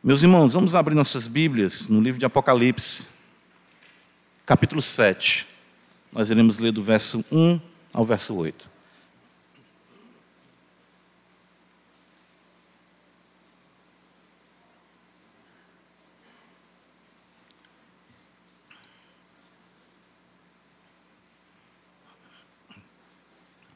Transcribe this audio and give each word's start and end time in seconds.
Meus 0.00 0.22
irmãos, 0.22 0.54
vamos 0.54 0.76
abrir 0.76 0.94
nossas 0.94 1.26
Bíblias 1.26 1.88
no 1.88 2.00
livro 2.00 2.20
de 2.20 2.24
Apocalipse, 2.24 3.08
capítulo 4.46 4.80
7. 4.80 5.44
Nós 6.12 6.30
iremos 6.30 6.60
ler 6.60 6.70
do 6.70 6.84
verso 6.84 7.24
1 7.32 7.60
ao 7.92 8.04
verso 8.04 8.32
8. 8.36 8.70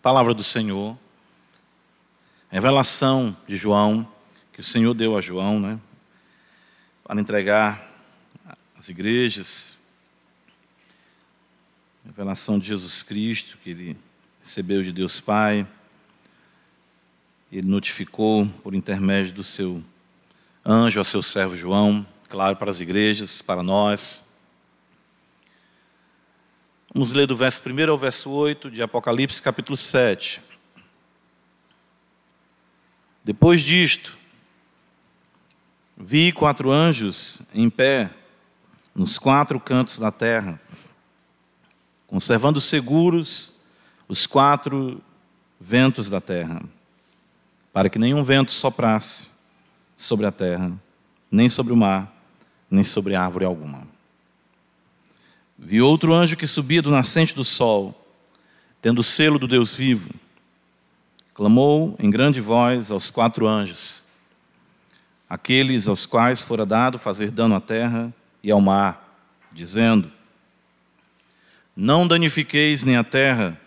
Palavra 0.01 0.33
do 0.33 0.45
Senhor, 0.45 0.97
revelação 2.49 3.37
de 3.49 3.57
João, 3.57 4.07
que 4.53 4.61
o 4.61 4.65
Senhor 4.65 4.95
deu 4.95 5.17
a 5.17 5.21
João, 5.21 5.59
né? 5.59 5.81
Para 7.05 7.21
entregar 7.21 7.91
às 8.77 8.89
igrejas, 8.89 9.79
revelação 12.05 12.59
de 12.59 12.67
Jesus 12.67 13.03
Cristo, 13.03 13.59
que 13.59 13.71
ele 13.71 13.99
recebeu 14.41 14.83
de 14.83 14.93
Deus 14.93 15.21
Pai, 15.21 15.67
ele 17.51 17.67
notificou 17.67 18.47
por 18.63 18.75
intermédio 18.75 19.33
do 19.33 19.45
seu 19.45 19.85
anjo 20.65 20.99
ao 20.99 21.05
seu 21.05 21.23
servo 21.23 21.55
João, 21.55 22.07
claro, 22.29 22.57
para 22.57 22.71
as 22.71 22.81
igrejas, 22.81 23.43
para 23.43 23.63
nós. 23.63 24.33
Vamos 26.95 27.13
ler 27.13 27.27
do 27.27 27.37
verso 27.37 27.63
1 27.69 27.91
ao 27.91 27.99
verso 27.99 28.31
8 28.31 28.71
de 28.71 28.83
Apocalipse, 28.83 29.43
capítulo 29.43 29.77
7. 29.77 30.41
Depois 33.25 33.63
disto, 33.63 34.17
Vi 35.97 36.33
quatro 36.33 36.71
anjos 36.71 37.43
em 37.55 37.69
pé 37.69 38.11
nos 38.95 39.19
quatro 39.19 39.59
cantos 39.61 39.99
da 39.99 40.11
terra, 40.11 40.61
conservando 42.07 42.61
seguros 42.61 43.55
os 44.09 44.27
quatro 44.27 45.01
ventos 45.59 46.11
da 46.11 46.21
terra, 46.21 46.63
para 47.73 47.89
que 47.89 47.99
nenhum 47.99 48.25
vento 48.25 48.53
soprasse 48.53 49.31
sobre 49.97 50.27
a 50.27 50.33
terra, 50.33 50.73
nem 51.31 51.49
sobre 51.49 51.73
o 51.73 51.77
mar, 51.77 52.13
nem 52.71 52.85
sobre 52.85 53.15
árvore 53.15 53.45
alguma. 53.45 53.87
Vi 55.59 55.81
outro 55.81 56.13
anjo 56.13 56.37
que 56.37 56.47
subia 56.47 56.83
do 56.83 56.91
nascente 56.91 57.35
do 57.35 57.45
sol, 57.45 57.95
tendo 58.81 58.99
o 58.99 59.05
selo 59.05 59.39
do 59.39 59.47
Deus 59.47 59.73
vivo, 59.73 60.11
clamou 61.33 61.95
em 61.99 62.11
grande 62.11 62.41
voz 62.41 62.91
aos 62.91 63.11
quatro 63.11 63.47
anjos 63.47 64.12
aqueles 65.33 65.89
aos 65.89 66.05
quais 66.05 66.43
fora 66.43 66.67
dado 66.67 66.99
fazer 66.99 67.31
dano 67.31 67.55
à 67.55 67.61
terra 67.61 68.13
e 68.43 68.51
ao 68.51 68.61
mar, 68.61 69.17
dizendo: 69.55 70.13
Não 71.75 72.07
danifiqueis 72.07 72.85
nem 72.85 72.99
a 72.99 73.03
terra, 73.03 73.59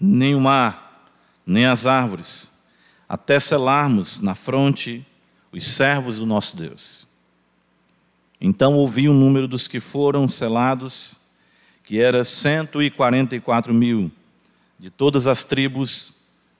nem 0.00 0.34
o 0.34 0.40
mar, 0.40 1.08
nem 1.46 1.66
as 1.66 1.86
árvores, 1.86 2.64
até 3.08 3.38
selarmos 3.38 4.18
na 4.18 4.34
fronte 4.34 5.06
os 5.52 5.64
servos 5.64 6.18
do 6.18 6.26
nosso 6.26 6.56
Deus. 6.56 7.06
Então 8.40 8.74
ouvi 8.74 9.08
o 9.08 9.14
número 9.14 9.46
dos 9.46 9.68
que 9.68 9.78
foram 9.78 10.28
selados, 10.28 11.20
que 11.84 12.00
era 12.00 12.24
cento 12.24 12.82
e 12.82 12.90
quarenta 12.90 13.36
e 13.36 13.40
quatro 13.40 13.72
mil, 13.72 14.10
de 14.80 14.90
todas 14.90 15.28
as 15.28 15.44
tribos 15.44 16.14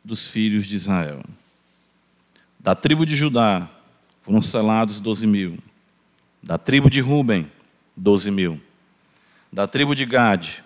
dos 0.04 0.28
filhos 0.28 0.64
de 0.66 0.76
Israel. 0.76 1.24
Da 2.60 2.76
tribo 2.76 3.04
de 3.04 3.16
Judá, 3.16 3.73
foram 4.24 4.40
selados 4.40 5.00
12 5.00 5.26
mil. 5.26 5.58
Da 6.42 6.56
tribo 6.56 6.88
de 6.88 7.00
Ruben, 7.00 7.50
12 7.94 8.30
mil. 8.30 8.60
Da 9.52 9.66
tribo 9.66 9.94
de 9.94 10.04
Gade, 10.06 10.64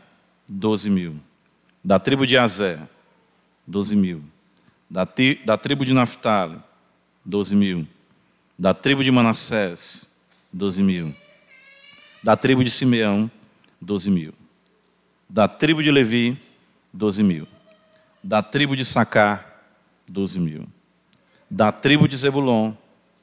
12 0.48 0.88
mil. 0.88 1.16
Da 1.84 1.98
tribo 1.98 2.24
de 2.24 2.38
Azé, 2.38 2.78
12 3.66 3.96
mil. 3.96 4.22
Da, 4.88 5.04
tri, 5.04 5.40
da 5.44 5.58
tribo 5.58 5.84
de 5.84 5.92
Naphtali, 5.92 6.56
12 7.24 7.56
mil. 7.56 7.86
Da 8.56 8.72
tribo 8.72 9.02
de 9.02 9.10
Manassés, 9.10 10.20
12 10.52 10.82
mil. 10.82 11.14
Da 12.22 12.36
tribo 12.36 12.62
de 12.62 12.70
Simeão, 12.70 13.30
12 13.80 14.10
mil. 14.10 14.34
Da 15.28 15.46
tribo 15.48 15.82
de 15.82 15.90
Levi, 15.90 16.38
12 16.92 17.22
mil. 17.22 17.48
Da 18.22 18.40
tribo 18.42 18.76
de 18.76 18.84
Sacar, 18.84 19.64
12 20.08 20.40
mil. 20.40 20.68
Da 21.50 21.70
tribo 21.72 22.08
de 22.08 22.16
Zebulon, 22.16 22.76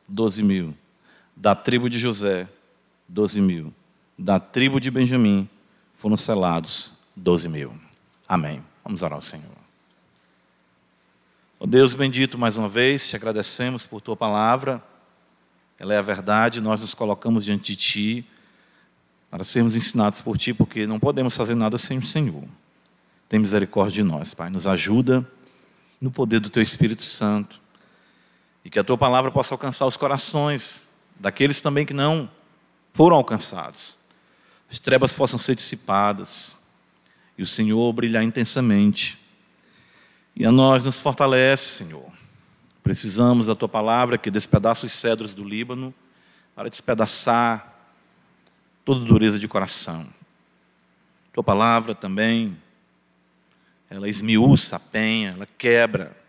12 0.08 0.44
mil. 0.44 0.76
Da 1.36 1.54
tribo 1.56 1.90
de 1.90 2.00
José, 2.00 2.48
12 3.08 3.42
mil. 3.42 3.74
Da 4.18 4.40
tribo 4.40 4.80
de 4.80 4.90
Benjamim 4.90 5.50
foram 5.94 6.18
selados 6.18 6.94
12 7.16 7.50
mil. 7.50 7.74
Amém. 8.28 8.64
Vamos 8.84 9.04
orar 9.04 9.16
ao 9.16 9.22
Senhor. 9.22 9.46
Oh 11.60 11.68
Deus 11.68 11.94
bendito, 11.94 12.38
mais 12.38 12.58
uma 12.58 12.70
vez, 12.70 13.10
te 13.10 13.16
agradecemos 13.16 13.88
por 13.88 14.02
tua 14.02 14.16
palavra. 14.16 14.84
Ela 15.80 15.94
é 15.94 15.98
a 15.98 16.02
verdade, 16.02 16.62
nós 16.62 16.82
nos 16.82 16.94
colocamos 16.94 17.46
diante 17.46 17.74
de 17.74 17.76
ti 17.76 18.28
para 19.30 19.44
sermos 19.44 19.76
ensinados 19.76 20.22
por 20.22 20.38
ti, 20.38 20.54
porque 20.54 20.88
não 20.88 21.00
podemos 21.00 21.36
fazer 21.36 21.56
nada 21.56 21.78
sem 21.78 21.98
o 21.98 22.06
Senhor. 22.06 22.44
Tem 23.28 23.40
misericórdia 23.40 24.04
de 24.04 24.10
nós, 24.10 24.34
Pai. 24.34 24.50
Nos 24.50 24.68
ajuda 24.68 25.30
no 26.00 26.12
poder 26.12 26.40
do 26.40 26.50
teu 26.50 26.62
Espírito 26.62 27.04
Santo 27.04 27.60
e 28.66 28.70
que 28.70 28.80
a 28.80 28.84
tua 28.84 28.98
palavra 28.98 29.32
possa 29.32 29.54
alcançar 29.54 29.86
os 29.86 29.96
corações 29.96 30.90
daqueles 31.20 31.62
também 31.62 31.86
que 31.86 31.94
não 31.94 32.28
foram 32.92 33.16
alcançados. 33.16 34.00
As 34.70 34.80
trevas 34.80 35.14
possam 35.14 35.38
ser 35.38 35.54
dissipadas 35.54 36.58
e 37.38 37.44
o 37.44 37.46
Senhor 37.46 37.94
brilhar 37.94 38.24
intensamente. 38.24 39.20
E 40.36 40.44
a 40.44 40.52
nós 40.52 40.84
nos 40.84 40.98
fortalece, 40.98 41.86
Senhor. 41.86 42.12
Precisamos 42.82 43.48
da 43.48 43.56
tua 43.56 43.70
palavra 43.70 44.18
que 44.18 44.32
despedaça 44.32 44.86
os 44.86 44.92
cedros 44.94 45.36
do 45.36 45.44
Líbano 45.44 45.94
para 46.56 46.68
despedaçar 46.68 47.72
toda 48.84 49.06
dureza 49.06 49.38
de 49.38 49.48
coração. 49.48 50.08
Tua 51.32 51.44
palavra 51.44 51.94
também, 51.94 52.58
ela 53.90 54.10
esmiuça 54.10 54.78
a 54.78 54.80
penha, 54.80 55.32
ela 55.32 55.48
quebra 55.58 56.25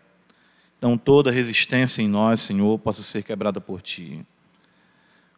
então, 0.77 0.95
toda 0.95 1.31
resistência 1.31 2.03
em 2.03 2.07
nós, 2.07 2.41
Senhor, 2.41 2.77
possa 2.77 3.01
ser 3.01 3.23
quebrada 3.23 3.59
por 3.59 3.81
Ti. 3.81 4.23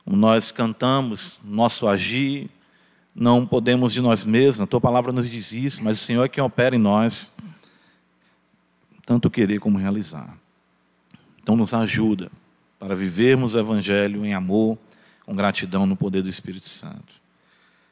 Como 0.04 0.18
nós 0.18 0.52
cantamos, 0.52 1.40
nosso 1.46 1.88
agir, 1.88 2.50
não 3.16 3.46
podemos 3.46 3.94
de 3.94 4.02
nós 4.02 4.26
mesmos, 4.26 4.62
a 4.62 4.68
Tua 4.68 4.82
palavra 4.82 5.14
nos 5.14 5.30
diz 5.30 5.54
isso, 5.54 5.84
mas 5.84 6.02
o 6.02 6.04
Senhor 6.04 6.26
é 6.26 6.30
quem 6.30 6.44
opera 6.44 6.76
em 6.76 6.80
nós, 6.80 7.38
tanto 9.06 9.30
querer 9.30 9.60
como 9.60 9.78
realizar. 9.78 10.38
Então, 11.42 11.56
nos 11.56 11.74
ajuda 11.74 12.30
para 12.78 12.94
vivermos 12.94 13.56
o 13.56 13.60
Evangelho 13.60 14.26
em 14.26 14.34
amor, 14.34 14.78
com 15.26 15.36
gratidão 15.36 15.86
no 15.86 15.96
poder 15.96 16.22
do 16.22 16.30
Espírito 16.30 16.68
Santo. 16.68 17.20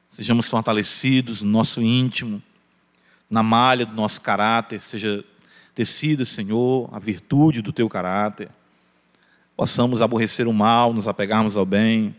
Sejamos 0.10 0.50
fortalecidos 0.50 1.42
no 1.42 1.52
nosso 1.52 1.82
íntimo, 1.82 2.42
na 3.30 3.42
malha 3.42 3.86
do 3.86 3.94
nosso 3.94 4.22
caráter, 4.22 4.82
seja 4.82 5.24
tecida, 5.78 6.26
Senhor, 6.26 6.90
a 6.92 6.98
virtude 6.98 7.62
do 7.62 7.72
teu 7.72 7.88
caráter. 7.88 8.50
Possamos 9.56 10.02
aborrecer 10.02 10.48
o 10.48 10.54
mal, 10.54 10.92
nos 10.92 11.08
apegarmos 11.08 11.56
ao 11.56 11.68
bem, 11.68 12.16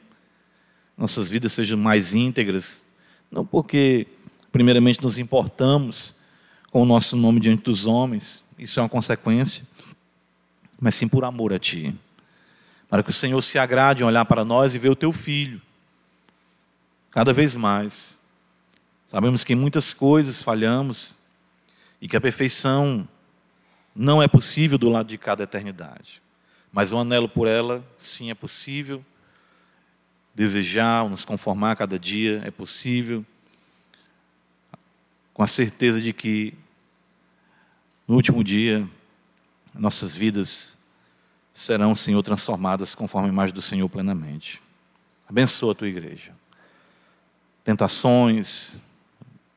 nossas 0.97 1.29
vidas 1.29 1.55
sejam 1.55 1.77
mais 1.77 2.15
íntegras, 2.15 2.85
não 3.29 3.45
porque, 3.45 4.07
primeiramente, 4.53 5.03
nos 5.03 5.19
importamos 5.19 6.15
com 6.71 6.83
o 6.83 6.87
nosso 6.87 7.17
nome 7.17 7.41
diante 7.41 7.65
dos 7.65 7.85
homens, 7.85 8.45
isso 8.57 8.79
é 8.79 8.83
uma 8.85 8.89
consequência, 8.89 9.67
mas 10.81 10.95
sim 10.95 11.09
por 11.09 11.25
amor 11.25 11.53
a 11.53 11.59
Ti. 11.59 11.93
Para 12.89 13.03
que 13.03 13.11
o 13.11 13.13
Senhor 13.13 13.43
se 13.43 13.59
agrade 13.59 14.05
em 14.05 14.07
olhar 14.07 14.25
para 14.25 14.45
nós 14.45 14.77
e 14.77 14.79
ver 14.79 14.91
o 14.91 14.97
Teu 14.97 15.11
Filho, 15.11 15.61
cada 17.11 17.33
vez 17.33 17.57
mais. 17.57 18.21
Sabemos 19.09 19.43
que 19.43 19.53
em 19.53 19.57
muitas 19.57 19.93
coisas 19.93 20.43
falhamos 20.43 21.19
e 22.01 22.07
que 22.07 22.17
a 22.17 22.21
perfeição 22.21 23.09
não 23.99 24.23
é 24.23 24.29
possível 24.29 24.79
do 24.79 24.89
lado 24.89 25.09
de 25.09 25.19
cada 25.19 25.43
eternidade. 25.43 26.23
Mas 26.73 26.93
o 26.93 26.99
anelo 26.99 27.29
por 27.29 27.49
ela, 27.49 27.85
sim, 27.99 28.31
é 28.31 28.35
possível. 28.35 29.05
Desejar, 30.33 31.09
nos 31.11 31.25
conformar 31.25 31.73
a 31.73 31.77
cada 31.77 31.99
dia, 31.99 32.41
é 32.45 32.51
possível. 32.53 33.27
Com 35.35 35.43
a 35.43 35.49
certeza 35.49 36.01
de 36.01 36.13
que, 36.13 36.55
no 38.07 38.15
último 38.15 38.45
dia, 38.45 38.89
nossas 39.75 40.15
vidas 40.15 40.79
serão, 41.53 41.97
Senhor, 41.97 42.23
transformadas 42.23 42.95
conforme 42.95 43.29
a 43.29 43.33
imagem 43.33 43.53
do 43.53 43.63
Senhor 43.63 43.89
plenamente. 43.89 44.63
Abençoa 45.29 45.73
a 45.73 45.75
tua 45.75 45.89
igreja. 45.89 46.33
Tentações, 47.65 48.77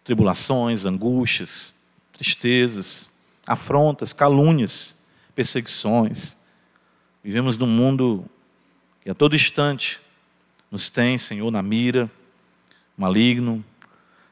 tribulações, 0.04 0.84
angústias, 0.84 1.76
tristezas, 2.12 3.11
afrontas, 3.46 4.14
calúnias, 4.14 5.04
perseguições. 5.34 6.38
Vivemos 7.24 7.58
num 7.58 7.68
mundo 7.68 8.26
que 9.02 9.10
a 9.10 9.14
todo 9.14 9.36
instante 9.36 10.00
nos 10.70 10.90
tem, 10.90 11.18
Senhor, 11.18 11.52
na 11.52 11.62
mira, 11.62 12.10
maligno. 12.98 13.64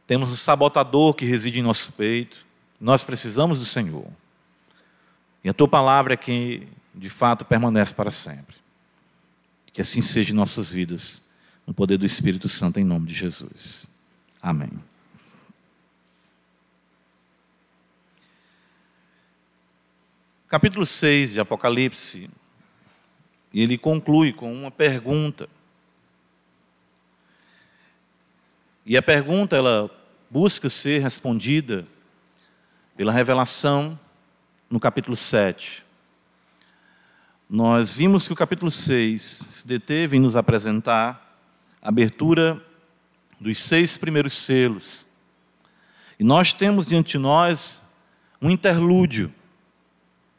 Temos 0.08 0.32
um 0.32 0.36
sabotador 0.36 1.14
que 1.14 1.26
reside 1.26 1.60
em 1.60 1.64
nosso 1.64 1.92
peito. 1.94 2.46
Nós 2.80 3.04
precisamos 3.04 3.60
do 3.60 3.66
Senhor. 3.66 4.08
E 5.44 5.50
a 5.50 5.54
tua 5.54 5.68
palavra 5.68 6.14
é 6.14 6.18
que, 6.18 6.68
de 6.94 7.10
fato, 7.10 7.46
permanece 7.46 7.94
para 7.94 8.12
sempre. 8.12 8.56
Que 9.72 9.82
assim 9.82 10.02
seja 10.02 10.32
em 10.32 10.36
nossas 10.36 10.72
vidas, 10.72 11.22
no 11.66 11.74
poder 11.74 11.98
do 11.98 12.06
Espírito 12.06 12.50
Santo, 12.50 12.80
em 12.80 12.84
nome 12.84 13.08
de 13.08 13.14
Jesus. 13.14 13.88
Amém. 14.42 14.89
Capítulo 20.50 20.84
6 20.84 21.34
de 21.34 21.40
Apocalipse, 21.40 22.28
ele 23.54 23.78
conclui 23.78 24.34
com 24.34 24.52
uma 24.52 24.72
pergunta. 24.72 25.48
E 28.84 28.98
a 28.98 29.02
pergunta 29.04 29.56
ela 29.56 29.92
busca 30.28 30.68
ser 30.68 31.04
respondida 31.04 31.86
pela 32.98 33.12
revelação 33.12 33.98
no 34.68 34.80
capítulo 34.80 35.16
7. 35.16 35.86
Nós 37.48 37.94
vimos 37.94 38.26
que 38.26 38.34
o 38.34 38.36
capítulo 38.36 38.72
6 38.72 39.22
se 39.22 39.68
deteve 39.68 40.18
em 40.18 40.20
nos 40.20 40.36
apresentar 40.36 41.40
a 41.80 41.90
abertura 41.90 42.60
dos 43.40 43.60
seis 43.60 43.98
primeiros 43.98 44.34
selos. 44.34 45.06
E 46.20 46.24
nós 46.24 46.52
temos 46.52 46.88
diante 46.88 47.12
de 47.12 47.18
nós 47.20 47.84
um 48.42 48.50
interlúdio, 48.50 49.32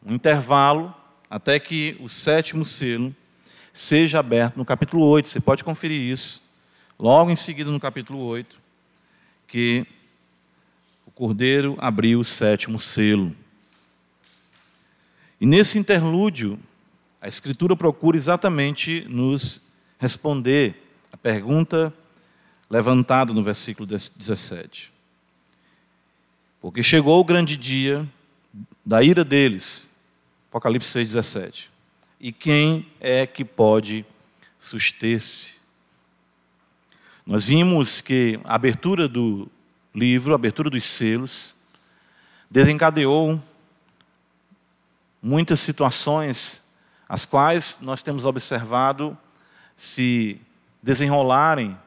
um 0.05 0.14
intervalo, 0.14 0.94
até 1.29 1.58
que 1.58 1.97
o 2.00 2.08
sétimo 2.08 2.64
selo 2.64 3.14
seja 3.73 4.19
aberto 4.19 4.56
no 4.56 4.64
capítulo 4.64 5.05
8. 5.06 5.29
Você 5.29 5.41
pode 5.41 5.62
conferir 5.62 6.00
isso. 6.00 6.50
Logo 6.99 7.31
em 7.31 7.37
seguida, 7.37 7.70
no 7.70 7.81
capítulo 7.81 8.23
8, 8.23 8.61
que 9.47 9.87
o 11.06 11.11
cordeiro 11.11 11.76
abriu 11.79 12.20
o 12.20 12.25
sétimo 12.25 12.79
selo. 12.79 13.35
E 15.41 15.47
nesse 15.47 15.79
interlúdio, 15.79 16.58
a 17.20 17.29
Escritura 17.29 17.75
procura 17.75 18.17
exatamente 18.17 19.06
nos 19.08 19.73
responder 19.99 20.75
a 21.12 21.17
pergunta 21.17 21.93
levantada 22.69 23.32
no 23.32 23.43
versículo 23.43 23.87
17. 23.87 24.93
Porque 26.61 26.82
chegou 26.82 27.20
o 27.20 27.25
grande 27.25 27.56
dia 27.56 28.08
da 28.85 29.03
ira 29.03 29.25
deles, 29.25 29.90
Apocalipse 30.50 30.91
6, 30.91 31.11
17. 31.11 31.70
E 32.19 32.32
quem 32.32 32.91
é 32.99 33.25
que 33.25 33.44
pode 33.44 34.05
suster-se? 34.58 35.61
Nós 37.25 37.47
vimos 37.47 38.00
que 38.00 38.41
a 38.43 38.56
abertura 38.56 39.06
do 39.06 39.49
livro, 39.94 40.32
a 40.32 40.35
abertura 40.35 40.69
dos 40.69 40.85
selos, 40.85 41.55
desencadeou 42.50 43.41
muitas 45.23 45.61
situações 45.61 46.69
as 47.08 47.25
quais 47.25 47.79
nós 47.81 48.03
temos 48.03 48.26
observado 48.26 49.17
se 49.76 50.41
desenrolarem 50.82 51.79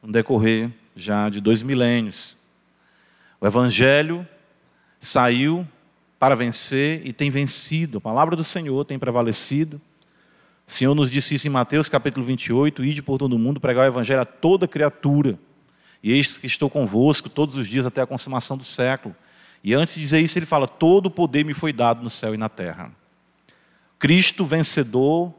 no 0.00 0.12
decorrer 0.12 0.70
já 0.94 1.28
de 1.28 1.40
dois 1.40 1.64
milênios. 1.64 2.36
O 3.40 3.46
Evangelho 3.46 4.24
saiu 5.00 5.66
para 6.18 6.34
vencer 6.34 7.02
e 7.04 7.12
tem 7.12 7.30
vencido. 7.30 7.98
A 7.98 8.00
palavra 8.00 8.36
do 8.36 8.44
Senhor 8.44 8.84
tem 8.84 8.98
prevalecido. 8.98 9.80
O 10.66 10.72
Senhor 10.72 10.94
nos 10.94 11.10
disse 11.10 11.34
isso 11.34 11.46
em 11.46 11.50
Mateus 11.50 11.88
capítulo 11.88 12.24
28, 12.24 12.84
ide 12.84 13.02
por 13.02 13.18
todo 13.18 13.34
o 13.34 13.38
mundo, 13.38 13.60
pregar 13.60 13.84
o 13.84 13.88
Evangelho 13.88 14.22
a 14.22 14.24
toda 14.24 14.66
criatura. 14.66 15.38
E 16.02 16.12
eis 16.12 16.38
que 16.38 16.46
estou 16.46 16.70
convosco 16.70 17.28
todos 17.28 17.56
os 17.56 17.68
dias 17.68 17.86
até 17.86 18.02
a 18.02 18.06
consumação 18.06 18.56
do 18.56 18.64
século. 18.64 19.14
E 19.62 19.72
antes 19.72 19.94
de 19.94 20.00
dizer 20.00 20.20
isso, 20.20 20.38
ele 20.38 20.46
fala: 20.46 20.68
Todo 20.68 21.06
o 21.06 21.10
poder 21.10 21.44
me 21.44 21.54
foi 21.54 21.72
dado 21.72 22.02
no 22.02 22.10
céu 22.10 22.34
e 22.34 22.36
na 22.36 22.48
terra. 22.48 22.92
Cristo 23.98 24.44
vencedor, 24.44 25.32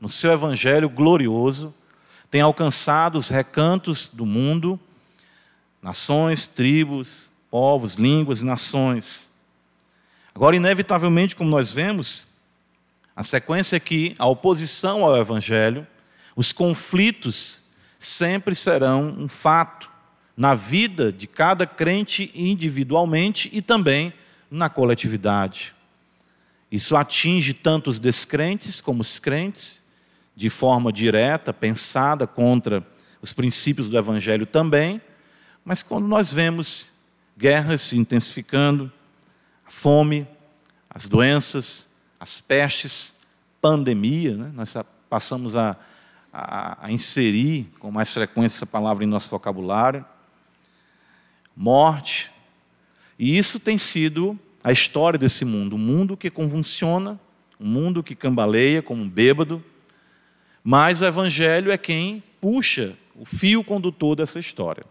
no 0.00 0.08
seu 0.08 0.30
evangelho 0.32 0.88
glorioso, 0.88 1.74
tem 2.30 2.40
alcançado 2.40 3.16
os 3.16 3.28
recantos 3.28 4.08
do 4.08 4.24
mundo, 4.24 4.78
nações, 5.82 6.46
tribos, 6.46 7.30
povos, 7.50 7.94
línguas 7.94 8.42
e 8.42 8.44
nações. 8.44 9.30
Agora, 10.34 10.56
inevitavelmente, 10.56 11.36
como 11.36 11.48
nós 11.48 11.70
vemos, 11.70 12.34
a 13.14 13.22
sequência 13.22 13.76
é 13.76 13.80
que 13.80 14.14
a 14.18 14.26
oposição 14.26 15.04
ao 15.04 15.16
evangelho, 15.16 15.86
os 16.34 16.52
conflitos 16.52 17.66
sempre 17.98 18.54
serão 18.54 19.14
um 19.16 19.28
fato 19.28 19.88
na 20.36 20.54
vida 20.54 21.12
de 21.12 21.28
cada 21.28 21.64
crente 21.66 22.32
individualmente 22.34 23.48
e 23.52 23.62
também 23.62 24.12
na 24.50 24.68
coletividade. 24.68 25.72
Isso 26.70 26.96
atinge 26.96 27.54
tanto 27.54 27.88
os 27.88 28.00
descrentes 28.00 28.80
como 28.80 29.02
os 29.02 29.20
crentes, 29.20 29.84
de 30.34 30.50
forma 30.50 30.92
direta, 30.92 31.52
pensada 31.52 32.26
contra 32.26 32.84
os 33.22 33.32
princípios 33.32 33.88
do 33.88 33.96
Evangelho 33.96 34.44
também, 34.44 35.00
mas 35.64 35.84
quando 35.84 36.08
nós 36.08 36.32
vemos 36.32 36.94
guerras 37.38 37.82
se 37.82 37.96
intensificando, 37.96 38.92
fome, 39.84 40.26
as 40.88 41.10
doenças, 41.10 41.90
as 42.18 42.40
pestes, 42.40 43.20
pandemia, 43.60 44.34
né? 44.34 44.50
nós 44.54 44.74
passamos 45.10 45.56
a, 45.56 45.76
a, 46.32 46.86
a 46.86 46.90
inserir 46.90 47.68
com 47.78 47.90
mais 47.90 48.10
frequência 48.10 48.56
essa 48.56 48.66
palavra 48.66 49.04
em 49.04 49.06
nosso 49.06 49.28
vocabulário, 49.28 50.02
morte. 51.54 52.32
E 53.18 53.36
isso 53.36 53.60
tem 53.60 53.76
sido 53.76 54.38
a 54.62 54.72
história 54.72 55.18
desse 55.18 55.44
mundo, 55.44 55.76
um 55.76 55.78
mundo 55.78 56.16
que 56.16 56.30
convulsiona, 56.30 57.20
um 57.60 57.68
mundo 57.68 58.02
que 58.02 58.14
cambaleia 58.14 58.80
como 58.80 59.02
um 59.02 59.08
bêbado, 59.08 59.62
mas 60.62 61.02
o 61.02 61.04
evangelho 61.04 61.70
é 61.70 61.76
quem 61.76 62.22
puxa 62.40 62.96
o 63.14 63.26
fio 63.26 63.62
condutor 63.62 64.16
dessa 64.16 64.40
história. 64.40 64.86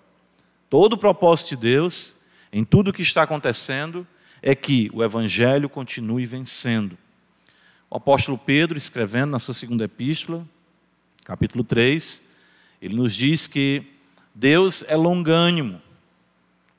Todo 0.69 0.93
o 0.93 0.99
propósito 0.99 1.55
de 1.55 1.61
Deus 1.63 2.17
em 2.51 2.63
tudo 2.63 2.91
o 2.91 2.93
que 2.93 3.01
está 3.01 3.23
acontecendo 3.23 4.07
é 4.43 4.53
que 4.53 4.91
o 4.93 5.01
evangelho 5.01 5.69
continue 5.69 6.25
vencendo. 6.25 6.97
O 7.89 7.95
apóstolo 7.95 8.37
Pedro, 8.37 8.77
escrevendo 8.77 9.31
na 9.31 9.39
sua 9.39 9.53
segunda 9.53 9.85
epístola, 9.85 10.45
capítulo 11.23 11.63
3, 11.63 12.29
ele 12.81 12.95
nos 12.95 13.15
diz 13.15 13.47
que 13.47 13.83
Deus 14.35 14.83
é 14.89 14.97
longânimo, 14.97 15.81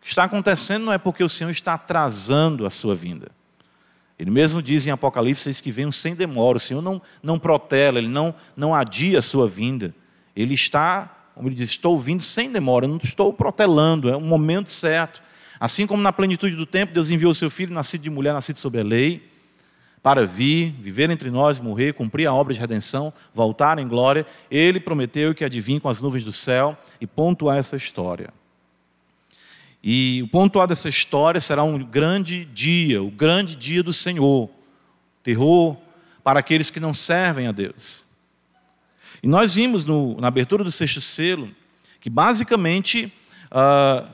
que 0.03 0.09
está 0.09 0.25
acontecendo 0.25 0.85
não 0.85 0.93
é 0.93 0.99
porque 0.99 1.25
o 1.25 1.29
Senhor 1.29 1.50
está 1.50 1.73
atrasando 1.73 2.67
a 2.67 2.71
sua 2.71 2.95
vinda. 2.95 3.31
Ele 4.19 4.31
mesmo 4.31 4.62
diz 4.62 4.87
em 4.87 4.91
Apocalipse 4.91 5.62
que 5.62 5.71
vem 5.71 5.91
sem 5.91 6.15
demora. 6.15 6.59
O 6.59 6.61
Senhor 6.61 6.83
não, 6.83 7.00
não 7.23 7.38
protela, 7.38 7.99
Ele 7.99 8.09
não, 8.09 8.35
não 8.55 8.75
adia 8.75 9.19
a 9.19 9.23
sua 9.23 9.49
vinda. 9.49 9.95
Ele 10.37 10.53
está, 10.53 11.31
como 11.35 11.49
ele 11.49 11.55
diz, 11.55 11.71
estou 11.71 11.99
vindo 11.99 12.23
sem 12.23 12.53
demora, 12.53 12.87
não 12.87 12.99
estou 13.03 13.33
protelando, 13.33 14.11
é 14.11 14.17
um 14.17 14.21
momento 14.27 14.71
certo. 14.71 15.23
Assim 15.59 15.87
como 15.87 16.03
na 16.03 16.13
plenitude 16.13 16.57
do 16.57 16.67
tempo, 16.67 16.93
Deus 16.93 17.11
enviou 17.11 17.33
o 17.33 17.35
seu 17.35 17.51
filho, 17.51 17.73
nascido 17.73 18.03
de 18.03 18.11
mulher, 18.11 18.33
nascido 18.33 18.57
sob 18.57 18.79
a 18.79 18.83
lei, 18.83 19.23
para 20.03 20.27
vir, 20.27 20.73
viver 20.81 21.09
entre 21.09 21.31
nós, 21.31 21.59
morrer, 21.59 21.95
cumprir 21.95 22.27
a 22.27 22.35
obra 22.35 22.53
de 22.53 22.61
redenção, 22.61 23.13
voltar 23.33 23.79
em 23.79 23.89
glória. 23.89 24.27
Ele 24.51 24.79
prometeu 24.79 25.35
que 25.35 25.45
adivinha 25.45 25.81
com 25.81 25.89
as 25.89 26.01
nuvens 26.01 26.25
do 26.25 26.33
céu 26.33 26.77
e 27.01 27.07
pontuar 27.07 27.57
essa 27.57 27.77
história. 27.77 28.29
E 29.83 30.23
o 30.23 30.29
ponto 30.29 30.61
A 30.61 30.67
dessa 30.67 30.89
história 30.89 31.41
será 31.41 31.63
um 31.63 31.79
grande 31.79 32.45
dia, 32.47 33.03
o 33.03 33.11
grande 33.11 33.55
dia 33.55 33.83
do 33.83 33.93
Senhor. 33.93 34.51
Terror 35.23 35.77
para 36.23 36.41
aqueles 36.41 36.71
que 36.71 36.81
não 36.81 36.95
servem 36.95 37.47
a 37.47 37.53
Deus. 37.53 38.07
E 39.23 39.29
nós 39.29 39.55
vimos 39.55 39.85
no, 39.85 40.21
na 40.21 40.29
abertura 40.29 40.65
do 40.65 40.73
sexto 40.73 41.01
selo 41.01 41.51
que 42.01 42.11
basicamente 42.11 43.13
uh, 43.47 44.13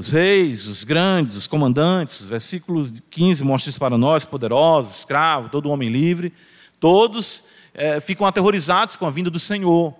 os 0.00 0.12
reis, 0.12 0.66
os 0.66 0.82
grandes, 0.82 1.36
os 1.36 1.46
comandantes, 1.46 2.26
versículo 2.26 2.90
15 3.10 3.44
mostra 3.44 3.68
isso 3.68 3.78
para 3.78 3.98
nós, 3.98 4.24
poderosos, 4.24 4.96
escravos, 4.96 5.50
todo 5.50 5.68
homem 5.68 5.90
livre, 5.90 6.32
todos 6.80 7.48
eh, 7.74 8.00
ficam 8.00 8.26
aterrorizados 8.26 8.96
com 8.96 9.04
a 9.04 9.10
vinda 9.10 9.28
do 9.28 9.38
Senhor. 9.38 9.94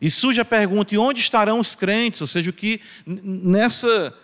E 0.00 0.08
surge 0.08 0.40
a 0.40 0.44
pergunta: 0.44 0.94
e 0.94 0.98
onde 0.98 1.18
estarão 1.18 1.58
os 1.58 1.74
crentes? 1.74 2.20
Ou 2.20 2.26
seja, 2.28 2.50
o 2.50 2.52
que 2.52 2.80
nessa, 3.04 4.14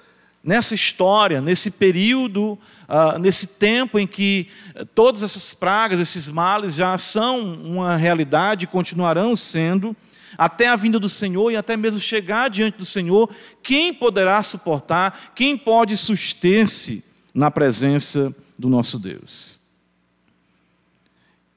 nessa 0.42 0.72
história, 0.72 1.40
nesse 1.40 1.72
período, 1.72 2.56
uh, 2.88 3.18
nesse 3.18 3.48
tempo 3.48 3.98
em 3.98 4.06
que 4.06 4.48
todas 4.94 5.24
essas 5.24 5.52
pragas, 5.52 5.98
esses 5.98 6.28
males 6.28 6.76
já 6.76 6.96
são 6.96 7.54
uma 7.54 7.96
realidade 7.96 8.66
e 8.66 8.68
continuarão 8.68 9.34
sendo, 9.34 9.96
até 10.40 10.68
a 10.68 10.74
vinda 10.74 10.98
do 10.98 11.06
Senhor 11.06 11.50
e 11.50 11.56
até 11.56 11.76
mesmo 11.76 12.00
chegar 12.00 12.48
diante 12.48 12.78
do 12.78 12.86
Senhor, 12.86 13.28
quem 13.62 13.92
poderá 13.92 14.42
suportar, 14.42 15.32
quem 15.34 15.54
pode 15.54 15.94
suster-se 15.98 17.04
na 17.34 17.50
presença 17.50 18.34
do 18.58 18.66
nosso 18.70 18.98
Deus? 18.98 19.58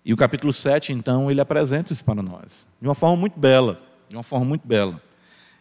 E 0.04 0.12
o 0.12 0.18
capítulo 0.18 0.52
7, 0.52 0.92
então, 0.92 1.32
ele 1.32 1.40
apresenta 1.40 1.94
isso 1.94 2.04
para 2.04 2.22
nós, 2.22 2.68
de 2.82 2.86
uma 2.86 2.94
forma 2.94 3.16
muito 3.16 3.40
bela. 3.40 3.82
de 4.10 4.18
uma 4.18 4.24
forma 4.24 4.46
muito 4.46 4.68
bela, 4.68 5.02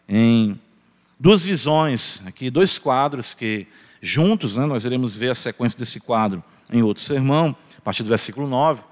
em 0.07 0.59
duas 1.17 1.45
visões, 1.45 2.21
aqui 2.25 2.49
dois 2.49 2.77
quadros 2.77 3.33
que 3.33 3.65
juntos, 4.01 4.57
né, 4.57 4.65
nós 4.65 4.83
iremos 4.83 5.15
ver 5.15 5.29
a 5.29 5.35
sequência 5.35 5.79
desse 5.79 6.01
quadro 6.01 6.43
em 6.69 6.83
outro 6.83 7.01
sermão, 7.01 7.55
a 7.77 7.81
partir 7.81 8.03
do 8.03 8.09
versículo 8.09 8.49
9. 8.49 8.83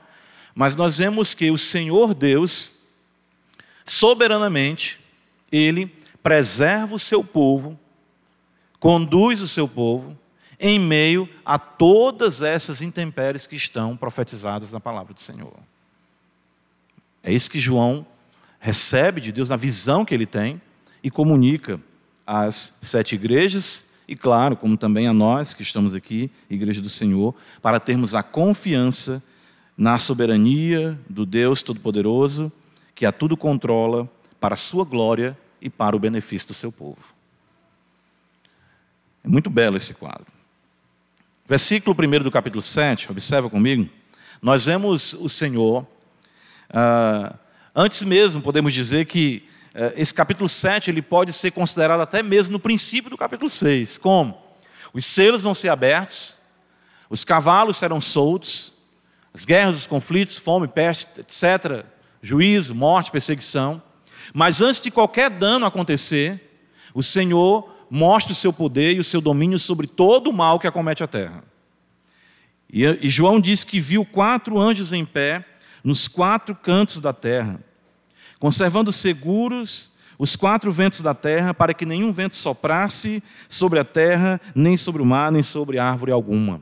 Mas 0.55 0.73
nós 0.77 0.95
vemos 0.95 1.33
que 1.33 1.51
o 1.51 1.57
Senhor 1.57 2.13
Deus, 2.13 2.80
soberanamente, 3.85 4.99
ele 5.51 5.87
preserva 6.21 6.95
o 6.95 6.99
seu 6.99 7.23
povo, 7.23 7.79
conduz 8.79 9.41
o 9.41 9.47
seu 9.47 9.67
povo 9.67 10.17
em 10.59 10.79
meio 10.79 11.27
a 11.43 11.57
todas 11.57 12.41
essas 12.43 12.81
intempéries 12.81 13.47
que 13.47 13.55
estão 13.55 13.97
profetizadas 13.97 14.71
na 14.71 14.79
palavra 14.79 15.13
do 15.13 15.19
Senhor. 15.19 15.53
É 17.23 17.33
isso 17.33 17.49
que 17.49 17.59
João 17.59 18.05
recebe 18.59 19.19
de 19.19 19.31
Deus 19.31 19.49
na 19.49 19.55
visão 19.55 20.05
que 20.05 20.13
ele 20.13 20.27
tem 20.27 20.61
e 21.03 21.09
comunica 21.09 21.79
às 22.25 22.77
sete 22.81 23.15
igrejas 23.15 23.91
e, 24.07 24.15
claro, 24.15 24.55
como 24.55 24.77
também 24.77 25.07
a 25.07 25.13
nós 25.13 25.53
que 25.53 25.63
estamos 25.63 25.95
aqui, 25.95 26.29
Igreja 26.49 26.81
do 26.81 26.89
Senhor, 26.89 27.33
para 27.61 27.79
termos 27.79 28.13
a 28.13 28.21
confiança 28.21 29.23
na 29.77 29.97
soberania 29.97 30.99
do 31.09 31.25
Deus 31.25 31.63
Todo-Poderoso, 31.63 32.51
que 32.93 33.05
a 33.05 33.11
tudo 33.11 33.35
controla 33.37 34.09
para 34.39 34.55
a 34.55 34.57
sua 34.57 34.83
glória 34.83 35.37
e 35.61 35.69
para 35.69 35.95
o 35.95 35.99
benefício 35.99 36.49
do 36.49 36.53
seu 36.53 36.71
povo. 36.71 37.01
É 39.23 39.27
muito 39.27 39.49
belo 39.49 39.77
esse 39.77 39.93
quadro. 39.93 40.25
Versículo 41.47 41.95
1 41.95 42.23
do 42.23 42.31
capítulo 42.31 42.61
7, 42.61 43.11
observa 43.11 43.49
comigo. 43.49 43.89
Nós 44.41 44.65
vemos 44.65 45.13
o 45.13 45.29
Senhor, 45.29 45.85
ah, 46.69 47.35
antes 47.75 48.01
mesmo 48.01 48.41
podemos 48.41 48.73
dizer 48.73 49.05
que 49.05 49.47
ah, 49.75 49.91
esse 49.95 50.13
capítulo 50.13 50.49
7 50.49 50.89
ele 50.89 51.01
pode 51.01 51.33
ser 51.33 51.51
considerado 51.51 52.01
até 52.01 52.23
mesmo 52.23 52.53
no 52.53 52.59
princípio 52.59 53.09
do 53.09 53.17
capítulo 53.17 53.49
6. 53.49 53.97
Como? 53.99 54.41
Os 54.93 55.05
selos 55.05 55.43
vão 55.43 55.53
ser 55.53 55.69
abertos, 55.69 56.39
os 57.09 57.23
cavalos 57.23 57.77
serão 57.77 58.01
soltos, 58.01 58.73
as 59.33 59.45
guerras, 59.45 59.75
os 59.75 59.87
conflitos, 59.87 60.37
fome, 60.37 60.67
peste, 60.67 61.21
etc., 61.21 61.85
juízo, 62.21 62.75
morte, 62.75 63.11
perseguição. 63.11 63.81
Mas 64.33 64.61
antes 64.61 64.81
de 64.81 64.91
qualquer 64.91 65.29
dano 65.29 65.65
acontecer, 65.65 66.61
o 66.93 67.01
Senhor 67.01 67.69
mostra 67.89 68.31
o 68.31 68.35
seu 68.35 68.53
poder 68.53 68.93
e 68.93 68.99
o 68.99 69.03
seu 69.03 69.19
domínio 69.19 69.59
sobre 69.59 69.87
todo 69.87 70.29
o 70.29 70.33
mal 70.33 70.59
que 70.59 70.67
acomete 70.67 71.03
a 71.03 71.07
terra. 71.07 71.43
E, 72.71 73.09
João 73.09 73.39
diz 73.39 73.63
que 73.63 73.79
viu 73.79 74.05
quatro 74.05 74.57
anjos 74.57 74.93
em 74.93 75.03
pé 75.03 75.45
nos 75.83 76.07
quatro 76.07 76.55
cantos 76.55 76.99
da 76.99 77.11
terra, 77.11 77.59
conservando 78.39 78.91
seguros 78.91 79.91
os 80.17 80.35
quatro 80.35 80.71
ventos 80.71 81.01
da 81.01 81.15
terra, 81.15 81.51
para 81.51 81.73
que 81.73 81.83
nenhum 81.83 82.13
vento 82.13 82.35
soprasse 82.35 83.23
sobre 83.49 83.79
a 83.79 83.83
terra, 83.83 84.39
nem 84.53 84.77
sobre 84.77 85.01
o 85.01 85.05
mar, 85.05 85.31
nem 85.31 85.41
sobre 85.41 85.79
árvore 85.79 86.11
alguma. 86.11 86.61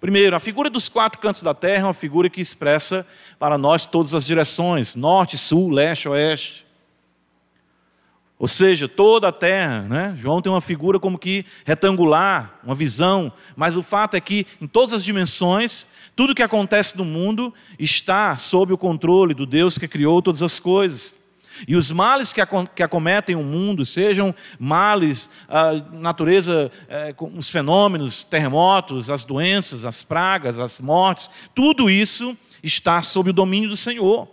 Primeiro, 0.00 0.36
a 0.36 0.40
figura 0.40 0.70
dos 0.70 0.88
quatro 0.88 1.20
cantos 1.20 1.42
da 1.42 1.52
terra 1.52 1.82
é 1.82 1.86
uma 1.86 1.94
figura 1.94 2.30
que 2.30 2.40
expressa 2.40 3.06
para 3.38 3.58
nós 3.58 3.86
todas 3.86 4.14
as 4.14 4.24
direções: 4.24 4.94
norte, 4.94 5.36
sul, 5.36 5.70
leste, 5.70 6.08
oeste. 6.08 6.68
Ou 8.38 8.46
seja, 8.46 8.86
toda 8.86 9.28
a 9.28 9.32
terra, 9.32 9.82
né? 9.82 10.14
João 10.16 10.40
tem 10.40 10.52
uma 10.52 10.60
figura 10.60 11.00
como 11.00 11.18
que 11.18 11.44
retangular, 11.64 12.60
uma 12.62 12.74
visão, 12.74 13.32
mas 13.56 13.76
o 13.76 13.82
fato 13.82 14.14
é 14.14 14.20
que 14.20 14.46
em 14.60 14.66
todas 14.68 14.94
as 14.94 15.04
dimensões, 15.04 15.88
tudo 16.14 16.36
que 16.36 16.42
acontece 16.42 16.96
no 16.96 17.04
mundo 17.04 17.52
está 17.76 18.36
sob 18.36 18.72
o 18.72 18.78
controle 18.78 19.34
do 19.34 19.44
Deus 19.44 19.76
que 19.76 19.88
criou 19.88 20.22
todas 20.22 20.40
as 20.40 20.60
coisas. 20.60 21.17
E 21.66 21.76
os 21.76 21.90
males 21.90 22.32
que, 22.32 22.40
acometem 22.82 23.34
o 23.34 23.42
mundo, 23.42 23.84
sejam 23.84 24.34
males, 24.58 25.30
a 25.48 25.72
natureza, 25.92 26.70
é, 26.88 27.14
os 27.34 27.50
fenômenos, 27.50 28.22
terremotos, 28.22 29.10
as 29.10 29.24
doenças, 29.24 29.84
as 29.84 30.02
pragas, 30.02 30.58
as 30.58 30.80
mortes, 30.80 31.30
tudo 31.54 31.90
isso 31.90 32.36
está 32.62 33.00
sob 33.02 33.30
o 33.30 33.32
domínio 33.32 33.70
do 33.70 33.76
Senhor. 33.76 34.28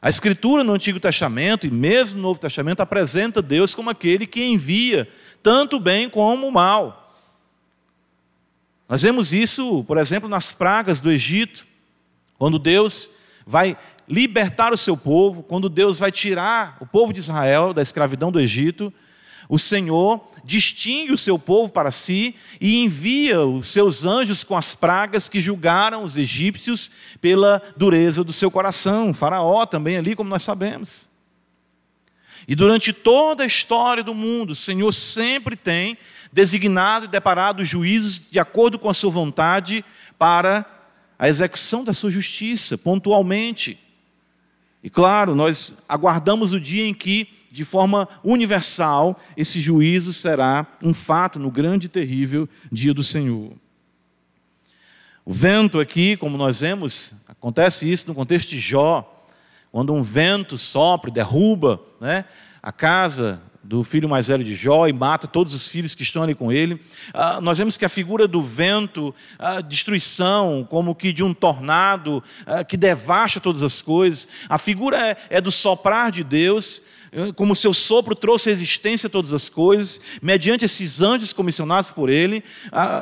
A 0.00 0.08
Escritura 0.08 0.62
no 0.62 0.74
Antigo 0.74 1.00
Testamento 1.00 1.66
e 1.66 1.70
mesmo 1.70 2.16
no 2.16 2.22
Novo 2.22 2.38
Testamento 2.38 2.80
apresenta 2.80 3.40
Deus 3.40 3.74
como 3.74 3.90
aquele 3.90 4.26
que 4.26 4.44
envia 4.44 5.08
tanto 5.42 5.76
o 5.76 5.80
bem 5.80 6.08
como 6.08 6.46
o 6.46 6.52
mal. 6.52 7.02
Nós 8.88 9.02
vemos 9.02 9.32
isso, 9.32 9.82
por 9.84 9.98
exemplo, 9.98 10.28
nas 10.28 10.52
pragas 10.52 11.00
do 11.00 11.10
Egito, 11.10 11.66
quando 12.38 12.58
Deus 12.58 13.10
vai 13.44 13.76
libertar 14.08 14.72
o 14.72 14.76
seu 14.76 14.96
povo, 14.96 15.42
quando 15.42 15.68
Deus 15.68 15.98
vai 15.98 16.12
tirar 16.12 16.76
o 16.80 16.86
povo 16.86 17.12
de 17.12 17.20
Israel 17.20 17.72
da 17.72 17.82
escravidão 17.82 18.30
do 18.30 18.40
Egito, 18.40 18.92
o 19.48 19.58
Senhor 19.58 20.28
distingue 20.44 21.12
o 21.12 21.18
seu 21.18 21.38
povo 21.38 21.72
para 21.72 21.90
si 21.90 22.34
e 22.60 22.82
envia 22.82 23.40
os 23.44 23.68
seus 23.68 24.04
anjos 24.04 24.42
com 24.42 24.56
as 24.56 24.74
pragas 24.74 25.28
que 25.28 25.40
julgaram 25.40 26.02
os 26.02 26.16
egípcios 26.16 26.90
pela 27.20 27.62
dureza 27.76 28.24
do 28.24 28.32
seu 28.32 28.50
coração. 28.50 29.10
O 29.10 29.14
faraó 29.14 29.64
também 29.66 29.96
ali, 29.96 30.16
como 30.16 30.30
nós 30.30 30.42
sabemos. 30.42 31.08
E 32.48 32.54
durante 32.54 32.92
toda 32.92 33.42
a 33.42 33.46
história 33.46 34.02
do 34.02 34.14
mundo, 34.14 34.50
o 34.50 34.56
Senhor 34.56 34.92
sempre 34.92 35.56
tem 35.56 35.98
designado 36.32 37.06
e 37.06 37.08
deparado 37.08 37.64
juízes 37.64 38.30
de 38.30 38.38
acordo 38.38 38.78
com 38.78 38.88
a 38.88 38.94
sua 38.94 39.10
vontade 39.10 39.84
para 40.18 40.64
a 41.18 41.28
execução 41.28 41.82
da 41.82 41.92
sua 41.92 42.10
justiça, 42.10 42.76
pontualmente. 42.76 43.85
E 44.86 44.88
claro, 44.88 45.34
nós 45.34 45.82
aguardamos 45.88 46.52
o 46.52 46.60
dia 46.60 46.86
em 46.86 46.94
que 46.94 47.28
de 47.50 47.64
forma 47.64 48.08
universal, 48.22 49.18
esse 49.36 49.60
juízo 49.60 50.12
será 50.12 50.64
um 50.80 50.94
fato 50.94 51.40
no 51.40 51.50
grande 51.50 51.86
e 51.86 51.88
terrível 51.88 52.48
dia 52.70 52.94
do 52.94 53.02
Senhor. 53.02 53.52
O 55.24 55.32
vento 55.32 55.80
aqui, 55.80 56.16
como 56.16 56.38
nós 56.38 56.60
vemos, 56.60 57.24
acontece 57.26 57.90
isso 57.90 58.06
no 58.06 58.14
contexto 58.14 58.50
de 58.50 58.60
Jó, 58.60 59.26
quando 59.72 59.92
um 59.92 60.04
vento 60.04 60.56
sopra, 60.56 61.10
derruba 61.10 61.80
né, 62.00 62.24
a 62.62 62.70
casa 62.70 63.42
do 63.66 63.82
filho 63.82 64.08
mais 64.08 64.28
velho 64.28 64.44
de 64.44 64.54
Jó 64.54 64.86
e 64.86 64.92
mata 64.92 65.26
todos 65.26 65.52
os 65.52 65.66
filhos 65.66 65.94
que 65.94 66.04
estão 66.04 66.22
ali 66.22 66.34
com 66.34 66.52
ele. 66.52 66.80
Ah, 67.12 67.40
nós 67.40 67.58
vemos 67.58 67.76
que 67.76 67.84
a 67.84 67.88
figura 67.88 68.28
do 68.28 68.40
vento, 68.40 69.14
a 69.38 69.60
destruição, 69.60 70.66
como 70.70 70.94
que 70.94 71.12
de 71.12 71.24
um 71.24 71.34
tornado 71.34 72.22
ah, 72.46 72.62
que 72.62 72.76
devasta 72.76 73.40
todas 73.40 73.64
as 73.64 73.82
coisas, 73.82 74.28
a 74.48 74.56
figura 74.56 74.96
é, 74.96 75.16
é 75.30 75.40
do 75.40 75.50
soprar 75.50 76.12
de 76.12 76.22
Deus, 76.22 76.82
eh, 77.10 77.32
como 77.32 77.56
seu 77.56 77.74
sopro 77.74 78.14
trouxe 78.14 78.50
existência 78.50 79.08
a 79.08 79.10
todas 79.10 79.32
as 79.32 79.48
coisas, 79.48 80.00
mediante 80.22 80.64
esses 80.64 81.02
anjos 81.02 81.32
comissionados 81.32 81.90
por 81.90 82.08
ele, 82.08 82.42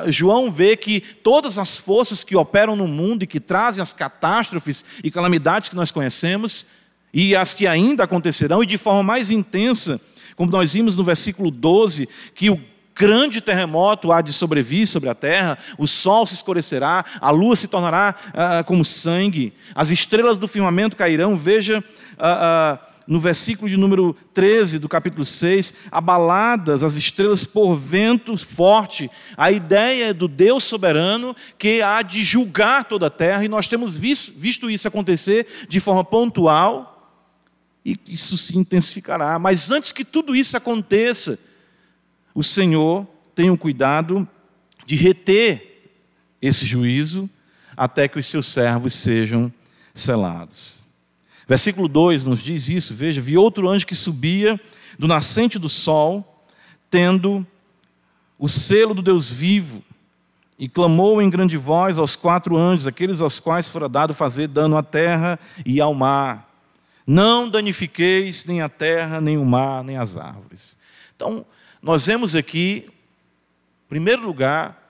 João 0.07 0.51
vê 0.51 0.75
que 0.75 0.99
todas 0.99 1.57
as 1.57 1.77
forças 1.77 2.23
que 2.23 2.35
operam 2.35 2.75
no 2.75 2.87
mundo 2.87 3.23
e 3.23 3.27
que 3.27 3.39
trazem 3.39 3.81
as 3.81 3.93
catástrofes 3.93 4.85
e 5.03 5.11
calamidades 5.11 5.69
que 5.69 5.75
nós 5.75 5.91
conhecemos, 5.91 6.67
e 7.13 7.35
as 7.35 7.53
que 7.53 7.65
ainda 7.65 8.03
acontecerão, 8.03 8.61
e 8.61 8.65
de 8.65 8.77
forma 8.77 9.01
mais 9.01 9.31
intensa, 9.31 9.99
como 10.35 10.51
nós 10.51 10.73
vimos 10.73 10.97
no 10.97 11.03
versículo 11.03 11.49
12, 11.49 12.09
que 12.33 12.49
o 12.49 12.59
grande 12.95 13.41
terremoto 13.41 14.11
há 14.11 14.21
de 14.21 14.31
sobrevir 14.31 14.87
sobre 14.87 15.09
a 15.09 15.15
terra, 15.15 15.57
o 15.77 15.85
sol 15.85 16.25
se 16.25 16.33
escurecerá, 16.33 17.03
a 17.19 17.29
lua 17.29 17.55
se 17.55 17.67
tornará 17.67 18.15
ah, 18.33 18.63
como 18.63 18.85
sangue, 18.85 19.53
as 19.75 19.91
estrelas 19.91 20.37
do 20.37 20.47
firmamento 20.47 20.95
cairão. 20.95 21.37
Veja 21.37 21.83
ah, 22.17 22.79
ah, 22.81 22.87
no 23.05 23.19
versículo 23.19 23.69
de 23.69 23.77
número 23.77 24.15
13 24.33 24.79
do 24.79 24.89
capítulo 24.89 25.25
6, 25.25 25.87
abaladas 25.91 26.83
as 26.83 26.95
estrelas 26.95 27.43
por 27.43 27.75
vento 27.75 28.37
forte. 28.37 29.11
A 29.35 29.51
ideia 29.51 30.13
do 30.13 30.27
Deus 30.27 30.63
soberano 30.63 31.35
que 31.57 31.81
há 31.81 32.01
de 32.01 32.23
julgar 32.23 32.85
toda 32.85 33.07
a 33.07 33.11
terra, 33.11 33.43
e 33.43 33.49
nós 33.49 33.67
temos 33.67 33.95
visto, 33.95 34.33
visto 34.37 34.69
isso 34.69 34.87
acontecer 34.87 35.45
de 35.67 35.79
forma 35.81 36.03
pontual 36.03 36.94
e 37.85 37.99
isso 38.07 38.35
se 38.37 38.57
intensificará. 38.57 39.37
Mas 39.37 39.69
antes 39.69 39.91
que 39.91 40.03
tudo 40.03 40.35
isso 40.35 40.57
aconteça, 40.57 41.37
o 42.33 42.43
Senhor 42.43 43.05
tem 43.35 43.51
o 43.51 43.57
cuidado 43.57 44.27
de 44.85 44.95
reter 44.95 45.91
esse 46.41 46.65
juízo 46.65 47.29
até 47.77 48.07
que 48.07 48.17
os 48.17 48.25
seus 48.25 48.47
servos 48.47 48.95
sejam 48.95 49.53
selados. 49.93 50.85
Versículo 51.47 51.87
2 51.87 52.25
nos 52.25 52.41
diz 52.41 52.69
isso, 52.69 52.95
veja, 52.95 53.21
vi 53.21 53.37
outro 53.37 53.69
anjo 53.69 53.85
que 53.85 53.93
subia 53.93 54.59
do 54.97 55.07
nascente 55.07 55.59
do 55.59 55.69
sol, 55.69 56.43
tendo 56.89 57.45
o 58.39 58.49
selo 58.49 58.95
do 58.95 59.01
Deus 59.01 59.31
vivo, 59.31 59.83
e 60.57 60.69
clamou 60.69 61.21
em 61.21 61.29
grande 61.29 61.57
voz 61.57 61.99
aos 61.99 62.15
quatro 62.15 62.57
anjos, 62.57 62.87
aqueles 62.87 63.21
aos 63.21 63.39
quais 63.39 63.67
fora 63.67 63.89
dado 63.89 64.13
fazer 64.13 64.47
dano 64.47 64.77
à 64.77 64.81
terra 64.81 65.37
e 65.65 65.81
ao 65.81 65.93
mar 65.93 66.54
não 67.05 67.49
danifiqueis 67.49 68.45
nem 68.45 68.61
a 68.61 68.69
terra, 68.69 69.21
nem 69.21 69.37
o 69.37 69.45
mar, 69.45 69.83
nem 69.83 69.97
as 69.97 70.17
árvores. 70.17 70.77
Então, 71.15 71.45
nós 71.81 72.05
vemos 72.07 72.35
aqui, 72.35 72.85
em 72.87 73.89
primeiro 73.89 74.23
lugar, 74.23 74.85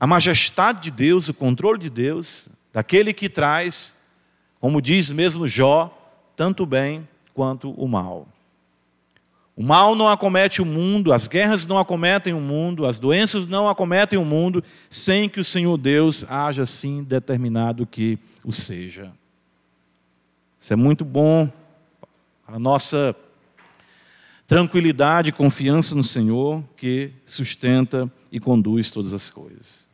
a 0.00 0.06
majestade 0.06 0.80
de 0.82 0.90
Deus, 0.90 1.28
o 1.28 1.34
controle 1.34 1.78
de 1.78 1.90
Deus, 1.90 2.48
daquele 2.72 3.12
que 3.12 3.28
traz, 3.28 3.96
como 4.60 4.82
diz 4.82 5.10
mesmo 5.10 5.46
Jó, 5.46 5.94
tanto 6.36 6.66
bem 6.66 7.08
quanto 7.32 7.70
o 7.72 7.86
mal. 7.86 8.26
O 9.56 9.62
mal 9.62 9.96
não 9.96 10.08
acomete 10.08 10.62
o 10.62 10.64
mundo, 10.64 11.12
as 11.12 11.26
guerras 11.26 11.66
não 11.66 11.78
acometem 11.78 12.32
o 12.32 12.40
mundo, 12.40 12.86
as 12.86 13.00
doenças 13.00 13.48
não 13.48 13.68
acometem 13.68 14.16
o 14.16 14.24
mundo, 14.24 14.62
sem 14.88 15.28
que 15.28 15.40
o 15.40 15.44
Senhor 15.44 15.76
Deus 15.76 16.24
haja 16.30 16.62
assim 16.62 17.02
determinado 17.02 17.84
que 17.84 18.20
o 18.44 18.52
seja. 18.52 19.12
Isso 20.60 20.72
é 20.72 20.76
muito 20.76 21.04
bom 21.04 21.50
para 22.44 22.56
a 22.56 22.58
nossa 22.58 23.14
tranquilidade 24.46 25.28
e 25.28 25.32
confiança 25.32 25.94
no 25.94 26.02
Senhor, 26.02 26.64
que 26.76 27.12
sustenta 27.24 28.10
e 28.32 28.40
conduz 28.40 28.90
todas 28.90 29.12
as 29.12 29.30
coisas. 29.30 29.88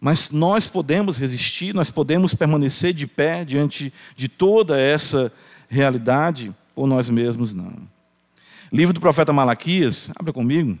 Mas 0.00 0.30
nós 0.30 0.66
podemos 0.66 1.18
resistir, 1.18 1.74
nós 1.74 1.90
podemos 1.90 2.34
permanecer 2.34 2.92
de 2.92 3.06
pé 3.06 3.44
diante 3.44 3.92
de 4.16 4.28
toda 4.28 4.80
essa 4.80 5.30
realidade, 5.68 6.52
ou 6.74 6.86
nós 6.86 7.10
mesmos 7.10 7.54
não. 7.54 7.72
Livro 8.72 8.94
do 8.94 9.00
profeta 9.00 9.32
Malaquias, 9.32 10.10
abra 10.18 10.32
comigo. 10.32 10.78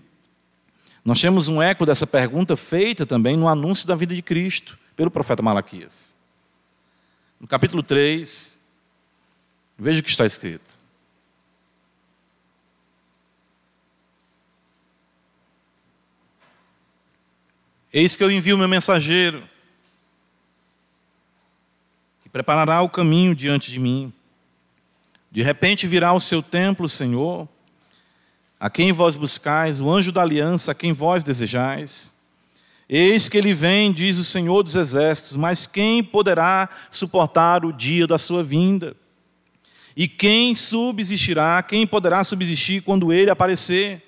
Nós 1.04 1.20
temos 1.20 1.48
um 1.48 1.60
eco 1.60 1.84
dessa 1.84 2.06
pergunta 2.06 2.56
feita 2.56 3.04
também 3.04 3.36
no 3.36 3.46
anúncio 3.46 3.86
da 3.86 3.94
vida 3.94 4.14
de 4.14 4.22
Cristo, 4.22 4.78
pelo 4.96 5.10
profeta 5.10 5.42
Malaquias. 5.42 6.16
No 7.38 7.46
capítulo 7.46 7.82
3, 7.82 8.61
veja 9.82 10.00
o 10.00 10.02
que 10.02 10.10
está 10.10 10.24
escrito. 10.24 10.70
Eis 17.92 18.16
que 18.16 18.24
eu 18.24 18.30
envio 18.30 18.56
meu 18.56 18.68
mensageiro, 18.68 19.46
que 22.22 22.28
preparará 22.30 22.80
o 22.80 22.88
caminho 22.88 23.34
diante 23.34 23.70
de 23.70 23.78
mim. 23.78 24.10
De 25.30 25.42
repente 25.42 25.86
virá 25.86 26.08
ao 26.08 26.20
seu 26.20 26.42
templo, 26.42 26.88
Senhor, 26.88 27.46
a 28.58 28.70
quem 28.70 28.92
vós 28.92 29.16
buscais, 29.16 29.80
o 29.80 29.90
anjo 29.90 30.12
da 30.12 30.22
aliança, 30.22 30.72
a 30.72 30.74
quem 30.74 30.92
vós 30.92 31.22
desejais. 31.22 32.14
Eis 32.88 33.28
que 33.28 33.36
ele 33.36 33.52
vem, 33.52 33.92
diz 33.92 34.16
o 34.16 34.24
Senhor 34.24 34.62
dos 34.62 34.76
exércitos, 34.76 35.36
mas 35.36 35.66
quem 35.66 36.02
poderá 36.02 36.68
suportar 36.90 37.64
o 37.64 37.72
dia 37.72 38.06
da 38.06 38.16
sua 38.16 38.42
vinda? 38.42 38.96
E 39.96 40.08
quem 40.08 40.54
subsistirá, 40.54 41.62
quem 41.62 41.86
poderá 41.86 42.24
subsistir 42.24 42.82
quando 42.82 43.12
ele 43.12 43.30
aparecer? 43.30 44.02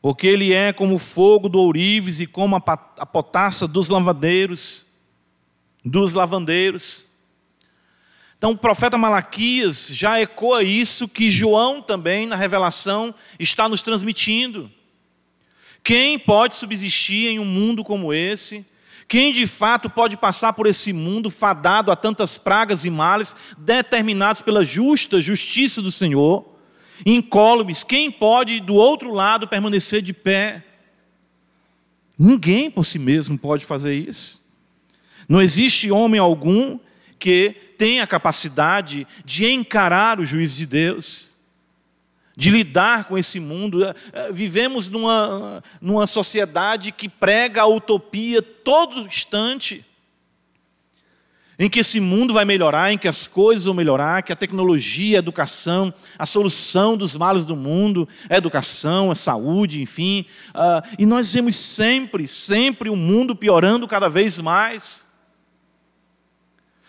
Porque 0.00 0.26
ele 0.26 0.52
é 0.52 0.72
como 0.72 0.96
o 0.96 0.98
fogo 0.98 1.48
do 1.48 1.60
ourives 1.60 2.20
e 2.20 2.26
como 2.26 2.56
a 2.56 2.60
potassa 2.60 3.68
dos 3.68 3.88
lavadeiros, 3.88 4.86
dos 5.84 6.14
lavandeiros. 6.14 7.06
Então 8.36 8.52
o 8.52 8.58
profeta 8.58 8.98
Malaquias 8.98 9.88
já 9.94 10.20
ecoa 10.20 10.62
isso 10.62 11.08
que 11.08 11.30
João 11.30 11.80
também, 11.80 12.26
na 12.26 12.36
revelação, 12.36 13.14
está 13.38 13.68
nos 13.68 13.80
transmitindo. 13.80 14.70
Quem 15.82 16.18
pode 16.18 16.56
subsistir 16.56 17.28
em 17.28 17.38
um 17.38 17.44
mundo 17.44 17.84
como 17.84 18.12
esse? 18.12 18.66
Quem 19.06 19.32
de 19.32 19.46
fato 19.46 19.90
pode 19.90 20.16
passar 20.16 20.52
por 20.52 20.66
esse 20.66 20.92
mundo 20.92 21.30
fadado 21.30 21.92
a 21.92 21.96
tantas 21.96 22.38
pragas 22.38 22.84
e 22.84 22.90
males 22.90 23.36
determinados 23.58 24.40
pela 24.42 24.64
justa 24.64 25.20
justiça 25.20 25.82
do 25.82 25.92
Senhor? 25.92 26.54
Incólumes, 27.04 27.84
quem 27.84 28.10
pode 28.10 28.60
do 28.60 28.74
outro 28.74 29.12
lado 29.12 29.48
permanecer 29.48 30.00
de 30.00 30.12
pé? 30.12 30.64
Ninguém 32.18 32.70
por 32.70 32.86
si 32.86 32.98
mesmo 32.98 33.36
pode 33.36 33.64
fazer 33.64 33.94
isso. 33.94 34.42
Não 35.28 35.42
existe 35.42 35.90
homem 35.90 36.20
algum 36.20 36.78
que 37.18 37.54
tem 37.78 38.00
a 38.00 38.06
capacidade 38.06 39.06
de 39.24 39.46
encarar 39.46 40.20
o 40.20 40.24
juízo 40.24 40.56
de 40.56 40.66
Deus, 40.66 41.33
de 42.36 42.50
lidar 42.50 43.04
com 43.04 43.16
esse 43.16 43.38
mundo. 43.38 43.84
É, 43.84 43.94
é, 44.12 44.32
vivemos 44.32 44.88
numa, 44.88 45.62
numa 45.80 46.06
sociedade 46.06 46.92
que 46.92 47.08
prega 47.08 47.62
a 47.62 47.66
utopia 47.66 48.42
todo 48.42 49.00
instante, 49.00 49.84
em 51.56 51.70
que 51.70 51.78
esse 51.78 52.00
mundo 52.00 52.34
vai 52.34 52.44
melhorar, 52.44 52.92
em 52.92 52.98
que 52.98 53.06
as 53.06 53.28
coisas 53.28 53.64
vão 53.64 53.74
melhorar, 53.74 54.24
que 54.24 54.32
a 54.32 54.36
tecnologia, 54.36 55.18
a 55.18 55.20
educação, 55.20 55.94
a 56.18 56.26
solução 56.26 56.96
dos 56.96 57.14
males 57.14 57.44
do 57.44 57.54
mundo, 57.54 58.08
a 58.28 58.36
educação, 58.36 59.12
a 59.12 59.14
saúde, 59.14 59.80
enfim. 59.80 60.26
Uh, 60.48 60.96
e 60.98 61.06
nós 61.06 61.32
vemos 61.32 61.54
sempre, 61.54 62.26
sempre 62.26 62.90
o 62.90 62.96
mundo 62.96 63.36
piorando 63.36 63.86
cada 63.86 64.08
vez 64.08 64.40
mais. 64.40 65.06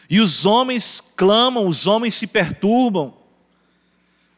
E 0.09 0.19
os 0.19 0.47
homens 0.47 0.99
clamam, 1.15 1.67
os 1.67 1.85
homens 1.85 2.15
se 2.15 2.25
perturbam, 2.25 3.13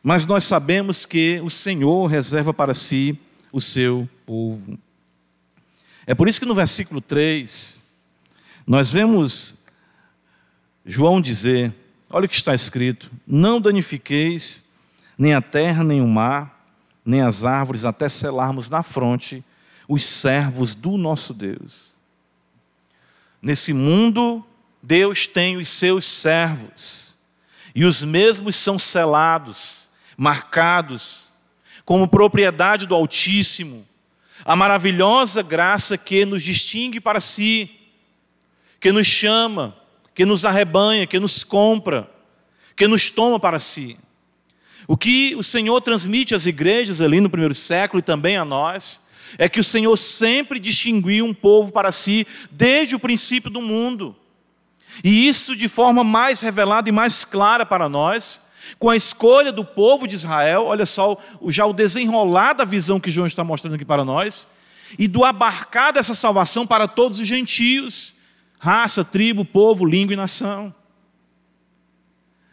mas 0.01 0.25
nós 0.25 0.43
sabemos 0.43 1.05
que 1.05 1.39
o 1.43 1.49
Senhor 1.49 2.07
reserva 2.07 2.53
para 2.53 2.73
si 2.73 3.19
o 3.51 3.59
seu 3.59 4.07
povo. 4.25 4.77
É 6.05 6.15
por 6.15 6.27
isso 6.27 6.39
que 6.39 6.45
no 6.45 6.55
versículo 6.55 7.01
3, 7.01 7.83
nós 8.65 8.89
vemos 8.89 9.65
João 10.85 11.19
dizer: 11.19 11.73
olha 12.09 12.25
o 12.25 12.29
que 12.29 12.35
está 12.35 12.55
escrito: 12.55 13.11
Não 13.25 13.59
danifiqueis 13.59 14.69
nem 15.17 15.33
a 15.33 15.41
terra, 15.41 15.83
nem 15.83 16.01
o 16.01 16.07
mar, 16.07 16.65
nem 17.03 17.21
as 17.21 17.43
árvores, 17.43 17.85
até 17.85 18.07
selarmos 18.07 18.69
na 18.69 18.83
fronte 18.83 19.43
os 19.87 20.03
servos 20.03 20.75
do 20.75 20.97
nosso 20.97 21.33
Deus. 21.33 21.95
Nesse 23.41 23.73
mundo 23.73 24.45
Deus 24.81 25.27
tem 25.27 25.57
os 25.57 25.69
seus 25.69 26.05
servos, 26.05 27.17
e 27.73 27.85
os 27.85 28.03
mesmos 28.03 28.55
são 28.55 28.77
selados, 28.77 29.86
marcados, 30.17 31.31
como 31.85 32.07
propriedade 32.07 32.87
do 32.87 32.95
Altíssimo, 32.95 33.87
a 34.43 34.55
maravilhosa 34.55 35.43
graça 35.43 35.97
que 35.97 36.25
nos 36.25 36.41
distingue 36.41 36.99
para 36.99 37.21
si, 37.21 37.69
que 38.79 38.91
nos 38.91 39.05
chama, 39.07 39.75
que 40.15 40.25
nos 40.25 40.43
arrebanha, 40.43 41.05
que 41.05 41.19
nos 41.19 41.43
compra, 41.43 42.09
que 42.75 42.87
nos 42.87 43.09
toma 43.09 43.39
para 43.39 43.59
si. 43.59 43.97
O 44.87 44.97
que 44.97 45.35
o 45.35 45.43
Senhor 45.43 45.79
transmite 45.81 46.33
às 46.33 46.45
igrejas 46.45 47.01
ali 47.01 47.19
no 47.19 47.29
primeiro 47.29 47.53
século 47.53 47.99
e 47.99 48.03
também 48.03 48.37
a 48.37 48.45
nós, 48.45 49.05
é 49.37 49.49
que 49.49 49.59
o 49.59 49.63
Senhor 49.63 49.95
sempre 49.97 50.59
distinguiu 50.59 51.25
um 51.25 51.33
povo 51.33 51.71
para 51.71 51.91
si 51.91 52.25
desde 52.49 52.95
o 52.95 52.99
princípio 52.99 53.49
do 53.49 53.61
mundo. 53.61 54.15
E 55.03 55.27
isso 55.27 55.55
de 55.55 55.67
forma 55.67 56.03
mais 56.03 56.41
revelada 56.41 56.89
e 56.89 56.91
mais 56.91 57.25
clara 57.25 57.65
para 57.65 57.89
nós, 57.89 58.46
com 58.77 58.89
a 58.89 58.95
escolha 58.95 59.51
do 59.51 59.63
povo 59.63 60.07
de 60.07 60.15
Israel, 60.15 60.65
olha 60.65 60.85
só 60.85 61.17
já 61.47 61.65
o 61.65 61.73
desenrolar 61.73 62.53
da 62.53 62.65
visão 62.65 62.99
que 62.99 63.11
João 63.11 63.27
está 63.27 63.43
mostrando 63.43 63.75
aqui 63.75 63.85
para 63.85 64.05
nós, 64.05 64.49
e 64.97 65.07
do 65.07 65.23
abarcar 65.23 65.93
dessa 65.93 66.15
salvação 66.15 66.65
para 66.65 66.87
todos 66.87 67.19
os 67.19 67.27
gentios, 67.27 68.15
raça, 68.59 69.03
tribo, 69.03 69.43
povo, 69.43 69.85
língua 69.85 70.13
e 70.13 70.17
nação. 70.17 70.73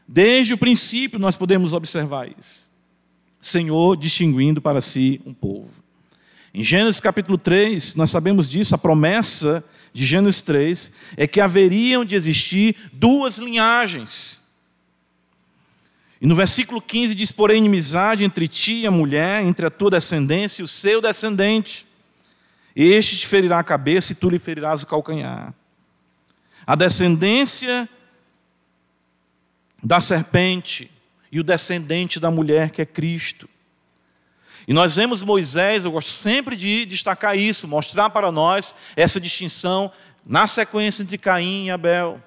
Desde 0.07 0.53
o 0.53 0.59
princípio 0.59 1.19
nós 1.19 1.37
podemos 1.37 1.73
observar 1.73 2.29
isso. 2.39 2.71
Senhor 3.41 3.97
distinguindo 3.97 4.61
para 4.61 4.81
si 4.81 5.21
um 5.27 5.35
povo. 5.35 5.71
Em 6.53 6.63
Gênesis 6.63 7.01
capítulo 7.01 7.37
3, 7.37 7.95
nós 7.95 8.11
sabemos 8.11 8.49
disso, 8.49 8.75
a 8.75 8.79
promessa 8.79 9.65
de 9.93 10.07
Gênesis 10.07 10.41
3 10.43 10.93
é 11.17 11.27
que 11.27 11.41
haveriam 11.41 12.05
de 12.05 12.17
existir 12.17 12.77
duas 12.93 13.39
linhagens. 13.39 14.44
E 16.25 16.27
no 16.27 16.35
versículo 16.35 16.81
15 16.81 17.15
diz: 17.15 17.31
Porém, 17.31 17.59
inimizade 17.59 18.25
entre 18.25 18.49
ti 18.49 18.77
e 18.77 18.87
a 18.87 18.91
mulher, 18.91 19.45
entre 19.45 19.67
a 19.67 19.71
tua 19.71 19.91
descendência 19.91 20.63
e 20.63 20.65
o 20.65 20.69
seu 20.69 20.99
descendente. 20.99 21.87
Este 22.75 23.19
te 23.19 23.27
ferirá 23.27 23.59
a 23.59 23.63
cabeça 23.63 24.13
e 24.13 24.15
tu 24.15 24.31
lhe 24.31 24.39
ferirás 24.39 24.83
o 24.83 24.87
calcanhar. 24.87 25.53
A 26.67 26.75
descendência 26.75 27.87
da 29.83 30.01
serpente 30.01 30.91
e 31.31 31.39
o 31.39 31.45
descendente 31.45 32.19
da 32.19 32.31
mulher, 32.31 32.71
que 32.71 32.81
é 32.81 32.87
Cristo. 32.87 33.47
E 34.67 34.73
nós 34.73 34.97
vemos 34.97 35.23
Moisés, 35.23 35.85
eu 35.85 35.93
gosto 35.93 36.11
sempre 36.11 36.57
de 36.57 36.87
destacar 36.87 37.37
isso, 37.37 37.69
mostrar 37.69 38.09
para 38.09 38.33
nós 38.33 38.75
essa 38.97 39.21
distinção 39.21 39.93
na 40.25 40.47
sequência 40.47 41.03
entre 41.03 41.19
Caim 41.19 41.67
e 41.67 41.71
Abel. 41.71 42.19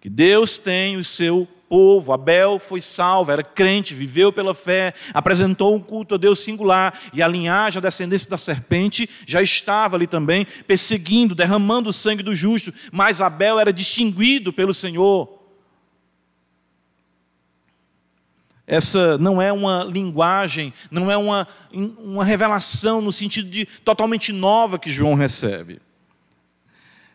Que 0.00 0.10
Deus 0.10 0.58
tem 0.58 0.96
o 0.96 1.04
seu 1.04 1.46
povo. 1.70 2.12
Abel 2.12 2.58
foi 2.58 2.80
salvo, 2.80 3.30
era 3.30 3.44
crente, 3.44 3.94
viveu 3.94 4.32
pela 4.32 4.52
fé, 4.52 4.92
apresentou 5.14 5.74
um 5.74 5.80
culto 5.80 6.16
a 6.16 6.18
Deus 6.18 6.40
singular, 6.40 6.98
e 7.14 7.22
a 7.22 7.28
linhagem, 7.28 7.78
a 7.78 7.82
descendência 7.82 8.28
da 8.28 8.36
serpente 8.36 9.08
já 9.24 9.40
estava 9.40 9.96
ali 9.96 10.08
também, 10.08 10.44
perseguindo, 10.66 11.34
derramando 11.34 11.88
o 11.88 11.92
sangue 11.92 12.24
do 12.24 12.34
justo, 12.34 12.74
mas 12.90 13.22
Abel 13.22 13.60
era 13.60 13.72
distinguido 13.72 14.52
pelo 14.52 14.74
Senhor 14.74 15.40
essa 18.70 19.18
não 19.18 19.42
é 19.42 19.52
uma 19.52 19.82
linguagem, 19.82 20.72
não 20.92 21.10
é 21.10 21.16
uma, 21.16 21.48
uma 21.72 22.24
revelação 22.24 23.00
no 23.00 23.10
sentido 23.10 23.50
de 23.50 23.66
totalmente 23.66 24.32
nova 24.32 24.78
que 24.78 24.92
João 24.92 25.14
recebe. 25.14 25.80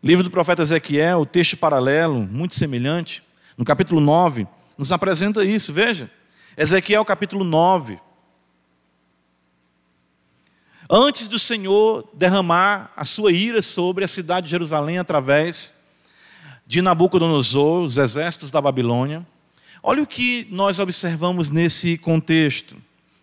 Livro 0.04 0.22
do 0.22 0.30
profeta 0.30 0.64
Ezequiel, 0.64 1.26
texto 1.26 1.56
paralelo, 1.56 2.20
muito 2.20 2.56
semelhante, 2.56 3.24
no 3.58 3.64
capítulo 3.64 4.02
9, 4.02 4.48
nos 4.78 4.92
apresenta 4.92 5.44
isso, 5.44 5.72
veja. 5.72 6.10
Ezequiel 6.58 7.04
capítulo 7.06 7.44
9. 7.44 8.00
Antes 10.90 11.28
do 11.28 11.40
Senhor 11.40 12.08
derramar 12.14 12.92
a 12.96 13.04
sua 13.06 13.32
ira 13.32 13.62
sobre 13.62 14.06
a 14.06 14.08
cidade 14.08 14.46
de 14.46 14.52
Jerusalém 14.52 15.00
através 15.00 15.78
de 16.68 16.82
Nabucodonosor, 16.82 17.84
os 17.84 17.98
exércitos 17.98 18.52
da 18.52 18.62
Babilônia, 18.62 19.26
olha 19.82 20.04
o 20.04 20.08
que 20.08 20.48
nós 20.52 20.80
observamos 20.80 21.50
nesse 21.50 21.98
contexto. 21.98 22.78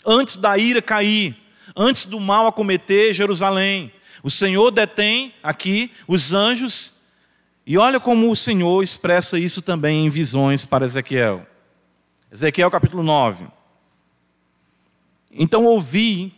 Antes 0.04 0.36
da 0.36 0.58
ira 0.58 0.82
cair, 0.82 1.36
antes 1.76 2.06
do 2.06 2.18
mal 2.18 2.46
acometer 2.46 3.12
Jerusalém, 3.12 3.92
o 4.22 4.30
Senhor 4.30 4.70
detém 4.70 5.34
aqui 5.42 5.90
os 6.06 6.32
anjos, 6.32 7.01
e 7.66 7.78
olha 7.78 8.00
como 8.00 8.30
o 8.30 8.36
Senhor 8.36 8.82
expressa 8.82 9.38
isso 9.38 9.62
também 9.62 10.06
em 10.06 10.10
visões 10.10 10.66
para 10.66 10.84
Ezequiel. 10.84 11.46
Ezequiel 12.30 12.70
capítulo 12.70 13.02
9. 13.02 13.46
Então 15.30 15.64
ouvi 15.64 16.34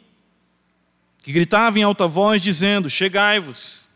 que 1.23 1.33
gritava 1.33 1.79
em 1.79 1.83
alta 1.83 2.07
voz, 2.07 2.43
dizendo: 2.43 2.91
Chegai-vos, 2.91 3.89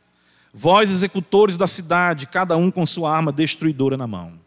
vós 0.52 0.90
executores 0.90 1.58
da 1.58 1.66
cidade, 1.66 2.26
cada 2.26 2.56
um 2.56 2.70
com 2.70 2.86
sua 2.86 3.14
arma 3.14 3.30
destruidora 3.30 3.96
na 3.98 4.06
mão. 4.06 4.40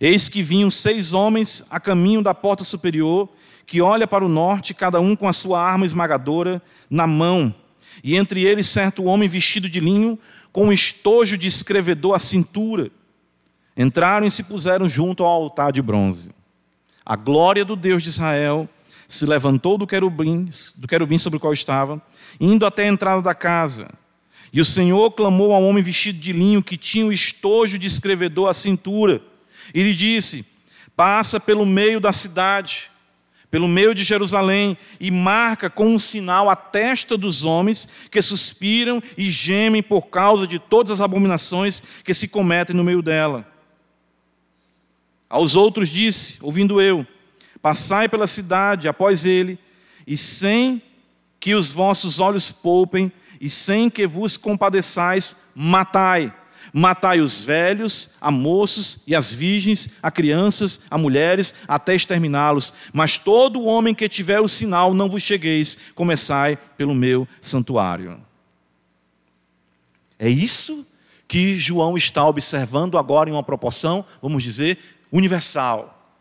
Eis 0.00 0.28
que 0.28 0.42
vinham 0.42 0.70
seis 0.70 1.12
homens 1.12 1.64
a 1.70 1.80
caminho 1.80 2.22
da 2.22 2.32
porta 2.32 2.62
superior, 2.62 3.28
que 3.66 3.80
olha 3.80 4.06
para 4.06 4.24
o 4.24 4.28
norte, 4.28 4.74
cada 4.74 5.00
um 5.00 5.16
com 5.16 5.26
a 5.26 5.32
sua 5.32 5.60
arma 5.60 5.86
esmagadora 5.86 6.62
na 6.88 7.06
mão, 7.06 7.52
e 8.02 8.14
entre 8.14 8.44
eles 8.44 8.66
certo 8.68 9.04
homem 9.04 9.28
vestido 9.28 9.68
de 9.68 9.80
linho, 9.80 10.18
com 10.54 10.66
um 10.66 10.72
estojo 10.72 11.36
de 11.36 11.48
escrevedor 11.48 12.14
à 12.14 12.18
cintura. 12.20 12.88
Entraram 13.76 14.24
e 14.24 14.30
se 14.30 14.44
puseram 14.44 14.88
junto 14.88 15.24
ao 15.24 15.30
altar 15.30 15.72
de 15.72 15.82
bronze. 15.82 16.30
A 17.04 17.16
glória 17.16 17.64
do 17.64 17.74
Deus 17.74 18.04
de 18.04 18.10
Israel 18.10 18.68
se 19.08 19.26
levantou 19.26 19.76
do 19.76 19.84
querubim, 19.84 20.48
do 20.76 20.86
querubim 20.86 21.18
sobre 21.18 21.38
o 21.38 21.40
qual 21.40 21.52
estava, 21.52 22.00
indo 22.38 22.64
até 22.64 22.84
a 22.84 22.86
entrada 22.86 23.20
da 23.20 23.34
casa. 23.34 23.88
E 24.52 24.60
o 24.60 24.64
Senhor 24.64 25.10
clamou 25.10 25.52
ao 25.52 25.64
homem 25.64 25.82
vestido 25.82 26.20
de 26.20 26.32
linho 26.32 26.62
que 26.62 26.76
tinha 26.76 27.04
o 27.04 27.12
estojo 27.12 27.76
de 27.76 27.88
escrevedor 27.88 28.48
à 28.48 28.54
cintura, 28.54 29.20
e 29.74 29.82
lhe 29.82 29.92
disse: 29.92 30.46
Passa 30.94 31.40
pelo 31.40 31.66
meio 31.66 31.98
da 31.98 32.12
cidade, 32.12 32.92
pelo 33.54 33.68
meio 33.68 33.94
de 33.94 34.02
Jerusalém, 34.02 34.76
e 34.98 35.12
marca 35.12 35.70
com 35.70 35.94
um 35.94 35.96
sinal 35.96 36.50
a 36.50 36.56
testa 36.56 37.16
dos 37.16 37.44
homens 37.44 38.08
que 38.10 38.20
suspiram 38.20 39.00
e 39.16 39.30
gemem 39.30 39.80
por 39.80 40.08
causa 40.08 40.44
de 40.44 40.58
todas 40.58 40.90
as 40.90 41.00
abominações 41.00 41.80
que 42.02 42.12
se 42.12 42.26
cometem 42.26 42.74
no 42.74 42.82
meio 42.82 43.00
dela. 43.00 43.46
Aos 45.30 45.54
outros 45.54 45.88
disse, 45.88 46.38
ouvindo 46.40 46.80
eu: 46.80 47.06
Passai 47.62 48.08
pela 48.08 48.26
cidade 48.26 48.88
após 48.88 49.24
ele, 49.24 49.56
e 50.04 50.16
sem 50.16 50.82
que 51.38 51.54
os 51.54 51.70
vossos 51.70 52.18
olhos 52.18 52.50
poupem, 52.50 53.12
e 53.40 53.48
sem 53.48 53.88
que 53.88 54.04
vos 54.04 54.36
compadeçais, 54.36 55.44
matai. 55.54 56.34
Matai 56.76 57.20
os 57.20 57.44
velhos, 57.44 58.16
a 58.20 58.32
moços 58.32 59.04
e 59.06 59.14
as 59.14 59.32
virgens, 59.32 59.90
a 60.02 60.10
crianças, 60.10 60.80
a 60.90 60.98
mulheres, 60.98 61.54
até 61.68 61.94
exterminá-los. 61.94 62.74
Mas 62.92 63.16
todo 63.16 63.62
homem 63.62 63.94
que 63.94 64.08
tiver 64.08 64.40
o 64.40 64.48
sinal, 64.48 64.92
não 64.92 65.08
vos 65.08 65.22
chegueis, 65.22 65.78
começai 65.94 66.58
pelo 66.76 66.92
meu 66.92 67.28
santuário. 67.40 68.20
É 70.18 70.28
isso 70.28 70.84
que 71.28 71.56
João 71.60 71.96
está 71.96 72.26
observando 72.26 72.98
agora 72.98 73.30
em 73.30 73.32
uma 73.32 73.42
proporção, 73.44 74.04
vamos 74.20 74.42
dizer, 74.42 74.76
universal. 75.12 76.12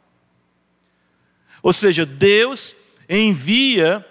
Ou 1.63 1.73
seja, 1.73 2.05
Deus 2.05 2.75
envia 3.09 4.05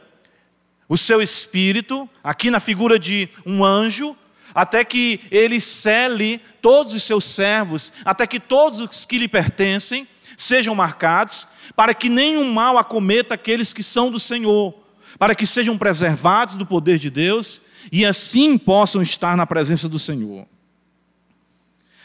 o 0.88 0.98
seu 0.98 1.22
espírito, 1.22 2.11
aqui 2.22 2.50
na 2.50 2.59
figura 2.59 2.98
de 2.98 3.28
um 3.46 3.64
anjo, 3.64 4.16
até 4.55 4.85
que 4.85 5.21
ele 5.31 5.61
cele 5.61 6.41
todos 6.61 6.95
os 6.95 7.03
seus 7.03 7.25
servos, 7.25 7.93
até 8.05 8.27
que 8.27 8.41
todos 8.41 8.81
os 8.81 9.07
que 9.07 9.19
lhe 9.19 9.29
pertencem 9.29 10.07
sejam 10.37 10.75
marcados, 10.75 11.49
para 11.77 11.95
que 11.95 12.09
nenhum 12.09 12.53
mal 12.53 12.79
acometa 12.79 13.35
aqueles 13.35 13.73
que 13.73 13.83
são 13.83 14.11
do 14.11 14.21
Senhor, 14.21 14.75
para 15.19 15.35
que 15.35 15.47
sejam 15.47 15.79
preservados 15.79 16.57
do 16.57 16.67
poder 16.67 16.99
de 16.99 17.11
Deus 17.11 17.62
e 17.91 18.05
assim 18.05 18.59
possam 18.59 19.03
estar 19.03 19.37
na 19.37 19.47
presença 19.47 19.88
do 19.88 19.99
Senhor. 19.99 20.47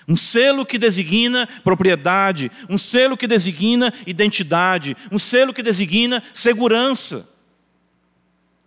Um 0.08 0.16
selo 0.16 0.66
que 0.66 0.78
designa 0.78 1.48
propriedade, 1.64 2.50
um 2.70 2.78
selo 2.78 3.18
que 3.18 3.28
designa 3.28 3.94
identidade, 4.06 4.96
um 5.12 5.20
selo 5.20 5.54
que 5.54 5.62
designa 5.62 6.24
segurança. 6.34 7.28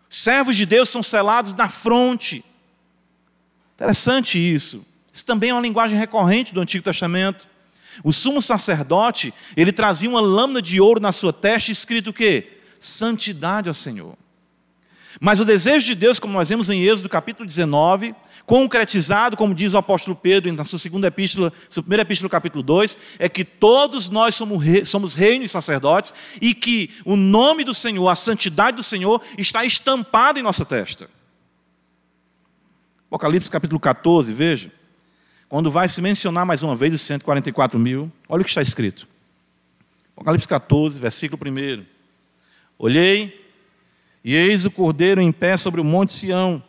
Servos 0.08 0.56
de 0.56 0.66
Deus 0.66 0.90
são 0.90 1.02
selados 1.02 1.54
na 1.54 1.68
fronte. 1.68 2.44
Interessante 3.80 4.38
isso. 4.38 4.84
Isso 5.10 5.24
também 5.24 5.48
é 5.48 5.54
uma 5.54 5.62
linguagem 5.62 5.98
recorrente 5.98 6.52
do 6.52 6.60
Antigo 6.60 6.84
Testamento. 6.84 7.48
O 8.04 8.12
sumo 8.12 8.42
sacerdote, 8.42 9.32
ele 9.56 9.72
trazia 9.72 10.10
uma 10.10 10.20
lâmina 10.20 10.60
de 10.60 10.78
ouro 10.78 11.00
na 11.00 11.12
sua 11.12 11.32
testa 11.32 11.72
escrito 11.72 12.10
o 12.10 12.12
quê? 12.12 12.58
Santidade 12.78 13.70
ao 13.70 13.74
Senhor. 13.74 14.18
Mas 15.18 15.40
o 15.40 15.46
desejo 15.46 15.86
de 15.86 15.94
Deus, 15.94 16.20
como 16.20 16.34
nós 16.34 16.50
vemos 16.50 16.68
em 16.68 16.82
Êxodo 16.82 17.08
capítulo 17.08 17.46
19, 17.46 18.14
concretizado, 18.44 19.34
como 19.34 19.54
diz 19.54 19.72
o 19.72 19.78
apóstolo 19.78 20.14
Pedro 20.14 20.52
na 20.52 20.66
sua 20.66 20.78
segunda 20.78 21.06
epístola, 21.06 21.50
sua 21.70 21.82
primeira 21.82 22.02
epístola, 22.02 22.28
capítulo 22.28 22.62
2, 22.62 22.98
é 23.18 23.30
que 23.30 23.44
todos 23.44 24.10
nós 24.10 24.34
somos, 24.34 24.62
somos 24.86 25.14
reinos 25.14 25.48
e 25.48 25.52
sacerdotes 25.52 26.12
e 26.38 26.52
que 26.52 26.90
o 27.02 27.16
nome 27.16 27.64
do 27.64 27.72
Senhor, 27.72 28.06
a 28.10 28.14
santidade 28.14 28.76
do 28.76 28.82
Senhor, 28.82 29.22
está 29.38 29.64
estampada 29.64 30.38
em 30.38 30.42
nossa 30.42 30.66
testa. 30.66 31.08
Apocalipse 33.10 33.50
capítulo 33.50 33.80
14, 33.80 34.32
veja. 34.32 34.70
Quando 35.48 35.68
vai 35.68 35.88
se 35.88 36.00
mencionar 36.00 36.46
mais 36.46 36.62
uma 36.62 36.76
vez 36.76 36.94
os 36.94 37.00
144 37.00 37.76
mil, 37.76 38.10
olha 38.28 38.42
o 38.42 38.44
que 38.44 38.50
está 38.50 38.62
escrito. 38.62 39.08
Apocalipse 40.14 40.46
14, 40.46 41.00
versículo 41.00 41.42
1. 41.44 41.84
Olhei 42.78 43.50
e 44.22 44.36
eis 44.36 44.64
o 44.64 44.70
cordeiro 44.70 45.20
em 45.20 45.32
pé 45.32 45.56
sobre 45.56 45.80
o 45.80 45.84
monte 45.84 46.12
Sião, 46.12 46.62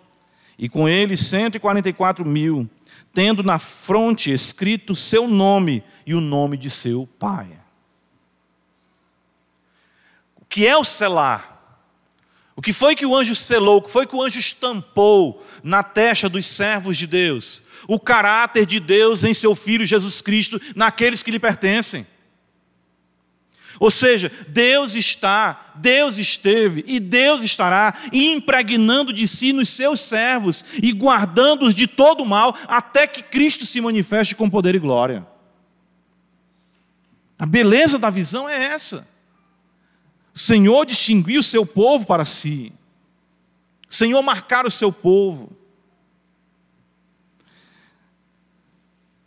e 0.58 0.68
com 0.68 0.90
ele 0.90 1.16
144 1.16 2.26
mil, 2.26 2.68
tendo 3.14 3.44
na 3.44 3.60
fronte 3.60 4.32
escrito 4.32 4.96
seu 4.96 5.28
nome 5.28 5.84
e 6.08 6.16
o 6.16 6.22
nome 6.22 6.58
de 6.58 6.72
seu 6.72 7.08
pai. 7.20 7.50
O 10.38 10.46
que 10.46 10.66
é 10.66 10.76
o 10.76 10.84
selar? 10.84 11.51
O 12.56 12.62
que 12.62 12.74
foi 12.74 12.96
que 12.96 13.06
o 13.06 13.16
anjo 13.16 13.36
selou? 13.36 13.78
O 13.78 13.82
que 13.82 13.92
foi 13.92 14.06
que 14.06 14.16
o 14.16 14.22
anjo 14.22 14.40
estampou 14.40 15.46
na 15.64 15.84
testa 15.84 16.28
dos 16.28 16.46
servos 16.46 16.98
de 16.98 17.08
Deus? 17.08 17.64
O 17.88 18.00
caráter 18.00 18.66
de 18.66 18.80
Deus 18.80 19.24
em 19.24 19.34
seu 19.34 19.56
Filho 19.56 19.86
Jesus 19.86 20.22
Cristo, 20.22 20.60
naqueles 20.76 21.24
que 21.24 21.32
lhe 21.32 21.40
pertencem. 21.40 22.06
Ou 23.80 23.90
seja, 23.90 24.32
Deus 24.48 24.96
está, 24.96 25.74
Deus 25.74 26.20
esteve 26.20 26.84
e 26.86 27.00
Deus 27.00 27.44
estará 27.44 27.96
impregnando 28.14 29.12
de 29.12 29.28
si 29.28 29.52
nos 29.52 29.70
seus 29.70 30.02
servos 30.02 30.64
e 30.84 30.92
guardando-os 30.92 31.74
de 31.74 31.88
todo 31.88 32.24
mal 32.24 32.56
até 32.68 33.08
que 33.08 33.24
Cristo 33.24 33.66
se 33.66 33.82
manifeste 33.82 34.36
com 34.36 34.48
poder 34.48 34.76
e 34.76 34.80
glória. 34.80 35.26
A 37.40 37.46
beleza 37.48 37.98
da 37.98 38.12
visão 38.12 38.48
é 38.48 38.66
essa. 38.66 39.11
Senhor 40.34 40.86
distinguiu 40.86 41.40
o 41.40 41.44
seu 41.44 41.66
povo 41.66 42.06
para 42.06 42.26
si. 42.26 42.72
Senhor 43.90 44.22
marcar 44.22 44.66
o 44.66 44.72
seu 44.72 44.92
povo. 44.92 45.52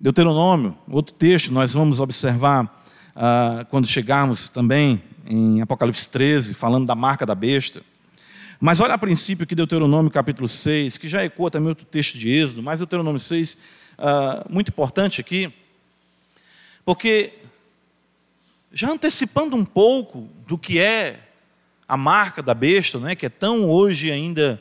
Deuteronômio, 0.00 0.76
outro 0.88 1.14
texto, 1.14 1.52
nós 1.52 1.74
vamos 1.74 2.00
observar 2.00 2.82
ah, 3.14 3.66
quando 3.70 3.86
chegarmos 3.86 4.48
também 4.48 5.02
em 5.26 5.60
Apocalipse 5.60 6.08
13, 6.08 6.54
falando 6.54 6.86
da 6.86 6.94
marca 6.94 7.24
da 7.24 7.34
besta. 7.34 7.82
Mas 8.60 8.80
olha 8.80 8.94
a 8.94 8.98
princípio 8.98 9.46
que 9.46 9.54
Deuteronômio 9.54 10.10
capítulo 10.10 10.48
6, 10.48 10.98
que 10.98 11.08
já 11.08 11.24
ecoa 11.24 11.50
também 11.50 11.68
outro 11.68 11.84
texto 11.84 12.18
de 12.18 12.30
Êxodo, 12.30 12.62
mas 12.62 12.80
Deuteronômio 12.80 13.20
6, 13.20 13.58
ah, 13.98 14.46
muito 14.48 14.68
importante 14.68 15.20
aqui, 15.20 15.52
porque 16.84 17.32
já 18.74 18.90
antecipando 18.90 19.54
um 19.54 19.64
pouco 19.64 20.28
do 20.48 20.58
que 20.58 20.80
é 20.80 21.20
a 21.86 21.96
marca 21.96 22.42
da 22.42 22.52
besta, 22.52 22.98
né, 22.98 23.14
que 23.14 23.24
é 23.24 23.28
tão 23.28 23.70
hoje 23.70 24.10
ainda 24.10 24.60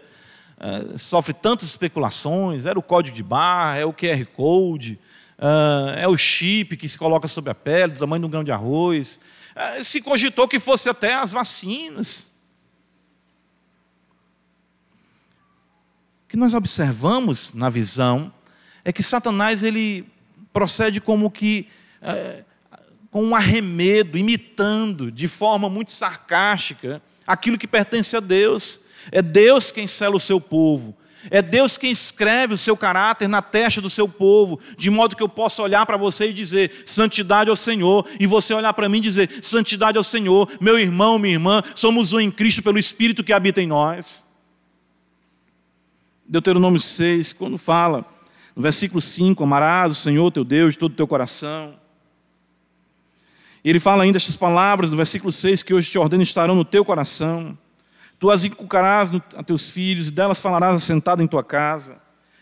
uh, 0.60 0.98
sofre 1.00 1.34
tantas 1.34 1.68
especulações, 1.68 2.68
era 2.68 2.78
o 2.78 2.84
código 2.84 3.16
de 3.16 3.24
barra, 3.24 3.78
é 3.78 3.86
o 3.86 3.92
QR 3.92 4.24
Code, 4.36 5.00
uh, 5.40 5.98
é 5.98 6.08
o 6.08 6.16
chip 6.16 6.78
que 6.78 6.88
se 6.88 6.96
coloca 6.96 7.28
sobre 7.28 7.50
a 7.50 7.56
pele, 7.56 7.94
do 7.94 8.00
tamanho 8.00 8.20
de 8.20 8.28
um 8.28 8.30
grão 8.30 8.44
de 8.44 8.52
arroz. 8.52 9.20
Uh, 9.56 9.84
se 9.84 10.00
cogitou 10.00 10.48
que 10.48 10.60
fosse 10.60 10.88
até 10.88 11.16
as 11.16 11.32
vacinas. 11.32 12.32
O 16.26 16.28
que 16.28 16.38
nós 16.38 16.54
observamos 16.54 17.52
na 17.54 17.70
visão 17.70 18.32
é 18.86 18.94
que 18.94 19.02
Satanás 19.02 19.64
ele 19.64 20.08
procede 20.52 21.02
como 21.02 21.32
que 21.32 21.68
com 23.14 23.24
um 23.24 23.36
arremedo, 23.36 24.18
imitando 24.18 25.12
de 25.12 25.28
forma 25.28 25.70
muito 25.70 25.92
sarcástica 25.92 27.00
aquilo 27.28 27.60
que 27.60 27.68
pertence 27.68 28.18
a 28.18 28.20
Deus. 28.20 28.80
É 29.12 29.22
Deus 29.22 29.72
quem 29.72 29.86
sela 29.86 30.16
o 30.16 30.20
seu 30.20 30.42
povo. 30.42 30.98
É 31.30 31.40
Deus 31.40 31.78
quem 31.78 31.92
escreve 31.92 32.56
o 32.56 32.58
seu 32.58 32.76
caráter 32.76 33.28
na 33.28 33.40
testa 33.40 33.80
do 33.80 33.90
seu 33.90 34.10
povo, 34.10 34.60
de 34.76 34.90
modo 34.90 35.16
que 35.16 35.22
eu 35.22 35.30
possa 35.30 35.62
olhar 35.62 35.86
para 35.86 35.96
você 35.96 36.32
e 36.32 36.34
dizer 36.34 36.72
santidade 36.88 37.52
ao 37.52 37.56
Senhor, 37.56 38.04
e 38.20 38.26
você 38.26 38.52
olhar 38.52 38.74
para 38.74 38.90
mim 38.90 38.98
e 38.98 39.02
dizer 39.02 39.30
santidade 39.44 39.96
ao 39.96 40.04
Senhor, 40.04 40.50
meu 40.60 40.80
irmão, 40.80 41.20
minha 41.20 41.36
irmã, 41.36 41.62
somos 41.76 42.14
um 42.14 42.20
em 42.20 42.32
Cristo 42.32 42.64
pelo 42.64 42.80
Espírito 42.80 43.24
que 43.24 43.32
habita 43.32 43.62
em 43.62 43.68
nós. 43.68 44.26
Deuteronômio 46.28 46.80
6, 46.80 47.32
quando 47.34 47.60
fala, 47.60 48.04
no 48.56 48.64
versículo 48.64 49.00
5, 49.00 49.44
amarás 49.44 49.92
o 49.92 49.96
Senhor 49.96 50.32
teu 50.32 50.44
Deus 50.44 50.74
de 50.74 50.80
todo 50.80 50.94
o 50.94 50.96
teu 50.96 51.08
coração, 51.08 51.83
e 53.64 53.70
ele 53.70 53.80
fala 53.80 54.04
ainda 54.04 54.18
estas 54.18 54.36
palavras 54.36 54.90
no 54.90 54.98
versículo 54.98 55.32
6 55.32 55.64
que 55.64 55.74
hoje 55.74 55.90
te 55.90 55.98
ordeno 55.98 56.22
estarão 56.22 56.56
no 56.56 56.66
teu 56.66 56.84
coração. 56.84 57.58
Tu 58.20 58.30
as 58.30 58.44
inculcarás 58.44 59.10
a 59.36 59.44
teus 59.44 59.70
filhos, 59.70 60.08
e 60.08 60.12
delas 60.12 60.40
falarás 60.40 60.76
assentado 60.76 61.22
em 61.22 61.28
tua 61.28 61.44
casa, 61.44 61.98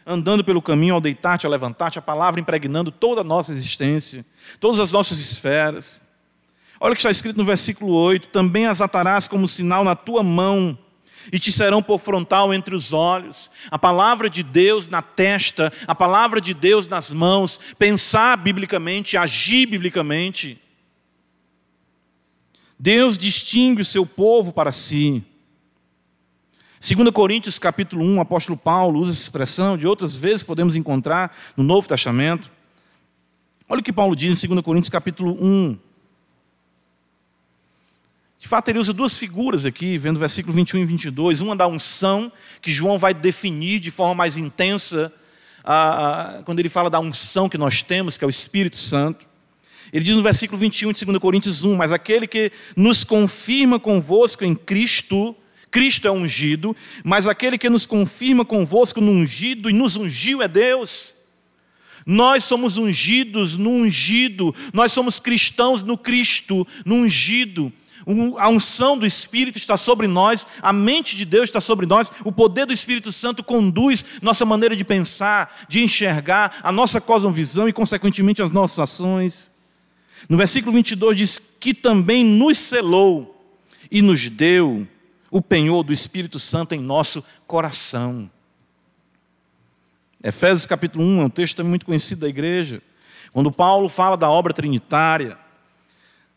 andando 0.06 0.44
pelo 0.44 0.62
caminho 0.62 0.96
ao 0.96 1.02
deitar-te, 1.02 1.46
ao 1.46 1.52
levantar-te, 1.52 2.00
a 2.00 2.02
palavra 2.02 2.40
impregnando 2.40 2.92
toda 2.92 3.22
a 3.22 3.24
nossa 3.24 3.52
existência, 3.52 4.26
todas 4.60 4.80
as 4.80 4.92
nossas 4.92 5.18
esferas. 5.18 6.04
Olha 6.80 6.94
o 6.94 6.96
que 6.96 7.02
está 7.02 7.12
escrito 7.12 7.38
no 7.38 7.46
versículo 7.46 7.94
8: 7.94 8.28
também 8.28 8.66
as 8.66 8.82
atarás 8.82 9.28
como 9.28 9.48
sinal 9.48 9.84
na 9.84 9.96
tua 9.96 10.22
mão, 10.22 10.78
e 11.32 11.40
te 11.40 11.52
serão 11.52 11.82
por 11.82 12.00
frontal 12.00 12.54
entre 12.54 12.76
os 12.76 12.94
olhos. 12.94 13.50
A 13.72 13.78
palavra 13.78 14.30
de 14.30 14.44
Deus 14.44 14.88
na 14.88 15.02
testa, 15.02 15.74
a 15.88 15.96
palavra 15.96 16.40
de 16.40 16.54
Deus 16.54 16.88
nas 16.88 17.12
mãos, 17.12 17.60
pensar 17.78 18.38
biblicamente, 18.38 19.18
agir 19.18 19.66
biblicamente. 19.66 20.61
Deus 22.84 23.16
distingue 23.16 23.84
o 23.84 23.86
seu 23.86 24.08
povo 24.08 24.52
para 24.52 24.72
si. 24.72 25.24
2 26.80 27.12
Coríntios 27.12 27.60
capítulo 27.60 28.04
1, 28.04 28.18
o 28.18 28.22
apóstolo 28.22 28.58
Paulo 28.58 29.00
usa 29.02 29.12
essa 29.12 29.22
expressão 29.22 29.78
de 29.78 29.86
outras 29.86 30.16
vezes 30.16 30.42
podemos 30.42 30.76
encontrar 30.76 31.32
no 31.56 31.64
Novo 31.64 31.88
Testamento. 31.88 32.50
Olha 33.70 33.82
o 33.82 33.84
que 33.84 33.94
Paulo 33.94 34.16
diz 34.16 34.44
em 34.44 34.48
2 34.48 34.64
Coríntios 34.64 34.90
capítulo 34.90 35.38
1. 35.40 35.78
De 38.40 38.48
fato, 38.48 38.70
ele 38.70 38.80
usa 38.80 38.92
duas 38.92 39.16
figuras 39.16 39.64
aqui, 39.64 40.00
vendo 40.00 40.18
o 40.18 40.20
versículo 40.20 40.52
21 40.56 40.80
e 40.80 40.86
22. 40.86 41.40
Uma 41.40 41.56
da 41.56 41.68
unção, 41.68 42.32
que 42.64 42.74
João 42.74 42.98
vai 42.98 43.14
definir 43.14 43.80
de 43.80 43.92
forma 43.92 44.16
mais 44.16 44.38
intensa, 44.38 45.14
quando 46.46 46.58
ele 46.58 46.68
fala 46.68 46.90
da 46.90 47.00
unção 47.00 47.48
que 47.48 47.60
nós 47.60 47.84
temos, 47.84 48.18
que 48.18 48.24
é 48.24 48.28
o 48.28 48.32
Espírito 48.32 48.78
Santo. 48.78 49.30
Ele 49.92 50.06
diz 50.06 50.16
no 50.16 50.24
versículo 50.24 50.58
21 50.58 50.94
de 50.94 51.06
2 51.06 51.18
Coríntios 51.18 51.64
1: 51.64 51.76
Mas 51.76 51.92
aquele 51.92 52.26
que 52.26 52.52
nos 52.76 53.04
confirma 53.04 53.80
convosco 53.80 54.46
em 54.46 54.56
Cristo, 54.56 55.36
Cristo 55.70 56.08
é 56.08 56.12
ungido, 56.12 56.76
mas 57.04 57.28
aquele 57.28 57.58
que 57.58 57.70
nos 57.70 57.86
confirma 57.86 58.46
convosco 58.46 59.02
no 59.02 59.12
ungido 59.12 59.70
e 59.70 59.74
nos 59.74 59.96
ungiu 59.96 60.42
é 60.42 60.48
Deus. 60.48 61.16
Nós 62.06 62.44
somos 62.44 62.78
ungidos 62.78 63.58
no 63.58 63.70
ungido, 63.70 64.56
nós 64.74 64.92
somos 64.92 65.20
cristãos 65.20 65.84
no 65.84 65.98
Cristo, 65.98 66.68
no 66.86 66.96
ungido. 66.96 67.72
A 68.40 68.50
unção 68.50 68.98
do 68.98 69.06
Espírito 69.06 69.60
está 69.60 69.78
sobre 69.78 70.08
nós, 70.08 70.48
a 70.62 70.74
mente 70.74 71.16
de 71.16 71.24
Deus 71.24 71.44
está 71.50 71.62
sobre 71.62 71.86
nós, 71.86 72.12
o 72.26 72.32
poder 72.32 72.66
do 72.66 72.74
Espírito 72.74 73.12
Santo 73.12 73.44
conduz 73.44 74.04
nossa 74.22 74.44
maneira 74.44 74.76
de 74.76 74.84
pensar, 74.84 75.66
de 75.70 75.82
enxergar, 75.82 76.58
a 76.64 76.72
nossa 76.72 77.00
cosmovisão 77.00 77.70
e, 77.70 77.74
consequentemente, 77.74 78.42
as 78.42 78.50
nossas 78.50 78.80
ações. 78.80 79.51
No 80.32 80.38
versículo 80.38 80.72
22 80.72 81.18
diz 81.18 81.38
que 81.60 81.74
também 81.74 82.24
nos 82.24 82.58
selou 82.58 83.38
e 83.92 84.02
nos 84.02 84.30
deu 84.30 84.88
o 85.30 85.42
penhor 85.42 85.84
do 85.84 85.92
Espírito 85.92 86.40
Santo 86.40 86.74
em 86.74 86.80
nosso 86.80 87.22
coração. 87.46 88.32
Efésios 90.24 90.66
capítulo 90.66 91.04
1 91.04 91.22
é 91.22 91.26
um 91.26 91.30
texto 91.30 91.66
muito 91.66 91.86
conhecido 91.86 92.22
da 92.22 92.30
igreja, 92.30 92.82
quando 93.34 93.52
Paulo 93.52 93.90
fala 93.90 94.16
da 94.16 94.30
obra 94.30 94.54
trinitária. 94.54 95.38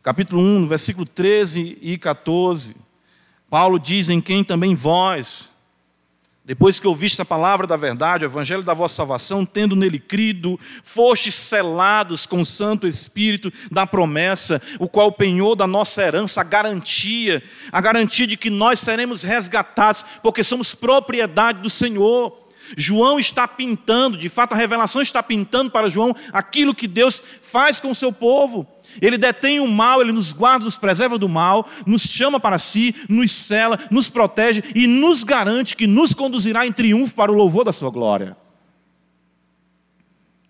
Capítulo 0.03 0.43
1, 0.43 0.59
no 0.59 0.67
versículo 0.67 1.07
13 1.07 1.79
e 1.81 1.97
14, 1.97 2.75
Paulo 3.49 3.79
diz: 3.79 4.11
Em 4.11 4.21
quem 4.21 4.43
também 4.43 4.75
vós, 4.75 5.54
depois 6.45 6.79
que 6.79 6.87
ouviste 6.87 7.23
a 7.23 7.25
palavra 7.25 7.67
da 7.67 7.75
verdade, 7.75 8.25
o 8.25 8.29
evangelho 8.29 8.63
da 8.63 8.75
vossa 8.75 8.97
salvação, 8.97 9.47
tendo 9.47 9.75
nele 9.75 9.99
crido, 9.99 10.61
fostes 10.83 11.35
selados 11.35 12.27
com 12.27 12.43
o 12.43 12.47
Santo 12.47 12.87
Espírito 12.87 13.51
da 13.71 13.87
promessa, 13.87 14.61
o 14.79 14.87
qual 14.87 15.11
penhou 15.11 15.57
da 15.57 15.67
nossa 15.67 16.03
herança 16.03 16.43
a 16.43 16.45
garantia, 16.45 17.43
a 17.73 17.81
garantia 17.81 18.27
de 18.27 18.37
que 18.37 18.51
nós 18.51 18.79
seremos 18.79 19.23
resgatados, 19.23 20.05
porque 20.23 20.45
somos 20.45 20.75
propriedade 20.75 21.63
do 21.63 21.71
Senhor. 21.71 22.39
João 22.77 23.19
está 23.19 23.49
pintando, 23.49 24.19
de 24.19 24.29
fato 24.29 24.53
a 24.53 24.57
revelação 24.57 25.01
está 25.01 25.23
pintando 25.23 25.71
para 25.71 25.89
João 25.89 26.15
aquilo 26.31 26.75
que 26.75 26.87
Deus 26.87 27.23
faz 27.41 27.81
com 27.81 27.91
o 27.91 27.95
seu 27.95 28.13
povo. 28.13 28.69
Ele 29.01 29.19
detém 29.19 29.61
o 29.61 29.67
mal, 29.69 30.01
ele 30.01 30.13
nos 30.13 30.33
guarda, 30.33 30.65
nos 30.65 30.79
preserva 30.79 31.19
do 31.19 31.29
mal, 31.29 31.69
nos 31.87 32.03
chama 32.03 32.39
para 32.39 32.59
si, 32.59 32.95
nos 33.09 33.33
cela, 33.33 33.79
nos 33.91 34.11
protege 34.11 34.63
e 34.75 34.87
nos 34.87 35.25
garante 35.25 35.77
que 35.77 35.87
nos 35.87 36.15
conduzirá 36.15 36.67
em 36.67 36.73
triunfo 36.73 37.15
para 37.15 37.33
o 37.33 37.35
louvor 37.35 37.65
da 37.65 37.73
sua 37.73 37.91
glória. 37.91 38.37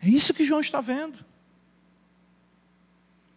É 0.02 0.08
isso 0.08 0.34
que 0.34 0.44
João 0.44 0.60
está 0.60 0.80
vendo. 0.80 1.18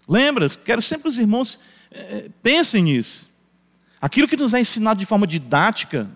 Lembra, 0.07 0.49
quero 0.49 0.81
sempre 0.81 1.03
que 1.03 1.09
os 1.09 1.17
irmãos 1.17 1.59
é, 1.91 2.29
pensem 2.41 2.83
nisso. 2.83 3.29
Aquilo 4.01 4.27
que 4.27 4.37
nos 4.37 4.53
é 4.53 4.59
ensinado 4.59 4.99
de 4.99 5.05
forma 5.05 5.25
didática, 5.25 6.09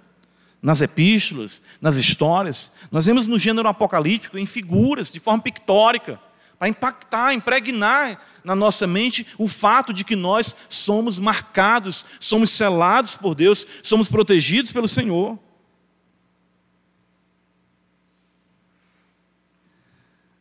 nas 0.62 0.82
epístolas, 0.82 1.62
nas 1.82 1.95
histórias, 1.97 2.73
nós 2.91 3.06
vemos 3.06 3.25
no 3.25 3.39
gênero 3.39 3.67
apocalíptico 3.67 4.38
em 4.38 4.45
figuras, 4.45 5.12
de 5.12 5.19
forma 5.19 5.41
pictórica 5.41 6.19
para 6.62 6.69
impactar, 6.69 7.34
impregnar 7.34 8.21
na 8.43 8.56
nossa 8.56 8.86
mente 8.86 9.26
o 9.39 9.47
fato 9.47 9.91
de 9.91 10.06
que 10.06 10.15
nós 10.15 10.56
somos 10.69 11.19
marcados, 11.19 12.06
somos 12.19 12.52
selados 12.52 13.17
por 13.17 13.34
Deus, 13.34 13.65
somos 13.82 14.08
protegidos 14.08 14.71
pelo 14.71 14.88
Senhor. 14.88 15.39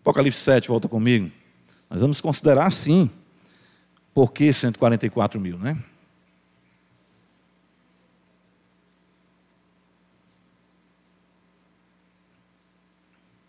Apocalipse 0.03 0.41
7, 0.41 0.69
volta 0.69 0.87
comigo. 0.91 1.33
Nós 1.89 2.03
vamos 2.03 2.21
considerar 2.21 2.67
assim, 2.67 3.11
por 4.13 4.31
que 4.31 4.53
144 4.53 5.41
mil, 5.41 5.59
né? 5.59 5.83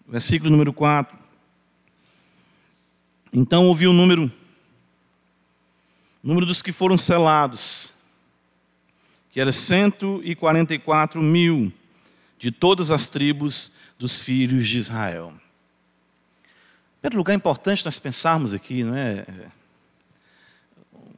Versículo 0.07 0.49
número 0.49 0.71
4. 0.71 1.20
Então 3.33 3.67
ouvi 3.67 3.87
o 3.87 3.93
número, 3.93 4.29
o 6.23 6.27
número 6.27 6.45
dos 6.45 6.61
que 6.61 6.73
foram 6.73 6.97
selados, 6.97 7.93
que 9.31 9.39
era 9.39 9.53
144 9.53 11.21
mil 11.21 11.71
de 12.37 12.51
todas 12.51 12.91
as 12.91 13.07
tribos 13.07 13.71
dos 13.97 14.19
filhos 14.19 14.67
de 14.67 14.79
Israel. 14.79 15.33
Primeiro 16.99 17.17
lugar, 17.17 17.31
é 17.31 17.35
importante 17.37 17.85
nós 17.85 17.99
pensarmos 17.99 18.53
aqui, 18.53 18.83
não 18.83 18.95
é? 18.95 19.25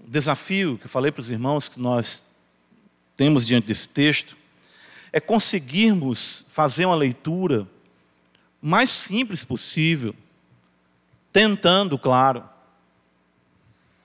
O 0.05 0.09
desafio 0.09 0.77
que 0.77 0.85
eu 0.85 0.89
falei 0.89 1.11
para 1.11 1.21
os 1.21 1.31
irmãos 1.31 1.67
que 1.67 1.79
nós 1.79 2.25
temos 3.17 3.47
diante 3.47 3.67
desse 3.67 3.89
texto 3.89 4.37
é 5.11 5.19
conseguirmos 5.19 6.45
fazer 6.49 6.85
uma 6.85 6.95
leitura 6.95 7.67
mais 8.61 8.91
simples 8.91 9.43
possível 9.43 10.15
tentando, 11.33 11.97
claro, 11.97 12.47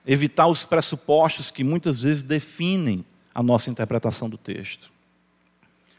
evitar 0.05 0.47
os 0.47 0.65
pressupostos 0.65 1.51
que 1.51 1.63
muitas 1.63 2.01
vezes 2.01 2.23
definem 2.23 3.05
a 3.33 3.43
nossa 3.43 3.69
interpretação 3.69 4.27
do 4.27 4.37
texto. 4.37 4.91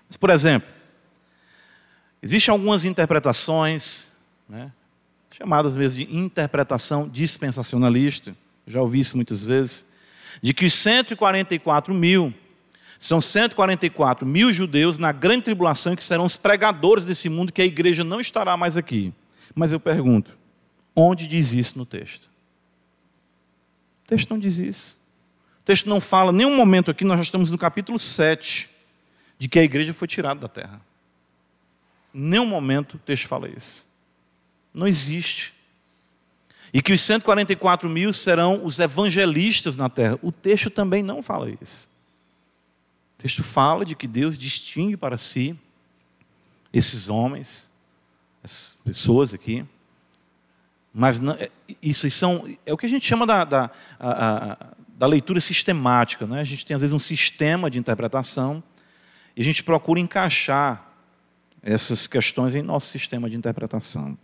Mas, 0.09 0.17
por 0.17 0.31
exemplo, 0.31 0.69
existem 2.21 2.51
algumas 2.51 2.85
interpretações, 2.85 4.11
né, 4.49 4.73
chamadas 5.31 5.77
mesmo 5.77 6.05
de 6.05 6.17
interpretação 6.17 7.09
dispensacionalista, 7.09 8.37
já 8.67 8.83
ouvi 8.83 8.99
isso 8.99 9.17
muitas 9.17 9.45
vezes, 9.45 9.87
de 10.43 10.53
que 10.53 10.67
os 10.67 10.75
144 10.75 11.95
mil 11.95 12.35
são 12.99 13.21
144 13.21 14.27
mil 14.27 14.53
judeus 14.53 14.99
na 14.99 15.13
grande 15.13 15.45
tribulação 15.45 15.95
que 15.95 16.05
serão 16.05 16.25
os 16.25 16.37
pregadores 16.37 17.07
desse 17.07 17.29
mundo, 17.29 17.53
que 17.53 17.63
a 17.63 17.65
igreja 17.65 18.05
não 18.05 18.21
estará 18.21 18.57
mais 18.57 18.77
aqui. 18.77 19.15
Mas 19.55 19.73
eu 19.73 19.81
pergunto, 19.81 20.39
Onde 20.95 21.27
diz 21.27 21.53
isso 21.53 21.79
no 21.79 21.87
texto? 21.87 22.25
O 24.05 24.09
texto 24.09 24.31
não 24.31 24.39
diz 24.39 24.59
isso. 24.59 25.01
O 25.61 25.65
texto 25.65 25.89
não 25.89 26.01
fala, 26.01 26.33
nenhum 26.33 26.57
momento 26.57 26.91
aqui, 26.91 27.05
nós 27.05 27.19
já 27.19 27.23
estamos 27.23 27.51
no 27.51 27.59
capítulo 27.59 27.99
7, 27.99 28.69
de 29.39 29.49
que 29.49 29.59
a 29.59 29.63
igreja 29.63 29.93
foi 29.93 30.09
tirada 30.09 30.41
da 30.41 30.49
terra. 30.49 30.81
Nenhum 32.13 32.47
momento 32.47 32.95
o 32.95 32.99
texto 32.99 33.29
fala 33.29 33.49
isso. 33.49 33.89
Não 34.75 34.87
existe. 34.87 35.55
E 36.73 36.81
que 36.81 36.93
os 36.93 37.01
144 37.01 37.89
mil 37.89 38.13
serão 38.13 38.65
os 38.65 38.79
evangelistas 38.79 39.77
na 39.77 39.89
terra. 39.89 40.19
O 40.23 40.31
texto 40.31 40.71
também 40.71 41.03
não 41.03 41.23
fala 41.23 41.51
isso. 41.61 41.89
O 43.19 43.23
texto 43.23 43.43
fala 43.43 43.85
de 43.85 43.95
que 43.95 44.07
Deus 44.07 44.39
distingue 44.39 44.97
para 44.97 45.17
si 45.17 45.59
esses 46.73 47.09
homens, 47.09 47.71
essas 48.43 48.81
pessoas 48.85 49.35
aqui. 49.35 49.65
Mas 50.93 51.21
não, 51.21 51.35
é, 51.35 51.49
isso 51.83 52.11
são, 52.11 52.49
é 52.67 52.73
o 52.73 52.77
que 52.77 52.87
a 52.87 52.89
gente 52.89 53.07
chama 53.07 53.27
da, 53.27 53.45
da, 53.45 53.71
a, 53.99 54.53
a, 54.53 54.57
da 54.89 55.07
leitura 55.07 55.41
sistemática. 55.41 56.27
Né? 56.27 56.41
A 56.41 56.45
gente 56.45 56.67
tem, 56.67 56.75
às 56.75 56.81
vezes, 56.81 56.95
um 56.95 56.99
sistema 56.99 57.71
de 57.71 57.79
interpretação 57.79 58.63
e 59.37 59.41
a 59.41 59.45
gente 59.45 59.63
procura 59.63 60.01
encaixar 60.01 60.87
essas 61.63 62.07
questões 62.07 62.55
em 62.55 62.63
nosso 62.63 62.89
sistema 62.89 63.29
de 63.31 63.37
interpretação. 63.37 64.19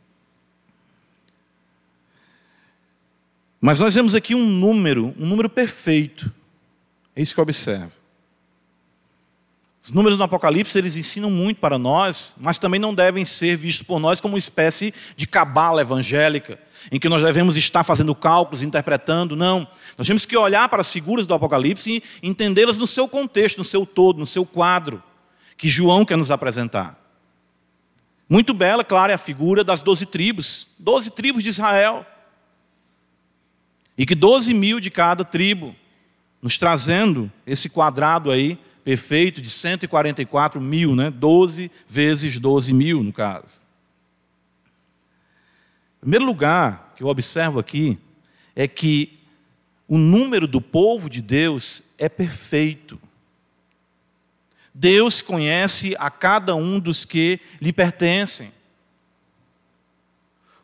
Mas 3.61 3.81
nós 3.81 3.95
vemos 3.95 4.15
aqui 4.15 4.35
um 4.35 4.47
número, 4.47 5.15
um 5.19 5.27
número 5.27 5.49
perfeito. 5.49 6.33
É 7.15 7.23
isso 7.23 7.35
que 7.35 7.41
eu 7.41 7.43
observo. 7.43 7.93
Os 9.87 9.93
números 9.93 10.19
do 10.19 10.25
Apocalipse, 10.25 10.77
eles 10.77 10.97
ensinam 10.97 11.31
muito 11.31 11.61
para 11.61 11.79
nós, 11.79 12.35
mas 12.41 12.59
também 12.59 12.81
não 12.81 12.93
devem 12.93 13.25
ser 13.25 13.57
vistos 13.57 13.87
por 13.87 14.01
nós 14.01 14.21
como 14.21 14.35
uma 14.35 14.39
espécie 14.39 14.93
de 15.17 15.29
cabala 15.29 15.81
evangélica, 15.81 16.59
em 16.91 16.99
que 16.99 17.09
nós 17.09 17.23
devemos 17.23 17.57
estar 17.57 17.85
fazendo 17.85 18.13
cálculos, 18.13 18.63
interpretando. 18.63 19.37
Não. 19.37 19.65
Nós 19.97 20.09
temos 20.09 20.27
que 20.27 20.37
olhar 20.37 20.69
para 20.69 20.81
as 20.81 20.91
figuras 20.91 21.25
do 21.25 21.35
Apocalipse 21.35 22.03
e 22.21 22.29
entendê-las 22.29 22.79
no 22.79 22.87
seu 22.87 23.07
contexto, 23.07 23.59
no 23.59 23.65
seu 23.65 23.87
todo, 23.87 24.19
no 24.19 24.27
seu 24.27 24.45
quadro, 24.45 25.01
que 25.57 25.69
João 25.69 26.05
quer 26.05 26.17
nos 26.17 26.33
apresentar. 26.33 27.01
Muito 28.29 28.53
bela, 28.53 28.83
claro, 28.83 29.13
é 29.13 29.15
a 29.15 29.19
figura 29.19 29.63
das 29.63 29.83
doze 29.83 30.07
tribos, 30.07 30.75
doze 30.81 31.13
tribos 31.13 31.45
de 31.45 31.51
Israel. 31.51 32.05
E 33.97 34.05
que 34.05 34.17
12 34.17 34.53
mil 34.53 34.81
de 34.81 34.91
cada 34.91 35.25
tribo, 35.25 35.77
nos 36.43 36.59
trazendo 36.59 37.31
esse 37.47 37.71
quadrado 37.71 38.33
aí, 38.33 38.59
perfeito, 38.87 39.41
de 39.41 39.51
144 39.51 40.61
mil, 40.61 40.95
né? 40.95 41.11
12 41.11 41.73
vezes 41.89 42.39
12 42.39 42.73
mil, 42.73 43.03
no 43.03 43.13
caso. 43.13 43.61
Em 45.97 46.03
primeiro 46.03 46.25
lugar, 46.25 46.93
que 46.95 47.03
eu 47.03 47.09
observo 47.09 47.59
aqui, 47.59 47.99
é 48.55 48.69
que 48.69 49.19
o 49.89 49.99
número 49.99 50.47
do 50.47 50.61
povo 50.61 51.11
de 51.11 51.21
Deus 51.21 51.95
é 51.99 52.09
perfeito. 52.09 52.97
Deus 54.73 55.21
conhece 55.21 55.97
a 55.99 56.09
cada 56.09 56.55
um 56.55 56.79
dos 56.79 57.05
que 57.05 57.41
lhe 57.61 57.73
pertencem. 57.73 58.53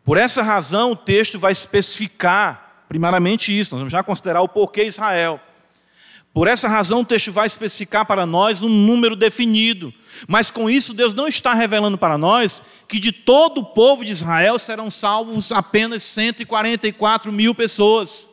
Por 0.05 0.17
essa 0.17 0.45
razão, 0.45 0.93
o 0.93 0.97
texto 0.97 1.41
vai 1.41 1.51
especificar 1.51 2.63
Primeiramente 2.93 3.59
isso, 3.59 3.75
nós 3.75 3.81
vamos 3.81 3.93
já 3.93 4.03
considerar 4.03 4.43
o 4.43 4.49
porquê 4.49 4.85
Israel. 4.85 5.41
Por 6.33 6.49
essa 6.49 6.69
razão, 6.69 7.01
o 7.01 7.05
texto 7.05 7.31
vai 7.31 7.47
especificar 7.47 8.07
para 8.07 8.25
nós 8.25 8.63
um 8.63 8.69
número 8.69 9.15
definido. 9.15 9.93
Mas 10.27 10.51
com 10.51 10.71
isso, 10.71 10.95
Deus 10.95 11.13
não 11.13 11.29
está 11.29 11.53
revelando 11.53 11.99
para 11.99 12.17
nós 12.17 12.63
que 12.89 12.99
de 12.99 13.13
todo 13.13 13.59
o 13.59 13.65
povo 13.65 14.05
de 14.05 14.13
Israel 14.13 14.59
serão 14.59 14.91
salvos 14.91 15.53
apenas 15.53 16.03
144 16.03 17.31
mil 17.31 17.55
pessoas. 17.55 18.31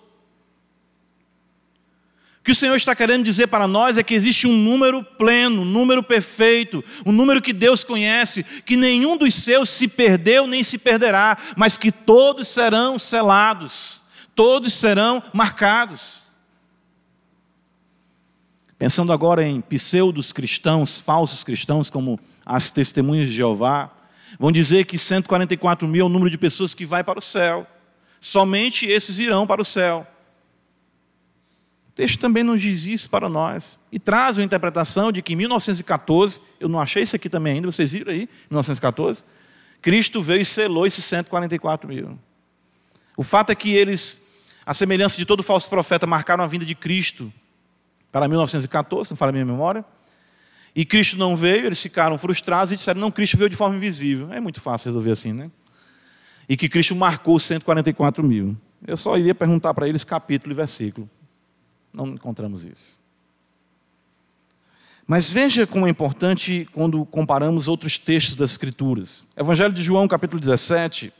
O 2.40 2.44
que 2.44 2.52
o 2.52 2.56
Senhor 2.56 2.76
está 2.76 2.96
querendo 2.96 3.24
dizer 3.24 3.48
para 3.48 3.68
nós 3.68 3.98
é 3.98 4.04
que 4.04 4.14
existe 4.14 4.48
um 4.48 4.56
número 4.56 5.04
pleno, 5.04 5.62
um 5.62 5.66
número 5.66 6.02
perfeito, 6.02 6.84
um 7.06 7.12
número 7.12 7.42
que 7.42 7.52
Deus 7.52 7.84
conhece, 7.84 8.44
que 8.66 8.78
nenhum 8.78 9.18
dos 9.18 9.36
seus 9.36 9.70
se 9.70 9.88
perdeu 9.88 10.48
nem 10.48 10.64
se 10.64 10.78
perderá, 10.78 11.38
mas 11.58 11.78
que 11.78 11.92
todos 11.92 12.48
serão 12.48 12.98
selados 12.98 14.10
todos 14.40 14.74
serão 14.74 15.22
marcados. 15.34 16.29
Pensando 18.80 19.12
agora 19.12 19.46
em 19.46 19.60
pseudos 19.60 20.32
cristãos, 20.32 21.00
falsos 21.00 21.44
cristãos, 21.44 21.90
como 21.90 22.18
as 22.46 22.72
testemunhas 22.72 23.28
de 23.28 23.34
Jeová, 23.34 23.92
vão 24.40 24.54
dizer 24.54 24.86
que 24.86 24.98
144 24.98 25.86
mil 25.86 26.04
é 26.04 26.06
o 26.06 26.10
número 26.10 26.32
de 26.32 26.38
pessoas 26.38 26.74
que 26.74 26.86
vai 26.86 27.04
para 27.04 27.20
o 27.20 27.22
céu. 27.22 27.68
Somente 28.22 28.86
esses 28.86 29.20
irão 29.20 29.46
para 29.46 29.62
o 29.62 29.66
céu. 29.66 30.08
O 31.90 31.92
texto 31.92 32.22
também 32.22 32.42
não 32.42 32.56
diz 32.56 32.86
isso 32.86 33.10
para 33.10 33.28
nós. 33.28 33.78
E 33.92 34.00
traz 34.00 34.38
uma 34.38 34.46
interpretação 34.46 35.12
de 35.12 35.22
que 35.22 35.34
em 35.34 35.36
1914, 35.36 36.40
eu 36.58 36.70
não 36.70 36.80
achei 36.80 37.04
isso 37.04 37.18
aqui 37.18 37.28
também 37.28 37.56
ainda, 37.56 37.70
vocês 37.70 37.92
viram 37.92 38.14
aí, 38.14 38.30
1914, 38.50 39.26
Cristo 39.82 40.22
veio 40.22 40.40
e 40.40 40.46
selou 40.46 40.88
esses 40.88 41.04
144 41.04 41.90
mil. 41.90 42.18
O 43.18 43.24
fato 43.24 43.50
é 43.50 43.56
que 43.56 43.74
eles 43.74 44.30
a 44.66 44.74
semelhança 44.74 45.18
de 45.18 45.26
todo 45.26 45.42
falso 45.42 45.70
profeta, 45.70 46.06
marcaram 46.06 46.44
a 46.44 46.48
vinda 46.48 46.64
de 46.64 46.76
Cristo 46.76 47.34
para 48.12 48.28
1914, 48.28 49.12
não 49.12 49.18
fala 49.18 49.32
a 49.32 49.34
minha 49.34 49.46
memória. 49.46 49.86
E 50.76 50.86
Cristo 50.86 51.18
não 51.18 51.36
veio, 51.36 51.66
eles 51.66 51.82
ficaram 51.82 52.18
frustrados 52.18 52.72
e 52.72 52.76
disseram: 52.76 53.02
não, 53.02 53.12
Cristo 53.12 53.38
veio 53.38 53.50
de 53.50 53.56
forma 53.56 53.76
invisível. 53.76 54.32
É 54.32 54.40
muito 54.40 54.62
fácil 54.62 54.88
resolver 54.88 55.12
assim, 55.12 55.34
né? 55.34 55.52
E 56.48 56.56
que 56.56 56.70
Cristo 56.70 56.96
marcou 56.96 57.40
144 57.40 58.24
mil. 58.24 58.56
Eu 58.88 58.98
só 58.98 59.18
iria 59.18 59.36
perguntar 59.36 59.74
para 59.74 59.88
eles 59.88 60.04
capítulo 60.04 60.54
e 60.54 60.56
versículo. 60.56 61.10
Não 61.94 62.08
encontramos 62.08 62.64
isso. 62.66 63.02
Mas 65.06 65.30
veja 65.30 65.66
como 65.66 65.88
é 65.88 65.90
importante 65.90 66.70
quando 66.72 67.04
comparamos 67.04 67.68
outros 67.68 67.98
textos 67.98 68.36
das 68.36 68.52
Escrituras. 68.52 69.24
Evangelho 69.36 69.74
de 69.74 69.82
João, 69.82 70.08
capítulo 70.08 70.40
17. 70.40 71.12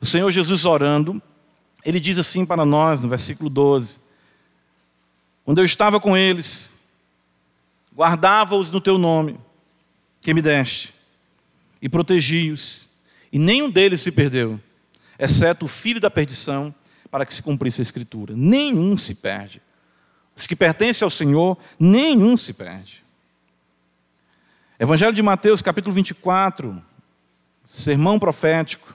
O 0.00 0.06
Senhor 0.06 0.30
Jesus 0.30 0.64
orando, 0.66 1.20
ele 1.84 1.98
diz 1.98 2.18
assim 2.18 2.44
para 2.44 2.64
nós, 2.64 3.00
no 3.00 3.08
versículo 3.08 3.48
12: 3.48 4.00
Quando 5.50 5.58
eu 5.58 5.64
estava 5.64 5.98
com 5.98 6.16
eles, 6.16 6.78
guardava-os 7.92 8.70
no 8.70 8.80
teu 8.80 8.96
nome, 8.96 9.36
que 10.20 10.32
me 10.32 10.40
deste, 10.40 10.94
e 11.82 11.88
protegi-os, 11.88 12.88
e 13.32 13.36
nenhum 13.36 13.68
deles 13.68 14.00
se 14.00 14.12
perdeu, 14.12 14.60
exceto 15.18 15.64
o 15.64 15.68
filho 15.68 16.00
da 16.00 16.08
perdição, 16.08 16.72
para 17.10 17.26
que 17.26 17.34
se 17.34 17.42
cumprisse 17.42 17.80
a 17.80 17.82
Escritura. 17.82 18.32
Nenhum 18.36 18.96
se 18.96 19.16
perde. 19.16 19.60
Os 20.36 20.46
que 20.46 20.54
pertencem 20.54 21.04
ao 21.04 21.10
Senhor, 21.10 21.58
nenhum 21.80 22.36
se 22.36 22.52
perde. 22.52 23.02
Evangelho 24.78 25.12
de 25.12 25.20
Mateus, 25.20 25.60
capítulo 25.60 25.92
24, 25.92 26.80
sermão 27.64 28.20
profético. 28.20 28.94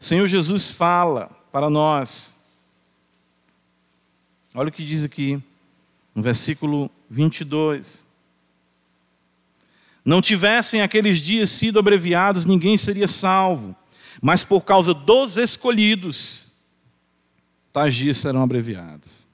Senhor 0.00 0.26
Jesus 0.26 0.72
fala 0.72 1.28
para 1.52 1.68
nós. 1.68 2.38
Olha 4.54 4.70
o 4.70 4.72
que 4.72 4.82
diz 4.82 5.04
aqui, 5.04 5.44
no 6.16 6.22
versículo 6.22 6.90
22. 7.10 8.08
Não 10.02 10.22
tivessem 10.22 10.80
aqueles 10.80 11.18
dias 11.18 11.50
sido 11.50 11.78
abreviados, 11.78 12.46
ninguém 12.46 12.78
seria 12.78 13.06
salvo, 13.06 13.76
mas 14.22 14.42
por 14.42 14.62
causa 14.62 14.94
dos 14.94 15.36
escolhidos, 15.36 16.52
tais 17.70 17.94
dias 17.94 18.16
serão 18.16 18.42
abreviados. 18.42 19.28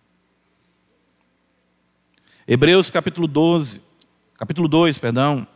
Hebreus 2.49 2.91
capítulo 2.91 3.29
12, 3.29 3.83
capítulo 4.37 4.67
2, 4.67 4.99
perdão. 4.99 5.47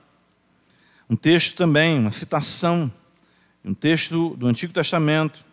Um 1.10 1.16
texto 1.16 1.56
também, 1.56 1.98
uma 1.98 2.12
citação, 2.12 2.92
um 3.64 3.74
texto 3.74 4.36
do 4.36 4.46
Antigo 4.46 4.72
Testamento. 4.72 5.44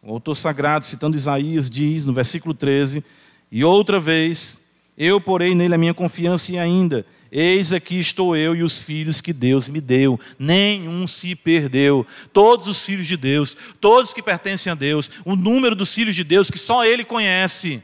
O 0.00 0.12
autor 0.12 0.36
sagrado, 0.36 0.86
citando 0.86 1.16
Isaías, 1.16 1.68
diz 1.68 2.06
no 2.06 2.12
versículo 2.12 2.54
13: 2.54 3.02
E 3.50 3.64
outra 3.64 4.00
vez, 4.00 4.62
eu 4.96 5.20
porei 5.20 5.54
nele 5.54 5.74
a 5.74 5.78
minha 5.78 5.94
confiança 5.94 6.52
e 6.52 6.58
ainda, 6.58 7.06
eis 7.30 7.72
aqui 7.72 7.98
estou 7.98 8.36
eu 8.36 8.54
e 8.54 8.62
os 8.62 8.80
filhos 8.80 9.20
que 9.20 9.32
Deus 9.32 9.68
me 9.68 9.80
deu, 9.80 10.18
nenhum 10.38 11.06
se 11.06 11.34
perdeu. 11.34 12.06
Todos 12.32 12.66
os 12.68 12.84
filhos 12.84 13.06
de 13.06 13.16
Deus, 13.16 13.56
todos 13.80 14.12
que 14.12 14.22
pertencem 14.22 14.70
a 14.70 14.74
Deus, 14.74 15.10
o 15.24 15.36
número 15.36 15.76
dos 15.76 15.92
filhos 15.92 16.14
de 16.14 16.24
Deus 16.24 16.50
que 16.50 16.58
só 16.58 16.84
Ele 16.84 17.04
conhece, 17.04 17.82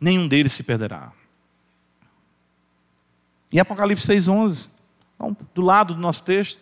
nenhum 0.00 0.26
deles 0.28 0.52
se 0.52 0.62
perderá. 0.62 1.12
E 3.52 3.60
Apocalipse 3.60 4.06
6,11, 4.06 4.70
então, 5.14 5.36
do 5.54 5.62
lado 5.62 5.94
do 5.94 6.00
nosso 6.00 6.24
texto, 6.24 6.60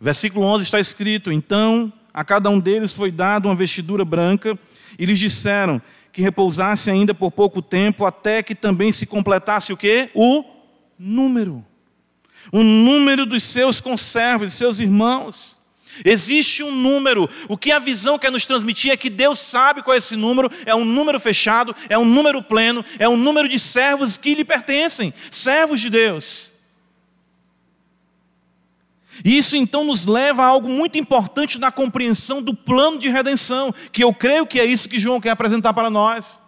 versículo 0.00 0.44
11 0.44 0.64
está 0.64 0.78
escrito: 0.78 1.32
Então 1.32 1.92
a 2.12 2.24
cada 2.24 2.50
um 2.50 2.58
deles 2.58 2.92
foi 2.92 3.10
dada 3.10 3.48
uma 3.48 3.54
vestidura 3.54 4.04
branca, 4.04 4.58
e 4.98 5.04
lhes 5.04 5.18
disseram 5.18 5.80
que 6.16 6.22
repousasse 6.22 6.90
ainda 6.90 7.12
por 7.12 7.30
pouco 7.30 7.60
tempo, 7.60 8.06
até 8.06 8.42
que 8.42 8.54
também 8.54 8.90
se 8.90 9.04
completasse 9.04 9.70
o 9.70 9.76
quê? 9.76 10.08
O 10.14 10.42
número. 10.98 11.62
O 12.50 12.62
número 12.62 13.26
dos 13.26 13.42
seus 13.42 13.82
conservos, 13.82 14.52
de 14.52 14.56
seus 14.56 14.80
irmãos. 14.80 15.60
Existe 16.02 16.62
um 16.62 16.74
número. 16.74 17.28
O 17.50 17.58
que 17.58 17.70
a 17.70 17.78
visão 17.78 18.18
quer 18.18 18.32
nos 18.32 18.46
transmitir 18.46 18.92
é 18.92 18.96
que 18.96 19.10
Deus 19.10 19.38
sabe 19.38 19.82
qual 19.82 19.94
é 19.94 19.98
esse 19.98 20.16
número, 20.16 20.50
é 20.64 20.74
um 20.74 20.86
número 20.86 21.20
fechado, 21.20 21.76
é 21.86 21.98
um 21.98 22.04
número 22.06 22.42
pleno, 22.42 22.82
é 22.98 23.06
um 23.06 23.18
número 23.18 23.46
de 23.46 23.58
servos 23.58 24.16
que 24.16 24.34
lhe 24.34 24.44
pertencem, 24.44 25.12
servos 25.30 25.82
de 25.82 25.90
Deus. 25.90 26.54
Isso 29.24 29.56
então 29.56 29.84
nos 29.84 30.06
leva 30.06 30.42
a 30.42 30.46
algo 30.46 30.68
muito 30.68 30.98
importante 30.98 31.58
na 31.58 31.70
compreensão 31.70 32.42
do 32.42 32.54
plano 32.54 32.98
de 32.98 33.08
redenção, 33.08 33.74
que 33.92 34.04
eu 34.04 34.12
creio 34.12 34.46
que 34.46 34.60
é 34.60 34.64
isso 34.64 34.88
que 34.88 34.98
João 34.98 35.20
quer 35.20 35.30
apresentar 35.30 35.72
para 35.72 35.90
nós. 35.90 36.40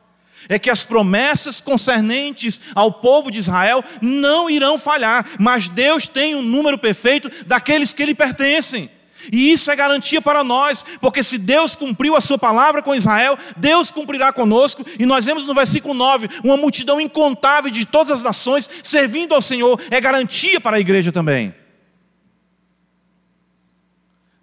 É 0.48 0.58
que 0.58 0.70
as 0.70 0.84
promessas 0.84 1.60
concernentes 1.60 2.60
ao 2.74 2.92
povo 2.92 3.30
de 3.30 3.38
Israel 3.38 3.84
não 4.00 4.48
irão 4.48 4.78
falhar, 4.78 5.26
mas 5.38 5.68
Deus 5.68 6.06
tem 6.06 6.34
um 6.34 6.42
número 6.42 6.78
perfeito 6.78 7.30
daqueles 7.46 7.92
que 7.92 8.04
lhe 8.04 8.14
pertencem. 8.14 8.88
E 9.32 9.50
isso 9.52 9.70
é 9.70 9.76
garantia 9.76 10.22
para 10.22 10.44
nós, 10.44 10.84
porque 11.00 11.22
se 11.22 11.38
Deus 11.38 11.74
cumpriu 11.74 12.14
a 12.14 12.20
sua 12.20 12.38
palavra 12.38 12.82
com 12.82 12.94
Israel, 12.94 13.36
Deus 13.56 13.90
cumprirá 13.90 14.32
conosco, 14.32 14.86
e 14.98 15.04
nós 15.04 15.26
vemos 15.26 15.44
no 15.44 15.54
versículo 15.54 15.92
9 15.92 16.28
uma 16.44 16.56
multidão 16.56 17.00
incontável 17.00 17.70
de 17.70 17.84
todas 17.84 18.12
as 18.12 18.22
nações 18.22 18.70
servindo 18.82 19.34
ao 19.34 19.42
Senhor, 19.42 19.80
é 19.90 20.00
garantia 20.00 20.60
para 20.60 20.76
a 20.76 20.80
igreja 20.80 21.10
também. 21.10 21.52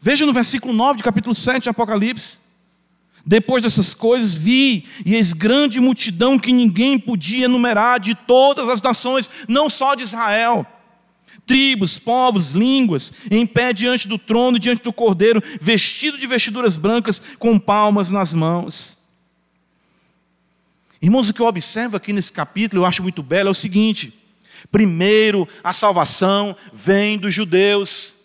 Veja 0.06 0.24
no 0.24 0.34
versículo 0.34 0.72
9 0.72 0.98
de 0.98 1.04
capítulo 1.04 1.34
7 1.34 1.64
de 1.64 1.70
Apocalipse. 1.70 2.38
Depois 3.26 3.64
dessas 3.64 3.96
coisas, 3.96 4.36
vi, 4.36 4.86
e 5.04 5.16
eis 5.16 5.34
grande 5.34 5.80
multidão 5.80 6.38
que 6.38 6.54
ninguém 6.54 7.00
podia 7.00 7.46
enumerar 7.46 8.00
de 8.00 8.14
todas 8.14 8.70
as 8.70 8.80
nações, 8.84 9.28
não 9.48 9.68
só 9.68 9.96
de 9.96 10.04
Israel. 10.04 10.64
Tribos, 11.44 11.98
povos, 11.98 12.52
línguas, 12.52 13.14
em 13.32 13.48
pé 13.48 13.74
diante 13.74 14.08
do 14.08 14.20
trono, 14.20 14.60
diante 14.60 14.84
do 14.84 14.94
cordeiro, 14.94 15.42
vestido 15.60 16.20
de 16.20 16.28
vestiduras 16.28 16.78
brancas, 16.78 17.20
com 17.40 17.58
palmas 17.58 18.12
nas 18.12 18.32
mãos. 18.32 19.00
Irmãos, 21.02 21.30
o 21.30 21.34
que 21.34 21.42
eu 21.42 21.48
observo 21.48 21.98
aqui 21.98 22.14
nesse 22.14 22.32
capítulo, 22.32 22.84
eu 22.84 22.86
acho 22.86 23.02
muito 23.02 23.24
belo, 23.24 23.50
é 23.50 23.52
o 23.52 23.56
seguinte: 23.56 24.14
primeiro, 24.72 25.48
a 25.64 25.74
salvação 25.74 26.56
vem 26.72 27.18
dos 27.18 27.34
judeus. 27.34 28.25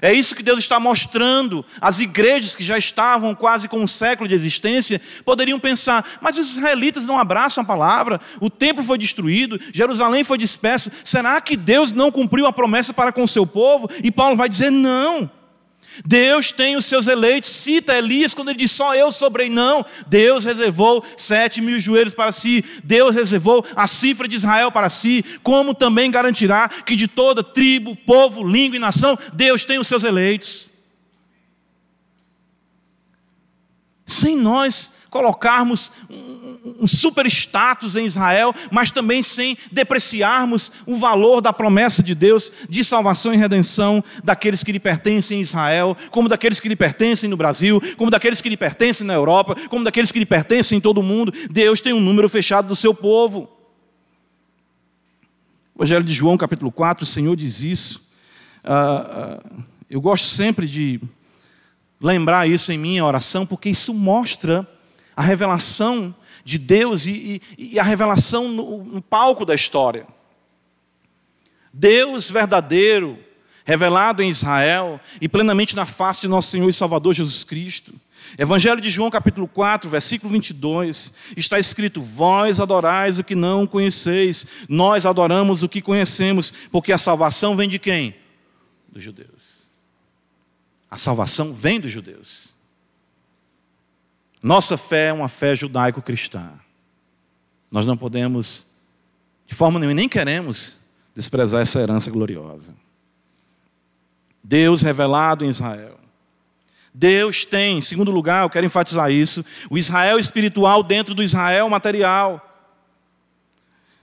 É 0.00 0.12
isso 0.12 0.34
que 0.34 0.42
Deus 0.42 0.58
está 0.58 0.78
mostrando. 0.78 1.64
As 1.80 1.98
igrejas 1.98 2.54
que 2.54 2.64
já 2.64 2.78
estavam 2.78 3.34
quase 3.34 3.68
com 3.68 3.80
um 3.80 3.86
século 3.86 4.28
de 4.28 4.34
existência 4.34 5.00
poderiam 5.24 5.58
pensar: 5.58 6.04
mas 6.20 6.38
os 6.38 6.56
israelitas 6.56 7.06
não 7.06 7.18
abraçam 7.18 7.62
a 7.62 7.66
palavra, 7.66 8.20
o 8.40 8.50
templo 8.50 8.84
foi 8.84 8.98
destruído, 8.98 9.58
Jerusalém 9.72 10.24
foi 10.24 10.38
disperso. 10.38 10.90
Será 11.04 11.40
que 11.40 11.56
Deus 11.56 11.92
não 11.92 12.10
cumpriu 12.10 12.46
a 12.46 12.52
promessa 12.52 12.92
para 12.92 13.12
com 13.12 13.24
o 13.24 13.28
seu 13.28 13.46
povo? 13.46 13.88
E 14.02 14.10
Paulo 14.10 14.36
vai 14.36 14.48
dizer: 14.48 14.70
não. 14.70 15.37
Deus 16.04 16.52
tem 16.52 16.76
os 16.76 16.84
seus 16.84 17.06
eleitos, 17.06 17.50
cita 17.50 17.96
Elias 17.96 18.34
quando 18.34 18.50
ele 18.50 18.58
diz 18.58 18.70
só 18.70 18.94
eu 18.94 19.10
sobrei, 19.10 19.48
não. 19.48 19.84
Deus 20.06 20.44
reservou 20.44 21.04
sete 21.16 21.60
mil 21.60 21.78
joelhos 21.78 22.14
para 22.14 22.32
si, 22.32 22.64
Deus 22.84 23.14
reservou 23.14 23.64
a 23.74 23.86
cifra 23.86 24.28
de 24.28 24.36
Israel 24.36 24.70
para 24.70 24.88
si, 24.88 25.24
como 25.42 25.74
também 25.74 26.10
garantirá 26.10 26.68
que 26.68 26.96
de 26.96 27.08
toda 27.08 27.42
tribo, 27.42 27.96
povo, 27.96 28.46
língua 28.46 28.76
e 28.76 28.80
nação, 28.80 29.18
Deus 29.32 29.64
tem 29.64 29.78
os 29.78 29.86
seus 29.86 30.04
eleitos. 30.04 30.70
Sem 34.06 34.36
nós 34.36 34.97
colocarmos 35.10 35.92
um 36.78 36.86
super 36.86 37.26
status 37.26 37.96
em 37.96 38.06
Israel, 38.06 38.54
mas 38.70 38.90
também 38.90 39.22
sem 39.22 39.56
depreciarmos 39.72 40.72
o 40.86 40.96
valor 40.96 41.40
da 41.40 41.52
promessa 41.52 42.02
de 42.02 42.14
Deus 42.14 42.52
de 42.68 42.84
salvação 42.84 43.32
e 43.32 43.36
redenção 43.36 44.02
daqueles 44.22 44.62
que 44.62 44.72
lhe 44.72 44.80
pertencem 44.80 45.38
em 45.38 45.42
Israel, 45.42 45.96
como 46.10 46.28
daqueles 46.28 46.60
que 46.60 46.68
lhe 46.68 46.76
pertencem 46.76 47.28
no 47.28 47.36
Brasil, 47.36 47.80
como 47.96 48.10
daqueles 48.10 48.40
que 48.40 48.48
lhe 48.48 48.56
pertencem 48.56 49.06
na 49.06 49.14
Europa, 49.14 49.54
como 49.68 49.84
daqueles 49.84 50.12
que 50.12 50.18
lhe 50.18 50.26
pertencem 50.26 50.78
em 50.78 50.80
todo 50.80 50.98
o 50.98 51.02
mundo. 51.02 51.32
Deus 51.50 51.80
tem 51.80 51.92
um 51.92 52.00
número 52.00 52.28
fechado 52.28 52.68
do 52.68 52.76
seu 52.76 52.94
povo. 52.94 53.48
Evangelho 55.76 56.04
de 56.04 56.12
João, 56.12 56.36
capítulo 56.36 56.72
4, 56.72 57.04
o 57.04 57.06
Senhor 57.06 57.36
diz 57.36 57.62
isso. 57.62 58.08
Uh, 58.64 59.60
uh, 59.60 59.64
eu 59.88 60.00
gosto 60.00 60.26
sempre 60.26 60.66
de 60.66 61.00
lembrar 62.00 62.48
isso 62.48 62.72
em 62.72 62.78
minha 62.78 63.04
oração, 63.04 63.46
porque 63.46 63.68
isso 63.68 63.94
mostra 63.94 64.68
a 65.18 65.22
revelação 65.22 66.14
de 66.44 66.58
Deus 66.58 67.04
e, 67.04 67.42
e, 67.58 67.72
e 67.72 67.78
a 67.80 67.82
revelação 67.82 68.48
no, 68.48 68.84
no 68.84 69.02
palco 69.02 69.44
da 69.44 69.52
história. 69.52 70.06
Deus 71.74 72.30
verdadeiro, 72.30 73.18
revelado 73.64 74.22
em 74.22 74.28
Israel 74.30 75.00
e 75.20 75.28
plenamente 75.28 75.74
na 75.74 75.84
face 75.84 76.20
de 76.20 76.28
nosso 76.28 76.52
Senhor 76.52 76.68
e 76.68 76.72
Salvador 76.72 77.14
Jesus 77.14 77.42
Cristo. 77.42 77.92
Evangelho 78.38 78.80
de 78.80 78.90
João, 78.90 79.10
capítulo 79.10 79.48
4, 79.48 79.90
versículo 79.90 80.32
22, 80.32 81.12
está 81.36 81.58
escrito: 81.58 82.00
Vós 82.00 82.60
adorais 82.60 83.18
o 83.18 83.24
que 83.24 83.34
não 83.34 83.66
conheceis, 83.66 84.46
nós 84.68 85.04
adoramos 85.04 85.64
o 85.64 85.68
que 85.68 85.82
conhecemos, 85.82 86.52
porque 86.70 86.92
a 86.92 86.98
salvação 86.98 87.56
vem 87.56 87.68
de 87.68 87.80
quem? 87.80 88.14
Dos 88.88 89.02
judeus. 89.02 89.68
A 90.88 90.96
salvação 90.96 91.52
vem 91.52 91.80
dos 91.80 91.90
judeus. 91.90 92.56
Nossa 94.42 94.76
fé 94.76 95.06
é 95.06 95.12
uma 95.12 95.28
fé 95.28 95.54
judaico-cristã. 95.54 96.50
Nós 97.70 97.84
não 97.84 97.96
podemos, 97.96 98.66
de 99.46 99.54
forma 99.54 99.78
nenhuma, 99.78 99.94
nem 99.94 100.08
queremos 100.08 100.78
desprezar 101.14 101.62
essa 101.62 101.80
herança 101.80 102.10
gloriosa. 102.10 102.74
Deus 104.42 104.82
revelado 104.82 105.44
em 105.44 105.48
Israel. 105.48 105.98
Deus 106.94 107.44
tem, 107.44 107.78
em 107.78 107.82
segundo 107.82 108.10
lugar, 108.10 108.44
eu 108.44 108.50
quero 108.50 108.66
enfatizar 108.66 109.10
isso, 109.10 109.44
o 109.68 109.76
Israel 109.76 110.18
espiritual 110.18 110.82
dentro 110.82 111.14
do 111.14 111.22
Israel 111.22 111.68
material. 111.68 112.44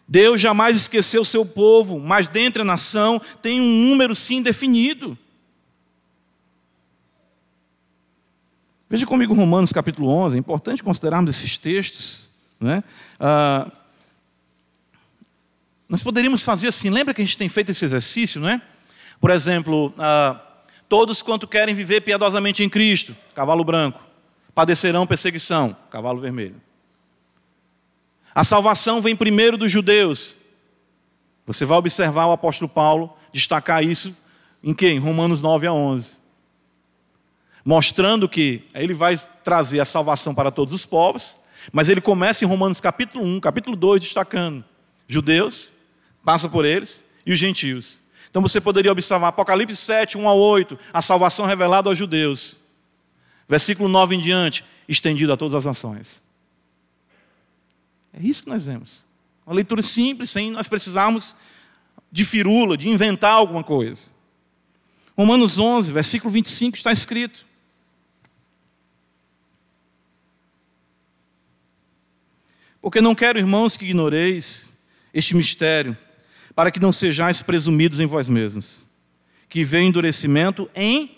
Deus 0.08 0.40
jamais 0.40 0.78
esqueceu 0.78 1.22
o 1.22 1.26
seu 1.26 1.46
povo, 1.46 2.00
mas 2.00 2.28
dentro 2.28 2.60
da 2.60 2.66
nação 2.66 3.20
tem 3.42 3.60
um 3.60 3.90
número 3.90 4.16
sim 4.16 4.42
definido. 4.42 5.18
Veja 8.88 9.06
comigo 9.06 9.34
Romanos 9.34 9.72
capítulo 9.72 10.10
11, 10.10 10.36
é 10.36 10.40
importante 10.40 10.84
considerarmos 10.84 11.36
esses 11.36 11.58
textos. 11.58 12.30
Né? 12.60 12.84
Ah, 13.20 13.70
nós 15.90 16.04
poderíamos 16.04 16.44
fazer 16.44 16.68
assim, 16.68 16.92
lembra 16.92 17.14
que 17.14 17.22
a 17.22 17.26
gente 17.26 17.38
tem 17.38 17.50
feito 17.50 17.72
esse 17.72 17.84
exercício, 17.84 18.40
não 18.40 18.50
é? 18.50 18.62
Por 19.20 19.32
exemplo, 19.32 19.92
ah, 19.98 20.40
todos 20.88 21.24
quanto 21.24 21.48
querem 21.48 21.74
viver 21.74 22.02
piedosamente 22.02 22.64
em 22.64 22.70
Cristo, 22.70 23.16
cavalo 23.34 23.64
branco, 23.64 24.00
padecerão 24.54 25.08
perseguição, 25.08 25.76
cavalo 25.90 26.22
vermelho. 26.22 26.62
A 28.36 28.44
salvação 28.44 29.02
vem 29.02 29.16
primeiro 29.16 29.58
dos 29.58 29.72
judeus. 29.72 30.38
Você 31.48 31.66
vai 31.66 31.78
observar 31.78 32.28
o 32.28 32.34
apóstolo 32.34 32.70
Paulo 32.70 33.18
destacar 33.34 33.84
isso 33.84 34.16
em 34.64 34.74
quem? 34.76 34.98
Em 34.98 35.00
Romanos 35.00 35.42
9 35.42 35.66
a 35.66 35.74
11 35.74 36.25
mostrando 37.66 38.30
que 38.30 38.62
ele 38.76 38.94
vai 38.94 39.18
trazer 39.44 39.80
a 39.80 39.86
salvação 39.86 40.36
para 40.36 40.52
todos 40.52 40.72
os 40.72 40.86
povos, 40.86 41.38
mas 41.74 41.90
ele 41.90 42.00
começa 42.00 42.46
em 42.46 42.48
Romanos 42.48 42.80
capítulo 42.80 43.26
1, 43.26 43.40
capítulo 43.40 43.76
2, 43.76 44.04
destacando 44.04 44.64
judeus, 45.08 45.74
passa 46.24 46.48
por 46.48 46.64
eles, 46.64 47.04
e 47.26 47.34
os 47.34 47.40
gentios. 47.40 48.04
Então 48.30 48.42
você 48.42 48.62
poderia 48.62 48.92
observar 48.92 49.30
Apocalipse 49.30 49.76
7, 49.78 50.16
1 50.16 50.30
a 50.30 50.34
8, 50.34 50.78
a 50.94 51.02
salvação 51.02 51.48
revelada 51.48 51.90
aos 51.90 51.98
judeus. 51.98 52.60
Versículo 53.50 53.90
9 53.90 54.16
em 54.16 54.20
diante, 54.20 54.64
estendido 54.88 55.34
a 55.34 55.38
todas 55.38 55.56
as 55.56 55.66
nações. 55.66 56.24
É 58.14 58.22
isso 58.22 58.44
que 58.44 58.50
nós 58.50 58.64
vemos. 58.64 59.06
Uma 59.46 59.56
leitura 59.56 59.82
simples, 59.82 60.30
sem 60.30 60.52
nós 60.52 60.68
precisarmos 60.68 61.36
de 62.12 62.24
firula, 62.24 62.78
de 62.78 62.90
inventar 62.90 63.34
alguma 63.34 63.64
coisa. 63.64 64.12
Romanos 65.18 65.58
11, 65.58 65.92
versículo 65.92 66.32
25 66.32 66.78
está 66.78 66.92
escrito: 66.92 67.46
Porque 72.86 73.02
não 73.02 73.16
quero, 73.16 73.40
irmãos, 73.40 73.76
que 73.76 73.86
ignoreis 73.86 74.72
este 75.12 75.36
mistério, 75.36 75.98
para 76.54 76.70
que 76.70 76.80
não 76.80 76.92
sejais 76.92 77.42
presumidos 77.42 78.00
em 78.00 78.06
vós 78.06 78.30
mesmos, 78.30 78.86
que 79.50 79.64
vem 79.64 79.88
endurecimento 79.88 80.70
em 80.76 81.18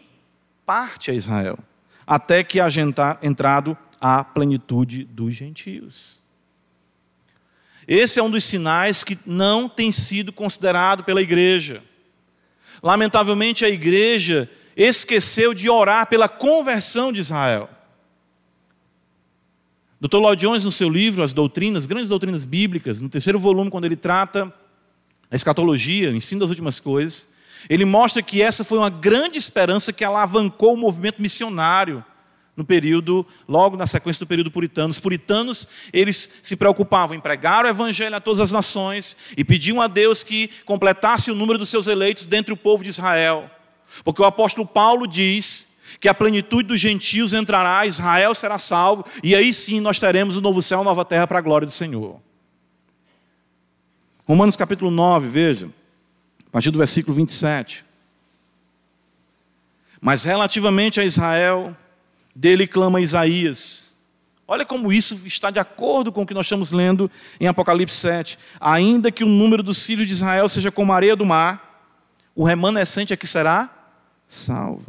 parte 0.65 1.11
a 1.11 1.13
Israel, 1.13 1.59
até 2.07 2.41
que 2.41 2.61
haja 2.61 2.80
entrado 3.22 3.78
a 3.99 4.24
plenitude 4.24 5.03
dos 5.03 5.36
gentios. 5.36 6.24
Esse 7.86 8.18
é 8.18 8.24
um 8.24 8.32
dos 8.32 8.45
sinais 8.45 9.03
que 9.03 9.20
não 9.26 9.68
tem 9.68 9.91
sido 9.91 10.32
considerado 10.32 11.03
pela 11.03 11.22
igreja. 11.22 11.84
Lamentavelmente, 12.82 13.65
a 13.65 13.70
igreja 13.70 14.49
esqueceu 14.74 15.53
de 15.53 15.70
orar 15.70 16.07
pela 16.07 16.30
conversão 16.30 17.11
de 17.11 17.20
Israel. 17.20 17.70
Dr. 20.00 20.18
Lloyd 20.18 20.39
Jones, 20.39 20.64
no 20.64 20.72
seu 20.72 20.88
livro 20.88 21.24
As 21.24 21.34
Doutrinas, 21.34 21.88
Grandes 21.88 22.10
Doutrinas 22.10 22.45
Bíblicas, 22.45 23.02
no 23.02 23.10
terceiro 23.10 23.39
volume, 23.39 23.72
quando 23.72 23.86
ele 23.86 23.95
trata 23.95 24.54
a 25.30 25.36
escatologia, 25.36 26.12
o 26.12 26.16
ensino 26.16 26.41
das 26.41 26.52
últimas 26.52 26.80
coisas, 26.80 27.30
ele 27.68 27.84
mostra 27.84 28.22
que 28.22 28.39
essa 28.39 28.64
foi 28.64 28.78
uma 28.78 28.91
grande 28.91 29.39
esperança 29.39 29.91
que 29.91 30.06
alavancou 30.06 30.76
o 30.76 30.78
movimento 30.78 31.20
missionário 31.20 32.06
no 32.56 32.64
período, 32.64 33.26
logo 33.48 33.76
na 33.76 33.88
sequência 33.88 34.20
do 34.20 34.28
período 34.28 34.52
puritano. 34.52 34.89
Os 34.91 35.00
puritanos, 35.00 35.68
eles 35.91 36.30
se 36.43 36.56
preocupavam 36.56 37.16
em 37.16 37.20
pregar 37.20 37.66
o 37.66 37.68
evangelho 37.68 38.16
a 38.16 38.22
todas 38.22 38.39
as 38.39 38.52
nações 38.52 39.18
e 39.36 39.43
pediam 39.43 39.82
a 39.82 39.88
Deus 39.88 40.24
que 40.24 40.50
completasse 40.64 41.32
o 41.32 41.36
número 41.36 41.58
dos 41.58 41.70
seus 41.70 41.88
eleitos 41.88 42.28
dentre 42.28 42.54
o 42.54 42.58
povo 42.58 42.84
de 42.84 42.91
Israel. 42.91 43.50
Porque 44.04 44.22
o 44.22 44.26
apóstolo 44.26 44.66
Paulo 44.66 45.08
diz 45.08 45.76
que 45.99 46.09
a 46.09 46.13
plenitude 46.13 46.67
dos 46.67 46.79
gentios 46.79 47.33
entrará, 47.33 47.85
Israel 47.85 48.33
será 48.35 48.57
salvo, 48.57 49.05
e 49.23 49.35
aí 49.35 49.53
sim 49.53 49.79
nós 49.79 49.99
teremos 49.99 50.38
o 50.38 50.41
novo 50.41 50.61
céu, 50.61 50.81
a 50.81 50.83
nova 50.83 51.05
terra 51.05 51.27
para 51.27 51.39
a 51.39 51.41
glória 51.41 51.65
do 51.65 51.71
Senhor. 51.71 52.19
Romanos 54.25 54.57
capítulo 54.57 54.91
9, 54.91 55.27
veja, 55.27 55.69
a 56.47 56.49
partir 56.51 56.69
do 56.69 56.77
versículo 56.77 57.15
27. 57.15 57.85
Mas 60.01 60.23
relativamente 60.23 60.99
a 60.99 61.05
Israel, 61.05 61.75
dele 62.35 62.67
clama 62.67 63.01
Isaías. 63.01 63.95
Olha 64.47 64.65
como 64.65 64.93
isso 64.93 65.19
está 65.25 65.49
de 65.51 65.59
acordo 65.59 66.11
com 66.11 66.21
o 66.21 66.25
que 66.25 66.33
nós 66.33 66.45
estamos 66.45 66.71
lendo 66.71 67.11
em 67.39 67.47
Apocalipse 67.47 67.97
7. 67.97 68.38
Ainda 68.59 69.11
que 69.11 69.23
o 69.23 69.27
número 69.27 69.61
dos 69.61 69.83
filhos 69.83 70.07
de 70.07 70.13
Israel 70.13 70.47
seja 70.47 70.71
como 70.71 70.93
a 70.93 70.95
areia 70.95 71.15
do 71.15 71.25
mar, 71.25 71.81
o 72.35 72.43
remanescente 72.45 73.11
é 73.11 73.17
que 73.17 73.27
será 73.27 73.69
salvo. 74.27 74.85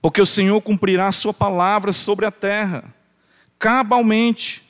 Porque 0.00 0.20
o 0.20 0.26
Senhor 0.26 0.60
cumprirá 0.60 1.08
a 1.08 1.12
sua 1.12 1.34
palavra 1.34 1.92
sobre 1.92 2.24
a 2.24 2.30
terra, 2.30 2.84
cabalmente, 3.58 4.62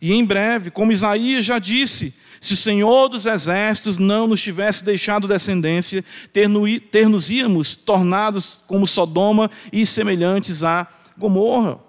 e 0.00 0.12
em 0.12 0.24
breve, 0.24 0.70
como 0.70 0.92
Isaías 0.92 1.44
já 1.44 1.58
disse: 1.58 2.14
se 2.40 2.52
o 2.52 2.56
Senhor 2.56 3.08
dos 3.08 3.26
exércitos 3.26 3.98
não 3.98 4.26
nos 4.26 4.40
tivesse 4.40 4.84
deixado 4.84 5.26
descendência, 5.26 6.04
ter-nos 6.32 7.30
íamos 7.30 7.74
tornados 7.74 8.60
como 8.66 8.86
Sodoma 8.86 9.50
e 9.72 9.84
semelhantes 9.84 10.62
a 10.62 10.86
Gomorra. 11.18 11.80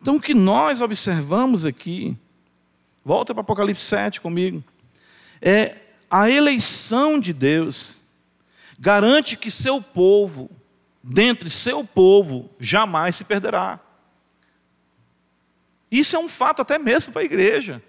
Então, 0.00 0.16
o 0.16 0.20
que 0.20 0.34
nós 0.34 0.80
observamos 0.80 1.66
aqui, 1.66 2.16
volta 3.04 3.34
para 3.34 3.42
Apocalipse 3.42 3.84
7 3.84 4.20
comigo, 4.20 4.64
é 5.42 5.76
a 6.10 6.28
eleição 6.28 7.20
de 7.20 7.34
Deus 7.34 7.99
garante 8.80 9.36
que 9.36 9.50
seu 9.50 9.82
povo, 9.82 10.50
dentre 11.04 11.50
seu 11.50 11.84
povo, 11.84 12.50
jamais 12.58 13.14
se 13.14 13.24
perderá. 13.24 13.78
Isso 15.90 16.16
é 16.16 16.18
um 16.18 16.28
fato 16.28 16.62
até 16.62 16.78
mesmo 16.78 17.12
para 17.12 17.20
a 17.20 17.24
igreja. 17.24 17.82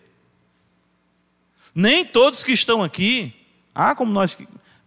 Nem 1.74 2.04
todos 2.04 2.44
que 2.44 2.52
estão 2.52 2.84
aqui, 2.84 3.34
ah, 3.74 3.96
como 3.96 4.12
nós 4.12 4.38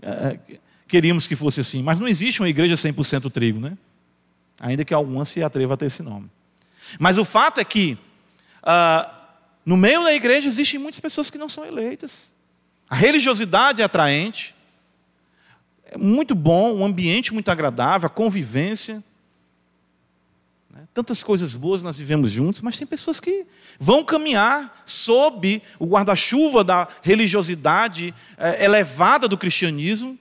é, 0.03 0.39
queríamos 0.87 1.27
que 1.27 1.35
fosse 1.35 1.61
assim, 1.61 1.83
mas 1.83 1.99
não 1.99 2.07
existe 2.07 2.41
uma 2.41 2.49
igreja 2.49 2.75
100% 2.75 3.31
trigo, 3.33 3.59
né? 3.59 3.79
Ainda 4.61 4.85
que 4.85 4.93
alguma 4.93 5.25
se 5.25 5.43
atreva 5.43 5.73
a 5.73 5.77
ter 5.77 5.87
esse 5.87 6.03
nome. 6.03 6.31
Mas 6.99 7.17
o 7.17 7.25
fato 7.25 7.61
é 7.61 7.65
que, 7.65 7.97
ah, 8.63 9.11
no 9.65 9.77
meio 9.77 10.03
da 10.05 10.13
igreja, 10.13 10.49
existem 10.49 10.79
muitas 10.79 11.01
pessoas 11.01 11.31
que 11.31 11.39
não 11.39 11.49
são 11.49 11.65
eleitas. 11.65 12.33
A 12.91 12.95
religiosidade 12.95 13.81
é 13.81 13.85
atraente, 13.85 14.55
muito 15.99 16.35
bom, 16.35 16.75
um 16.75 16.85
ambiente 16.85 17.33
muito 17.33 17.51
agradável, 17.51 18.07
a 18.07 18.11
convivência. 18.11 19.03
Né? 20.71 20.87
Tantas 20.93 21.23
coisas 21.23 21.57
boas 21.57 21.83
nós 21.83 21.99
vivemos 21.99 22.31
juntos, 22.31 22.63
mas 22.63 22.79
tem 22.79 22.87
pessoas 22.87 23.21
que 23.21 23.47
vão 23.79 24.05
caminhar 24.05 24.83
sob 24.85 25.63
o 25.79 25.87
guarda-chuva 25.87 26.65
da 26.65 26.89
religiosidade 27.03 28.15
é, 28.37 28.65
elevada 28.65 29.29
do 29.29 29.39
cristianismo, 29.39 30.19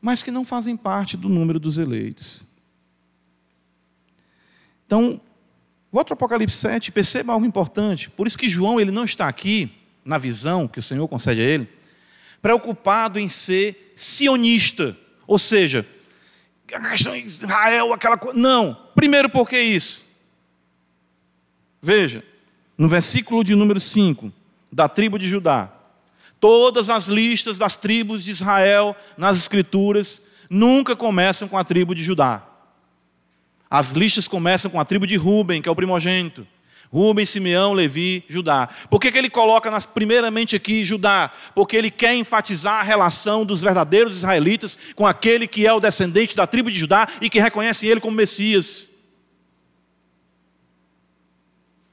mas 0.00 0.22
que 0.22 0.30
não 0.30 0.44
fazem 0.44 0.76
parte 0.76 1.16
do 1.16 1.28
número 1.28 1.58
dos 1.58 1.78
eleitos. 1.78 2.44
Então, 4.86 5.20
volta 5.92 6.12
ao 6.12 6.16
Apocalipse 6.16 6.56
7, 6.56 6.92
perceba 6.92 7.32
algo 7.32 7.44
importante. 7.44 8.08
Por 8.10 8.26
isso 8.26 8.38
que 8.38 8.48
João 8.48 8.80
ele 8.80 8.90
não 8.90 9.04
está 9.04 9.28
aqui, 9.28 9.70
na 10.04 10.16
visão 10.16 10.66
que 10.66 10.78
o 10.78 10.82
Senhor 10.82 11.06
concede 11.06 11.42
a 11.42 11.44
ele, 11.44 11.68
preocupado 12.40 13.18
em 13.18 13.28
ser 13.28 13.87
sionista, 13.98 14.96
ou 15.26 15.38
seja, 15.38 15.84
a 16.72 16.80
questão 16.90 17.12
de 17.12 17.24
Israel, 17.24 17.92
aquela 17.92 18.16
coisa. 18.16 18.38
Não. 18.38 18.76
Primeiro, 18.94 19.28
por 19.28 19.48
que 19.48 19.60
isso? 19.60 20.06
Veja, 21.82 22.22
no 22.76 22.88
versículo 22.88 23.42
de 23.42 23.54
número 23.54 23.80
5, 23.80 24.32
da 24.70 24.88
tribo 24.88 25.18
de 25.18 25.28
Judá. 25.28 25.72
Todas 26.38 26.88
as 26.88 27.08
listas 27.08 27.58
das 27.58 27.74
tribos 27.74 28.22
de 28.22 28.30
Israel 28.30 28.94
nas 29.16 29.36
Escrituras 29.36 30.28
nunca 30.48 30.94
começam 30.94 31.48
com 31.48 31.58
a 31.58 31.64
tribo 31.64 31.94
de 31.94 32.02
Judá. 32.02 32.46
As 33.68 33.92
listas 33.92 34.28
começam 34.28 34.70
com 34.70 34.78
a 34.78 34.84
tribo 34.84 35.06
de 35.06 35.16
Ruben, 35.16 35.60
que 35.60 35.68
é 35.68 35.72
o 35.72 35.76
primogênito. 35.76 36.46
Rubens, 36.90 37.28
Simeão, 37.28 37.74
Levi, 37.74 38.24
Judá. 38.28 38.68
Por 38.90 38.98
que, 38.98 39.12
que 39.12 39.18
ele 39.18 39.28
coloca 39.28 39.70
nas, 39.70 39.84
primeiramente 39.84 40.56
aqui 40.56 40.82
Judá? 40.82 41.30
Porque 41.54 41.76
ele 41.76 41.90
quer 41.90 42.14
enfatizar 42.14 42.80
a 42.80 42.82
relação 42.82 43.44
dos 43.44 43.62
verdadeiros 43.62 44.16
israelitas 44.16 44.78
com 44.94 45.06
aquele 45.06 45.46
que 45.46 45.66
é 45.66 45.72
o 45.72 45.80
descendente 45.80 46.34
da 46.34 46.46
tribo 46.46 46.70
de 46.70 46.78
Judá 46.78 47.06
e 47.20 47.28
que 47.28 47.40
reconhece 47.40 47.86
ele 47.86 48.00
como 48.00 48.16
Messias. 48.16 48.90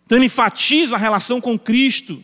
Então 0.06 0.18
ele 0.18 0.28
enfatiza 0.28 0.96
a 0.96 1.00
relação 1.00 1.42
com 1.42 1.58
Cristo, 1.58 2.24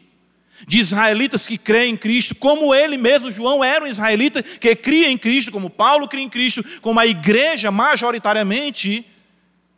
de 0.68 0.80
israelitas 0.80 1.48
que 1.48 1.58
creem 1.58 1.94
em 1.94 1.98
Cristo, 1.98 2.36
como 2.36 2.74
ele 2.74 2.96
mesmo, 2.96 3.32
João, 3.32 3.64
era 3.64 3.84
um 3.84 3.88
israelita 3.88 4.44
que 4.44 4.76
cria 4.76 5.10
em 5.10 5.18
Cristo, 5.18 5.52
como 5.52 5.72
Paulo 5.72 6.08
cria 6.08 6.24
em 6.24 6.30
Cristo, 6.30 6.64
como 6.82 7.00
a 7.00 7.08
igreja 7.08 7.72
majoritariamente 7.72 9.06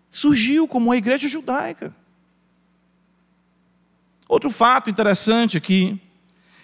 surgiu 0.09 0.67
como 0.67 0.87
uma 0.87 0.97
igreja 0.97 1.27
judaica. 1.27 1.95
Outro 4.33 4.49
fato 4.49 4.89
interessante 4.89 5.57
aqui 5.57 6.01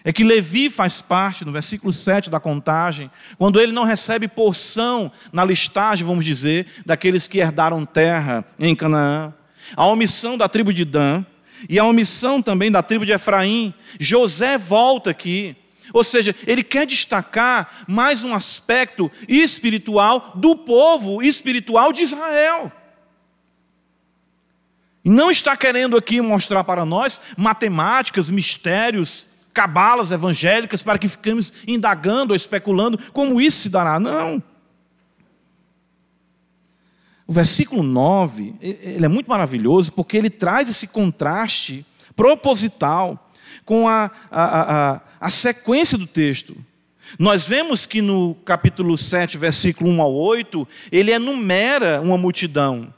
é 0.04 0.12
que 0.12 0.24
Levi 0.24 0.72
faz 0.72 1.02
parte, 1.02 1.46
no 1.46 1.52
versículo 1.52 1.94
7 1.94 2.28
da 2.28 2.40
contagem, 2.40 3.12
quando 3.38 3.62
ele 3.62 3.72
não 3.72 3.84
recebe 3.84 4.28
porção 4.28 5.12
na 5.32 5.46
listagem, 5.46 6.04
vamos 6.04 6.26
dizer, 6.26 6.66
daqueles 6.84 7.28
que 7.28 7.38
herdaram 7.38 7.86
terra 7.86 8.44
em 8.58 8.76
Canaã. 8.76 9.32
A 9.76 9.86
omissão 9.86 10.36
da 10.36 10.50
tribo 10.50 10.74
de 10.74 10.84
Dan 10.84 11.24
e 11.70 11.78
a 11.78 11.86
omissão 11.86 12.42
também 12.42 12.72
da 12.72 12.82
tribo 12.82 13.06
de 13.06 13.12
Efraim. 13.12 13.72
José 14.00 14.58
volta 14.58 15.12
aqui. 15.12 15.56
Ou 15.94 16.04
seja, 16.04 16.36
ele 16.48 16.64
quer 16.64 16.88
destacar 16.88 17.86
mais 17.88 18.24
um 18.24 18.34
aspecto 18.34 19.12
espiritual 19.28 20.32
do 20.34 20.56
povo 20.56 21.22
espiritual 21.22 21.94
de 21.94 22.02
Israel. 22.02 22.72
Não 25.10 25.32
está 25.32 25.58
querendo 25.58 25.98
aqui 25.98 26.22
mostrar 26.22 26.64
para 26.64 26.86
nós 26.86 27.20
matemáticas, 27.36 28.30
mistérios, 28.30 29.28
cabalas 29.54 30.12
evangélicas 30.12 30.84
para 30.84 31.00
que 31.00 31.10
fiquemos 31.10 31.54
indagando 31.68 32.32
ou 32.32 32.36
especulando 32.36 32.98
como 33.12 33.42
isso 33.42 33.58
se 33.58 33.70
dará. 33.70 34.00
Não. 34.00 34.42
O 37.26 37.34
versículo 37.34 37.84
9, 37.84 38.56
ele 38.62 39.06
é 39.06 39.08
muito 39.08 39.30
maravilhoso 39.30 39.92
porque 39.94 40.18
ele 40.18 40.30
traz 40.30 40.70
esse 40.70 40.88
contraste 40.88 41.86
proposital 42.16 43.30
com 43.66 43.88
a, 43.88 44.10
a, 44.32 44.94
a, 44.94 45.02
a 45.20 45.30
sequência 45.30 45.98
do 45.98 46.08
texto. 46.08 46.56
Nós 47.18 47.46
vemos 47.46 47.86
que 47.86 48.02
no 48.02 48.36
capítulo 48.46 48.98
7, 48.98 49.38
versículo 49.38 49.90
1 49.90 50.02
ao 50.02 50.14
8, 50.14 50.68
ele 50.92 51.12
enumera 51.12 52.02
uma 52.02 52.18
multidão. 52.18 52.94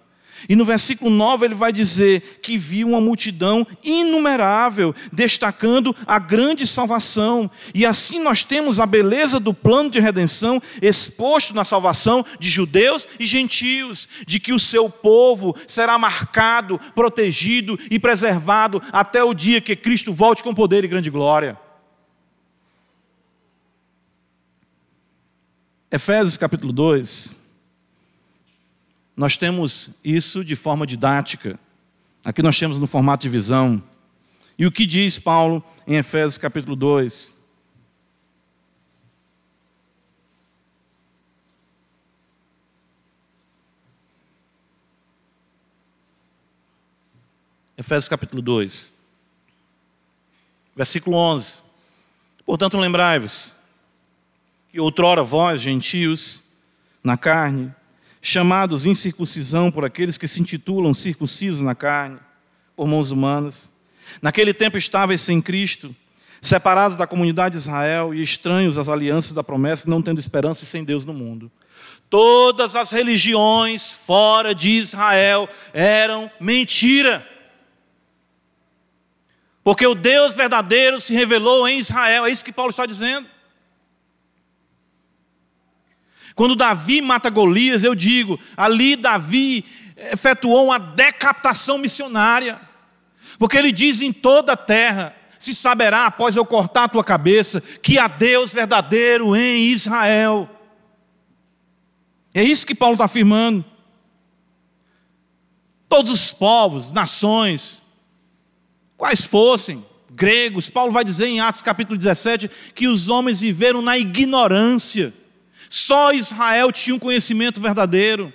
E 0.48 0.56
no 0.56 0.66
versículo 0.66 1.10
9 1.10 1.46
ele 1.46 1.56
vai 1.56 1.72
dizer 1.72 2.40
que 2.42 2.58
viu 2.58 2.90
uma 2.90 3.02
multidão 3.02 3.66
inumerável, 3.84 4.94
destacando 5.12 5.96
a 6.06 6.20
grande 6.20 6.66
salvação. 6.66 7.50
E 7.74 7.86
assim 7.86 8.20
nós 8.20 8.44
temos 8.44 8.80
a 8.80 8.86
beleza 8.86 9.40
do 9.40 9.54
plano 9.54 9.90
de 9.90 10.00
redenção 10.00 10.62
exposto 10.82 11.54
na 11.54 11.64
salvação 11.64 12.26
de 12.40 12.50
judeus 12.50 13.08
e 13.20 13.26
gentios, 13.26 14.08
de 14.26 14.40
que 14.40 14.54
o 14.54 14.60
seu 14.60 14.90
povo 14.90 15.56
será 15.68 15.98
marcado, 15.98 16.80
protegido 16.94 17.78
e 17.90 18.00
preservado 18.00 18.82
até 18.92 19.24
o 19.24 19.34
dia 19.34 19.62
que 19.62 19.76
Cristo 19.76 20.14
volte 20.14 20.44
com 20.44 20.54
poder 20.54 20.84
e 20.84 20.88
grande 20.88 21.10
glória. 21.10 21.58
Efésios 25.92 26.38
capítulo 26.38 26.72
2, 26.72 27.41
nós 29.16 29.38
temos 29.38 30.00
isso 30.04 30.44
de 30.44 30.56
forma 30.56 30.86
didática. 30.88 31.60
Aqui 32.24 32.42
nós 32.42 32.58
temos 32.58 32.80
no 32.80 32.88
formato 32.88 33.24
de 33.24 33.30
visão. 33.30 33.82
E 34.58 34.66
o 34.66 34.72
que 34.72 34.86
diz 34.86 35.18
Paulo 35.20 35.64
em 35.88 35.96
Efésios 35.96 36.38
capítulo 36.38 36.76
2? 36.76 37.42
Efésios 47.82 48.08
capítulo 48.08 48.44
2, 48.44 48.94
versículo 50.76 51.18
11. 51.18 51.62
Portanto, 52.46 52.78
lembrai-vos 52.78 53.56
que 54.72 54.80
outrora 54.80 55.24
vós, 55.24 55.60
gentios, 55.60 56.44
na 57.04 57.18
carne, 57.18 57.74
chamados 58.22 58.86
incircuncisão 58.86 59.72
por 59.72 59.84
aqueles 59.84 60.18
que 60.18 60.28
se 60.28 60.40
intitulam 60.40 60.94
circuncisos 60.94 61.62
na 61.62 61.74
carne, 61.74 62.20
por 62.76 62.88
mãos 62.88 63.12
humanas. 63.12 63.72
Naquele 64.22 64.54
tempo 64.54 64.78
estavais 64.78 65.22
sem 65.22 65.42
Cristo, 65.42 65.96
separados 66.42 66.98
da 66.98 67.08
comunidade 67.08 67.54
de 67.54 67.60
Israel 67.60 68.14
e 68.14 68.22
estranhos 68.22 68.78
às 68.78 68.88
alianças 68.88 69.34
da 69.34 69.44
promessa, 69.44 69.90
não 69.90 70.02
tendo 70.02 70.20
esperança 70.20 70.64
e 70.64 70.68
sem 70.68 70.84
Deus 70.84 71.06
no 71.06 71.14
mundo. 71.14 71.52
Todas 72.10 72.76
as 72.76 72.92
religiões 72.92 73.94
fora 73.94 74.54
de 74.54 74.72
Israel 74.72 75.48
eram 75.74 76.30
mentira. 76.40 77.26
Porque 79.64 79.86
o 79.86 79.96
Deus 79.96 80.34
verdadeiro 80.34 81.00
se 81.00 81.14
revelou 81.14 81.68
em 81.68 81.80
Israel, 81.80 82.26
é 82.26 82.32
isso 82.32 82.44
que 82.44 82.52
Paulo 82.52 82.72
está 82.72 82.86
dizendo. 82.86 83.28
Quando 86.36 86.56
Davi 86.56 87.02
mata 87.02 87.30
Golias, 87.30 87.84
eu 87.84 87.94
digo, 87.94 88.40
ali 88.56 88.96
Davi 88.96 89.66
efetuou 90.12 90.68
uma 90.68 90.80
decapitação 90.80 91.78
missionária. 91.78 92.60
Porque 93.38 93.58
ele 93.58 93.72
diz 93.72 94.02
em 94.02 94.14
toda 94.14 94.54
a 94.54 94.58
terra: 94.58 95.16
se 95.38 95.56
saberá 95.56 96.06
após 96.06 96.36
eu 96.36 96.46
cortar 96.46 96.84
a 96.84 96.90
tua 96.90 97.04
cabeça, 97.04 97.62
que 97.62 97.98
há 97.98 98.08
Deus 98.08 98.54
verdadeiro 98.54 99.36
em 99.36 99.70
Israel. 99.70 100.50
É 102.34 102.44
isso 102.44 102.66
que 102.66 102.76
Paulo 102.76 102.94
está 102.94 103.06
afirmando. 103.06 103.66
Todos 105.90 106.12
os 106.12 106.32
povos, 106.32 106.94
nações, 106.94 107.84
quais 108.96 109.26
fossem, 109.26 109.84
gregos, 110.10 110.70
Paulo 110.70 110.92
vai 110.92 111.04
dizer 111.04 111.26
em 111.26 111.42
Atos 111.42 111.62
capítulo 111.62 111.98
17 111.98 112.50
que 112.74 112.88
os 112.88 113.10
homens 113.10 113.42
viveram 113.42 113.82
na 113.82 113.98
ignorância, 113.98 115.14
só 115.72 116.12
Israel 116.12 116.70
tinha 116.70 116.94
um 116.94 117.00
conhecimento 117.00 117.62
verdadeiro. 117.62 118.34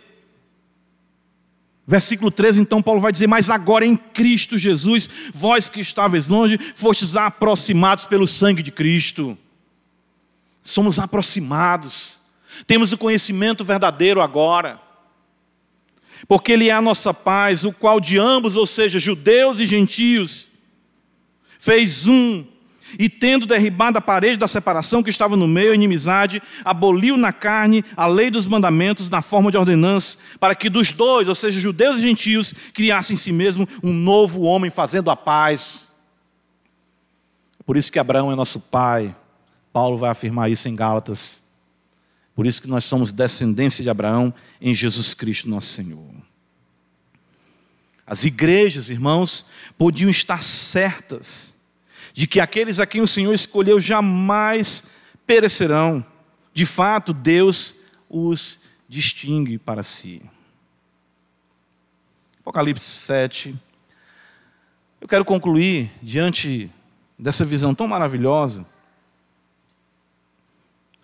Versículo 1.87 2.30
13, 2.30 2.61
então 2.61 2.80
Paulo 2.80 2.99
vai 2.99 3.12
dizer: 3.12 3.26
Mas 3.26 3.51
agora 3.51 3.84
em 3.84 3.95
Cristo 3.95 4.57
Jesus, 4.57 5.11
vós 5.34 5.68
que 5.68 5.78
estavais 5.78 6.28
longe, 6.28 6.59
fostes 6.74 7.14
aproximados 7.14 8.07
pelo 8.07 8.26
sangue 8.26 8.62
de 8.62 8.72
Cristo. 8.72 9.37
Somos 10.62 10.99
aproximados, 10.99 12.22
temos 12.66 12.95
o 12.95 12.99
conhecimento 12.99 13.66
verdadeiro 13.66 14.22
agora, 14.22 14.80
porque 16.26 16.53
Ele 16.53 16.70
é 16.70 16.72
a 16.72 16.80
nossa 16.80 17.12
paz, 17.12 17.66
o 17.66 17.72
qual 17.72 18.01
de 18.01 18.16
ambos, 18.16 18.57
ou 18.57 18.66
seja, 18.66 18.99
judeus 18.99 19.61
e 19.61 19.66
gentios, 19.66 20.53
fez 21.59 22.09
um 22.09 22.47
e 22.99 23.09
tendo 23.09 23.47
derribado 23.47 23.99
a 23.99 24.01
parede 24.01 24.39
da 24.39 24.49
separação 24.49 25.03
que 25.03 25.11
estava 25.11 25.37
no 25.37 25.49
meio, 25.49 25.72
a 25.72 25.74
inimizade, 25.74 26.43
aboliu 26.64 27.16
na 27.16 27.32
carne 27.32 27.84
a 27.97 28.07
lei 28.07 28.30
dos 28.30 28.47
mandamentos 28.47 29.11
na 29.11 29.20
forma 29.20 29.51
de 29.51 29.57
ordenança, 29.57 30.18
para 30.39 30.55
que 30.55 30.70
dos 30.70 30.93
dois, 30.93 31.28
ou 31.28 31.34
seja, 31.34 31.61
judeus 31.61 31.99
e 31.99 32.03
gentios, 32.03 32.55
criassem 32.72 33.14
em 33.14 33.18
si 33.18 33.32
mesmo 33.32 33.68
um 33.82 33.93
novo 33.93 34.43
homem 34.43 34.70
fazendo 34.70 35.11
a 35.11 35.16
paz. 35.16 35.97
Por 37.64 37.76
isso 37.76 37.91
que 37.91 37.99
Abraão 37.99 38.30
é 38.30 38.37
nosso 38.37 38.61
pai. 38.61 39.14
Paulo 39.72 39.97
vai 39.97 40.11
afirmar 40.11 40.51
isso 40.51 40.68
em 40.68 40.76
Gálatas. 40.76 41.43
Por 42.34 42.47
isso 42.47 42.62
que 42.62 42.68
nós 42.68 42.84
somos 42.84 43.12
descendência 43.12 43.82
de 43.82 43.91
Abraão 43.91 44.32
em 44.61 44.74
Jesus 44.74 45.14
Cristo, 45.14 45.49
nosso 45.49 45.68
Senhor. 45.68 46.14
As 48.07 48.24
igrejas, 48.24 48.89
irmãos, 48.89 49.47
podiam 49.76 50.09
estar 50.09 50.43
certas 50.43 51.56
de 52.17 52.27
que 52.27 52.41
aqueles 52.41 52.81
a 52.81 52.87
quem 52.87 53.03
o 53.03 53.07
Senhor 53.07 53.35
escolheu 53.35 53.79
jamais 53.79 54.85
perecerão. 55.27 56.03
De 56.51 56.64
fato, 56.64 57.12
Deus 57.12 57.81
os 58.09 58.62
distingue 58.89 59.59
para 59.59 59.83
si. 59.83 60.23
Apocalipse 62.41 62.89
7. 62.89 63.55
Eu 64.99 65.07
quero 65.07 65.27
concluir 65.27 65.93
diante 66.01 66.71
dessa 67.19 67.45
visão 67.45 67.75
tão 67.75 67.87
maravilhosa, 67.87 68.64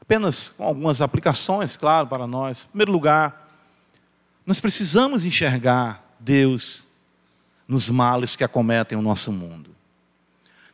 apenas 0.00 0.48
com 0.48 0.64
algumas 0.64 1.02
aplicações, 1.02 1.76
claro, 1.76 2.06
para 2.06 2.26
nós. 2.26 2.64
Em 2.64 2.68
primeiro 2.68 2.92
lugar, 2.92 3.50
nós 4.46 4.60
precisamos 4.60 5.26
enxergar 5.26 6.16
Deus 6.18 6.88
nos 7.68 7.90
males 7.90 8.34
que 8.34 8.44
acometem 8.44 8.96
o 8.96 9.02
nosso 9.02 9.30
mundo. 9.30 9.71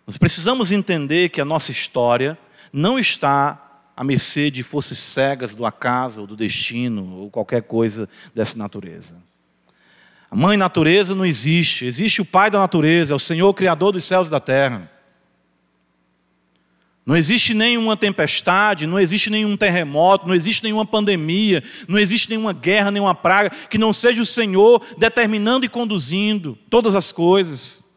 Nós 0.08 0.16
precisamos 0.16 0.72
entender 0.72 1.28
que 1.28 1.38
a 1.38 1.44
nossa 1.44 1.70
história 1.70 2.38
não 2.72 2.98
está 2.98 3.82
à 3.94 4.02
mercê 4.02 4.50
de 4.50 4.62
forças 4.62 4.96
cegas 4.96 5.54
do 5.54 5.66
acaso, 5.66 6.22
ou 6.22 6.26
do 6.26 6.34
destino, 6.34 7.14
ou 7.18 7.30
qualquer 7.30 7.60
coisa 7.64 8.08
dessa 8.34 8.56
natureza. 8.56 9.16
A 10.30 10.34
mãe 10.34 10.56
natureza 10.56 11.14
não 11.14 11.26
existe, 11.26 11.84
existe 11.84 12.22
o 12.22 12.24
pai 12.24 12.50
da 12.50 12.58
natureza, 12.58 13.12
é 13.12 13.16
o 13.16 13.18
Senhor 13.18 13.52
Criador 13.52 13.92
dos 13.92 14.06
céus 14.06 14.28
e 14.28 14.30
da 14.30 14.40
terra. 14.40 14.90
Não 17.04 17.14
existe 17.14 17.52
nenhuma 17.52 17.94
tempestade, 17.94 18.86
não 18.86 18.98
existe 18.98 19.28
nenhum 19.28 19.58
terremoto, 19.58 20.26
não 20.26 20.34
existe 20.34 20.64
nenhuma 20.64 20.86
pandemia, 20.86 21.62
não 21.86 21.98
existe 21.98 22.30
nenhuma 22.30 22.54
guerra, 22.54 22.90
nenhuma 22.90 23.14
praga, 23.14 23.50
que 23.50 23.76
não 23.76 23.92
seja 23.92 24.22
o 24.22 24.26
Senhor 24.26 24.82
determinando 24.96 25.66
e 25.66 25.68
conduzindo 25.68 26.56
todas 26.70 26.96
as 26.96 27.12
coisas. 27.12 27.87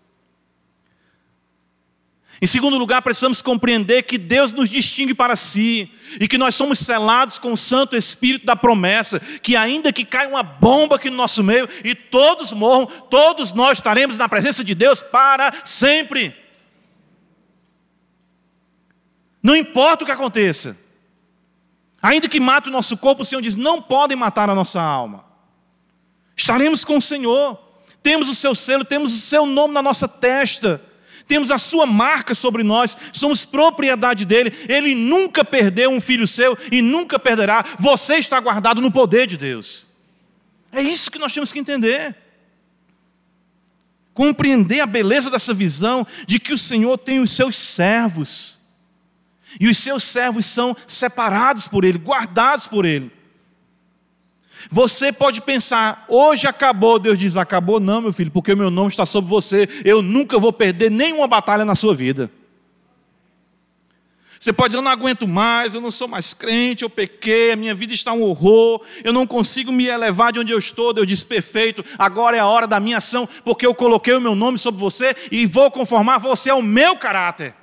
Em 2.42 2.48
segundo 2.48 2.76
lugar, 2.76 3.04
precisamos 3.04 3.39
compreender 3.39 4.02
que 4.02 4.18
Deus 4.18 4.52
nos 4.52 4.68
distingue 4.68 5.14
para 5.14 5.36
si 5.36 5.92
e 6.20 6.28
que 6.28 6.39
nós 6.39 6.56
somos 6.56 6.80
selados 6.80 7.38
com 7.38 7.54
o 7.54 7.58
Santo 7.58 7.96
Espírito 7.96 8.48
da 8.48 8.56
promessa, 8.56 9.20
que 9.20 9.56
ainda 9.56 9.94
que 9.94 10.04
caia 10.04 10.28
uma 10.28 10.42
bomba 10.42 10.96
aqui 10.96 11.12
no 11.12 11.18
nosso 11.18 11.44
meio 11.44 11.70
e 11.84 11.94
todos 11.94 12.52
morram, 12.52 12.88
todos 12.88 13.54
nós 13.54 13.78
estaremos 13.78 14.18
na 14.18 14.28
presença 14.28 14.64
de 14.64 14.74
Deus 14.74 15.04
para 15.04 15.54
sempre. 15.64 16.36
Não 19.44 19.56
importa 19.56 20.04
o 20.04 20.08
que 20.08 20.12
aconteça. 20.12 20.76
Ainda 22.02 22.28
que 22.28 22.39
mate 22.39 22.70
o 22.70 22.72
nosso 22.72 22.98
corpo, 22.98 23.22
o 23.22 23.26
Senhor 23.26 23.42
diz: 23.44 23.56
não 23.56 23.80
podem 23.80 24.18
matar 24.18 24.50
a 24.50 24.56
nossa 24.56 24.82
alma. 24.82 25.24
Estaremos 26.36 26.84
com 26.84 26.98
o 26.98 27.02
Senhor. 27.02 27.70
Temos 28.02 28.30
o 28.30 28.34
seu 28.34 28.56
selo, 28.56 28.84
temos 28.84 29.14
o 29.14 29.18
seu 29.18 29.46
nome 29.46 29.76
na 29.76 29.84
nossa 29.84 30.08
testa 30.08 30.82
temos 31.32 31.50
a 31.50 31.58
sua 31.58 31.86
marca 31.86 32.36
sobre 32.36 32.62
nós, 32.62 32.98
somos 33.14 33.46
propriedade 33.46 34.26
dele. 34.26 34.52
Ele 34.68 34.94
nunca 34.94 35.46
perdeu 35.46 35.90
um 35.90 36.02
filho 36.02 36.28
seu 36.28 36.58
e 36.70 36.82
nunca 36.82 37.18
perderá. 37.18 37.64
Você 37.80 38.16
está 38.16 38.38
guardado 38.38 38.82
no 38.82 38.92
poder 38.92 39.28
de 39.28 39.38
Deus. 39.38 39.88
É 40.74 40.82
isso 40.82 41.10
que 41.10 41.18
nós 41.18 41.34
temos 41.34 41.50
que 41.50 41.60
entender. 41.60 42.14
Compreender 44.14 44.82
a 44.82 44.86
beleza 44.86 45.32
dessa 45.32 45.54
visão 45.54 46.06
de 46.28 46.38
que 46.38 46.52
o 46.52 46.58
Senhor 46.58 46.98
tem 46.98 47.22
os 47.22 47.32
seus 47.32 47.56
servos. 47.56 48.60
E 49.58 49.70
os 49.70 49.78
seus 49.78 50.04
servos 50.04 50.46
são 50.46 50.76
separados 50.86 51.66
por 51.66 51.86
Ele, 51.86 51.98
guardados 51.98 52.68
por 52.68 52.86
Ele. 52.86 53.10
Você 54.70 55.12
pode 55.12 55.41
pensar, 55.41 56.05
hoje 56.07 56.47
acabou. 56.47 56.99
Deus 56.99 57.18
diz: 57.18 57.38
acabou, 57.38 57.80
não, 57.80 58.01
meu 58.01 58.14
filho, 58.14 58.32
porque 58.32 58.53
o 58.53 58.57
meu 58.57 58.70
nome 58.70 58.89
está 58.89 59.05
sobre 59.05 59.30
você. 59.30 59.68
Eu 59.84 60.01
nunca 60.01 60.38
vou 60.38 60.53
perder 60.53 60.91
nenhuma 60.91 61.28
batalha 61.28 61.66
na 61.66 61.76
sua 61.76 61.93
vida. 61.93 62.30
Você 64.41 64.51
pode 64.51 64.70
dizer, 64.70 64.80
eu 64.80 64.82
não 64.82 64.89
aguento 64.89 65.28
mais, 65.28 65.76
eu 65.76 65.82
não 65.82 65.91
sou 65.91 66.07
mais 66.07 66.34
crente, 66.34 66.82
eu 66.82 66.89
pequei, 66.89 67.51
a 67.51 67.55
minha 67.55 67.76
vida 67.76 67.93
está 67.93 68.12
um 68.12 68.24
horror, 68.24 68.82
eu 69.03 69.14
não 69.14 69.28
consigo 69.28 69.72
me 69.72 69.86
elevar 69.86 70.34
de 70.34 70.39
onde 70.39 70.51
eu 70.51 70.57
estou. 70.57 70.91
Deus 70.93 71.05
diz, 71.05 71.24
perfeito, 71.24 71.86
agora 71.95 72.36
é 72.36 72.39
a 72.39 72.47
hora 72.47 72.66
da 72.66 72.80
minha 72.80 72.97
ação, 72.97 73.30
porque 73.45 73.64
eu 73.64 73.76
coloquei 73.76 74.16
o 74.16 74.22
meu 74.22 74.34
nome 74.34 74.57
sobre 74.57 74.82
você 74.82 75.16
e 75.32 75.45
vou 75.45 75.70
conformar 75.70 76.18
você 76.18 76.49
ao 76.49 76.59
meu 76.59 76.97
caráter. 76.97 77.53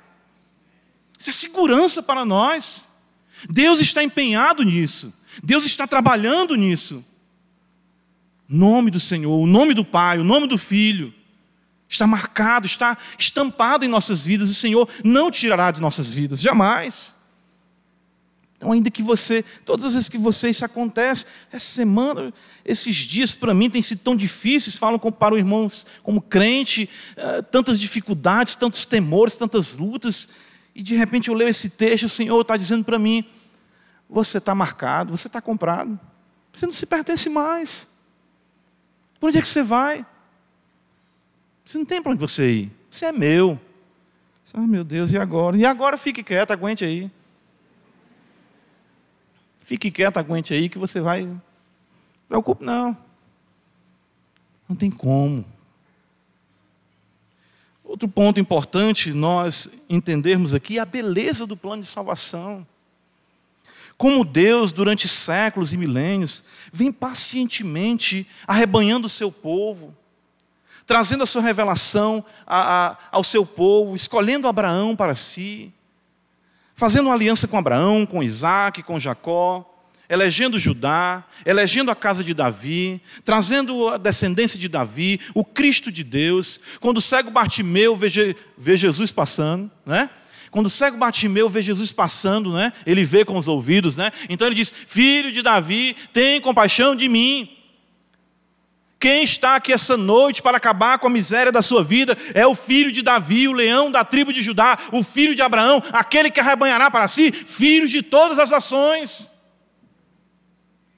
Isso 1.19 1.31
é 1.31 1.33
segurança 1.33 2.01
para 2.01 2.23
nós. 2.23 2.89
Deus 3.49 3.81
está 3.81 4.01
empenhado 4.01 4.63
nisso. 4.63 5.18
Deus 5.43 5.65
está 5.65 5.87
trabalhando 5.87 6.55
nisso. 6.55 7.05
Nome 8.47 8.89
do 8.89 8.99
Senhor, 8.99 9.39
o 9.39 9.45
nome 9.45 9.73
do 9.73 9.85
Pai, 9.85 10.19
o 10.19 10.23
nome 10.23 10.47
do 10.47 10.57
Filho 10.57 11.13
está 11.87 12.05
marcado, 12.05 12.67
está 12.67 12.97
estampado 13.17 13.83
em 13.83 13.87
nossas 13.87 14.23
vidas. 14.23 14.49
O 14.49 14.55
Senhor 14.55 14.87
não 15.03 15.31
tirará 15.31 15.71
de 15.71 15.81
nossas 15.81 16.11
vidas, 16.11 16.39
jamais. 16.39 17.15
Então, 18.59 18.73
ainda 18.73 18.91
que 18.91 19.01
você, 19.01 19.43
todas 19.63 19.85
as 19.85 19.93
vezes 19.93 20.09
que 20.09 20.17
você 20.17 20.49
isso 20.49 20.65
acontece, 20.65 21.25
essa 21.49 21.65
semana, 21.65 22.33
esses 22.65 22.93
dias 22.95 23.33
para 23.33 23.53
mim 23.53 23.69
têm 23.69 23.81
sido 23.81 23.99
tão 23.99 24.17
difíceis, 24.17 24.77
falam 24.77 24.99
para 24.99 25.33
o 25.33 25.37
irmãos 25.37 25.87
como 26.03 26.21
crente, 26.21 26.89
eh, 27.15 27.41
tantas 27.43 27.79
dificuldades, 27.79 28.55
tantos 28.55 28.85
temores, 28.85 29.37
tantas 29.37 29.77
lutas, 29.77 30.29
e 30.75 30.83
de 30.83 30.93
repente 30.93 31.29
eu 31.29 31.33
leio 31.33 31.49
esse 31.49 31.69
texto, 31.69 32.03
o 32.03 32.09
Senhor 32.09 32.41
está 32.41 32.57
dizendo 32.57 32.83
para 32.83 32.99
mim: 32.99 33.23
você 34.09 34.39
está 34.39 34.55
marcado, 34.55 35.15
você 35.15 35.27
está 35.27 35.39
comprado. 35.39 35.99
Você 36.51 36.65
não 36.65 36.73
se 36.73 36.85
pertence 36.85 37.29
mais. 37.29 37.87
Por 39.19 39.27
onde 39.27 39.37
é 39.37 39.41
que 39.41 39.47
você 39.47 39.61
vai? 39.61 40.05
Você 41.63 41.77
não 41.77 41.85
tem 41.85 42.01
para 42.01 42.11
onde 42.11 42.19
você 42.19 42.51
ir. 42.51 42.71
Você 42.89 43.05
é 43.05 43.11
meu. 43.11 43.59
Ah, 44.53 44.61
meu 44.61 44.83
Deus, 44.83 45.11
e 45.11 45.17
agora? 45.17 45.55
E 45.55 45.63
agora 45.63 45.95
fique 45.95 46.23
quieto, 46.23 46.49
aguente 46.49 46.83
aí. 46.83 47.11
Fique 49.61 49.91
quieto, 49.91 50.17
aguente 50.17 50.51
aí, 50.51 50.67
que 50.67 50.79
você 50.79 50.99
vai. 50.99 51.25
Não 51.25 51.41
preocupe, 52.27 52.63
não. 52.65 52.97
Não 54.67 54.75
tem 54.75 54.89
como. 54.89 55.45
Outro 57.83 58.07
ponto 58.07 58.39
importante 58.39 59.13
nós 59.13 59.69
entendermos 59.87 60.55
aqui 60.55 60.79
é 60.79 60.81
a 60.81 60.85
beleza 60.85 61.45
do 61.45 61.55
plano 61.55 61.83
de 61.83 61.87
salvação. 61.87 62.65
Como 63.99 64.23
Deus, 64.23 64.71
durante 64.71 65.09
séculos 65.09 65.73
e 65.73 65.77
milênios, 65.77 66.45
vem 66.71 66.89
pacientemente 66.89 68.25
arrebanhando 68.47 69.07
o 69.07 69.09
seu 69.09 69.29
povo, 69.29 69.93
trazendo 70.87 71.23
a 71.23 71.25
sua 71.25 71.41
revelação 71.41 72.23
a, 72.47 72.91
a, 72.91 72.97
ao 73.11 73.25
seu 73.25 73.45
povo, 73.45 73.97
escolhendo 73.97 74.47
Abraão 74.47 74.95
para 74.95 75.15
si, 75.15 75.73
fazendo 76.75 77.11
aliança 77.11 77.45
com 77.45 77.57
Abraão, 77.57 78.05
com 78.05 78.23
Isaac, 78.23 78.83
com 78.83 78.97
Jacó, 78.97 79.69
elegendo 80.07 80.57
Judá, 80.57 81.25
elegendo 81.45 81.91
a 81.91 81.95
casa 81.95 82.23
de 82.23 82.33
Davi, 82.33 83.01
trazendo 83.25 83.89
a 83.89 83.97
descendência 83.97 84.57
de 84.57 84.69
Davi, 84.69 85.19
o 85.33 85.43
Cristo 85.43 85.91
de 85.91 86.05
Deus. 86.05 86.57
Quando 86.79 86.99
o 86.99 87.01
cego 87.01 87.29
Bartimeu 87.29 87.97
vê, 87.97 88.33
vê 88.57 88.77
Jesus 88.77 89.11
passando, 89.11 89.69
né? 89.85 90.09
Quando 90.51 90.65
o 90.65 90.69
cego 90.69 90.97
Bartimeu 90.97 91.47
vê 91.47 91.61
Jesus 91.61 91.91
passando, 91.91 92.53
né? 92.53 92.73
Ele 92.85 93.03
vê 93.03 93.23
com 93.23 93.37
os 93.37 93.47
ouvidos, 93.47 93.95
né? 93.95 94.11
Então 94.27 94.47
ele 94.47 94.55
diz: 94.55 94.71
Filho 94.71 95.31
de 95.31 95.41
Davi, 95.41 95.95
tem 96.11 96.41
compaixão 96.41 96.95
de 96.95 97.07
mim. 97.07 97.49
Quem 98.99 99.23
está 99.23 99.55
aqui 99.55 99.71
essa 99.71 99.95
noite 99.95 100.41
para 100.41 100.57
acabar 100.57 100.99
com 100.99 101.07
a 101.07 101.09
miséria 101.09 101.53
da 101.53 101.61
sua 101.61 101.81
vida 101.81 102.17
é 102.33 102.45
o 102.45 102.53
filho 102.53 102.91
de 102.91 103.01
Davi, 103.01 103.47
o 103.47 103.53
leão 103.53 103.89
da 103.89 104.03
tribo 104.03 104.33
de 104.33 104.41
Judá, 104.41 104.77
o 104.91 105.03
filho 105.03 105.33
de 105.33 105.41
Abraão, 105.41 105.81
aquele 105.93 106.29
que 106.29 106.39
arrebanhará 106.39 106.91
para 106.91 107.07
si 107.07 107.31
filhos 107.31 107.91
de 107.91 108.03
todas 108.03 108.37
as 108.37 108.51
nações. 108.51 109.33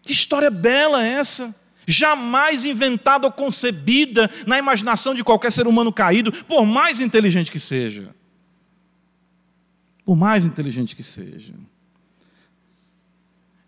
Que 0.02 0.14
história 0.14 0.50
bela 0.50 1.06
é 1.06 1.10
essa? 1.10 1.56
Jamais 1.86 2.66
inventada 2.66 3.28
ou 3.28 3.32
concebida 3.32 4.32
na 4.48 4.58
imaginação 4.58 5.14
de 5.14 5.24
qualquer 5.24 5.52
ser 5.52 5.68
humano 5.68 5.94
caído, 5.94 6.32
por 6.32 6.66
mais 6.66 7.00
inteligente 7.00 7.52
que 7.52 7.60
seja. 7.60 8.16
Por 10.06 10.16
mais 10.16 10.46
inteligente 10.46 10.96
que 10.96 11.04
seja. 11.04 11.54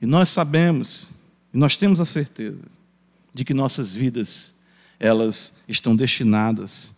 E 0.01 0.05
nós 0.05 0.29
sabemos, 0.29 1.13
e 1.53 1.57
nós 1.57 1.77
temos 1.77 2.01
a 2.01 2.05
certeza, 2.05 2.65
de 3.33 3.45
que 3.45 3.53
nossas 3.53 3.95
vidas, 3.95 4.55
elas 4.99 5.55
estão 5.67 5.95
destinadas 5.95 6.95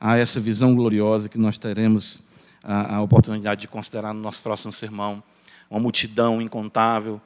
a 0.00 0.16
essa 0.16 0.38
visão 0.38 0.74
gloriosa 0.74 1.28
que 1.28 1.38
nós 1.38 1.58
teremos 1.58 2.22
a, 2.62 2.96
a 2.96 3.02
oportunidade 3.02 3.62
de 3.62 3.68
considerar 3.68 4.12
no 4.12 4.20
nosso 4.20 4.42
próximo 4.42 4.72
sermão. 4.72 5.22
Uma 5.68 5.80
multidão 5.80 6.40
incontável, 6.40 7.20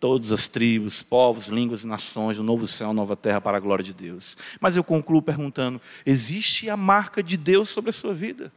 todas 0.00 0.32
as 0.32 0.48
tribos, 0.48 1.02
povos, 1.02 1.48
línguas 1.48 1.84
e 1.84 1.86
nações, 1.86 2.38
o 2.38 2.42
um 2.42 2.44
novo 2.44 2.66
céu, 2.66 2.92
nova 2.92 3.16
terra 3.16 3.40
para 3.40 3.56
a 3.56 3.60
glória 3.60 3.84
de 3.84 3.92
Deus. 3.92 4.36
Mas 4.60 4.76
eu 4.76 4.84
concluo 4.84 5.22
perguntando: 5.22 5.80
existe 6.04 6.68
a 6.68 6.76
marca 6.76 7.22
de 7.22 7.36
Deus 7.36 7.68
sobre 7.68 7.90
a 7.90 7.92
sua 7.92 8.12
vida? 8.12 8.52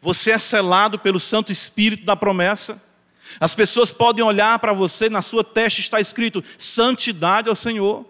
Você 0.00 0.30
é 0.30 0.38
selado 0.38 0.98
pelo 0.98 1.20
Santo 1.20 1.52
Espírito 1.52 2.04
da 2.04 2.16
promessa? 2.16 2.82
As 3.38 3.54
pessoas 3.54 3.92
podem 3.92 4.24
olhar 4.24 4.58
para 4.58 4.72
você, 4.72 5.08
na 5.08 5.22
sua 5.22 5.44
testa 5.44 5.80
está 5.80 6.00
escrito 6.00 6.42
santidade 6.56 7.48
ao 7.48 7.54
Senhor. 7.54 8.06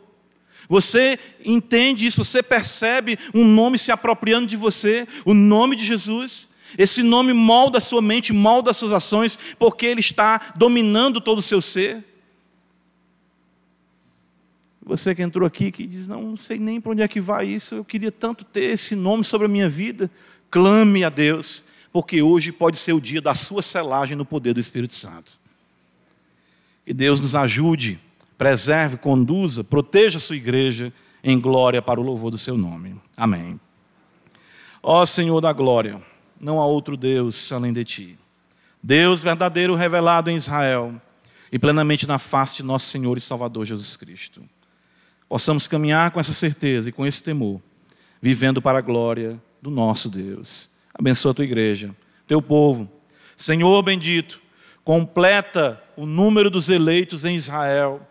Você 0.69 1.19
entende 1.45 2.07
isso, 2.07 2.25
você 2.25 2.43
percebe 2.43 3.19
um 3.35 3.45
nome 3.45 3.77
se 3.77 3.91
apropriando 3.91 4.47
de 4.47 4.57
você, 4.57 5.07
o 5.25 5.35
nome 5.35 5.75
de 5.75 5.85
Jesus. 5.85 6.51
Esse 6.79 7.03
nome 7.03 7.33
molda 7.33 7.79
a 7.79 7.81
sua 7.81 8.01
mente, 8.01 8.33
molda 8.33 8.71
as 8.71 8.77
suas 8.77 8.93
ações, 8.93 9.37
porque 9.59 9.85
ele 9.85 9.99
está 9.99 10.53
dominando 10.57 11.21
todo 11.21 11.39
o 11.39 11.43
seu 11.43 11.61
ser. 11.61 12.05
Você 14.81 15.15
que 15.15 15.23
entrou 15.23 15.47
aqui 15.47 15.73
que 15.73 15.87
diz: 15.87 16.07
Não, 16.07 16.23
não 16.23 16.37
sei 16.37 16.59
nem 16.59 16.81
para 16.81 16.93
onde 16.93 17.03
é 17.03 17.09
que 17.09 17.21
vai 17.21 17.49
isso, 17.49 17.75
eu 17.75 17.85
queria 17.85 18.13
tanto 18.13 18.45
ter 18.45 18.65
esse 18.65 18.95
nome 18.95 19.25
sobre 19.25 19.47
a 19.47 19.51
minha 19.51 19.69
vida. 19.69 20.09
Clame 20.51 21.05
a 21.05 21.09
Deus, 21.09 21.65
porque 21.93 22.23
hoje 22.23 22.53
pode 22.53 22.79
ser 22.79 22.93
o 22.93 23.01
dia 23.01 23.21
da 23.21 23.35
sua 23.35 23.63
selagem 23.63 24.17
no 24.17 24.25
poder 24.25 24.55
do 24.55 24.61
Espírito 24.61 24.95
Santo. 24.95 25.33
Que 26.85 26.95
Deus 26.95 27.21
nos 27.21 27.35
ajude, 27.35 28.01
preserve, 28.39 28.97
conduza, 28.97 29.63
proteja 29.63 30.19
a 30.19 30.21
sua 30.21 30.37
igreja 30.37 30.93
em 31.23 31.39
glória 31.39 31.83
para 31.83 32.01
o 32.01 32.03
louvor 32.03 32.31
do 32.31 32.39
seu 32.39 32.57
nome. 32.57 32.95
Amém. 33.17 33.61
Ó 34.83 35.05
Senhor 35.05 35.41
da 35.41 35.53
glória, 35.53 36.01
não 36.41 36.61
há 36.61 36.67
outro 36.67 36.97
Deus 36.97 37.53
além 37.53 37.73
de 37.73 37.85
ti. 37.85 38.19
Deus 38.83 39.21
verdadeiro 39.21 39.75
revelado 39.75 40.31
em 40.31 40.37
Israel 40.37 40.95
e 41.53 41.59
plenamente 41.59 42.07
na 42.07 42.19
face 42.19 42.57
de 42.57 42.63
nosso 42.63 42.87
Senhor 42.87 43.19
e 43.19 43.21
Salvador 43.21 43.67
Jesus 43.67 43.97
Cristo 43.97 44.43
possamos 45.31 45.69
caminhar 45.69 46.11
com 46.11 46.19
essa 46.19 46.33
certeza 46.33 46.89
e 46.89 46.93
com 46.93 47.07
esse 47.07 47.23
temor, 47.23 47.63
vivendo 48.21 48.61
para 48.61 48.79
a 48.79 48.83
glória 48.83 49.41
do 49.63 49.71
nosso 49.71 50.09
Deus. 50.09 50.71
Abençoa 51.01 51.31
a 51.31 51.35
tua 51.35 51.47
igreja, 51.47 51.97
teu 52.27 52.43
povo. 52.43 52.87
Senhor 53.35 53.83
bendito, 53.83 54.39
completa 54.85 55.83
o 55.97 56.05
número 56.05 56.51
dos 56.51 56.69
eleitos 56.69 57.25
em 57.25 57.35
Israel. 57.35 58.07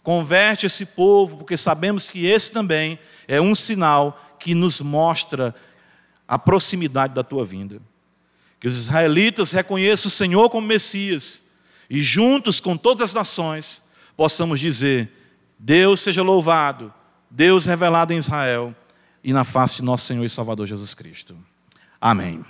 Converte 0.00 0.64
esse 0.64 0.86
povo, 0.86 1.38
porque 1.38 1.56
sabemos 1.56 2.08
que 2.08 2.26
esse 2.26 2.52
também 2.52 3.00
é 3.26 3.40
um 3.40 3.52
sinal 3.52 4.36
que 4.38 4.54
nos 4.54 4.80
mostra 4.80 5.52
a 6.28 6.38
proximidade 6.38 7.14
da 7.14 7.24
tua 7.24 7.44
vinda. 7.44 7.82
Que 8.60 8.68
os 8.68 8.78
israelitas 8.78 9.50
reconheçam 9.50 10.06
o 10.06 10.12
Senhor 10.12 10.48
como 10.50 10.68
Messias 10.68 11.42
e 11.90 12.00
juntos 12.00 12.60
com 12.60 12.76
todas 12.76 13.02
as 13.02 13.12
nações 13.14 13.90
possamos 14.16 14.60
dizer: 14.60 15.10
Deus 15.58 15.98
seja 15.98 16.22
louvado, 16.22 16.94
Deus 17.28 17.66
revelado 17.66 18.12
em 18.12 18.18
Israel 18.18 18.72
e 19.24 19.32
na 19.32 19.42
face 19.42 19.78
de 19.78 19.82
nosso 19.82 20.06
Senhor 20.06 20.24
e 20.24 20.30
Salvador 20.30 20.68
Jesus 20.68 20.94
Cristo. 20.94 21.36
Amém. 22.00 22.44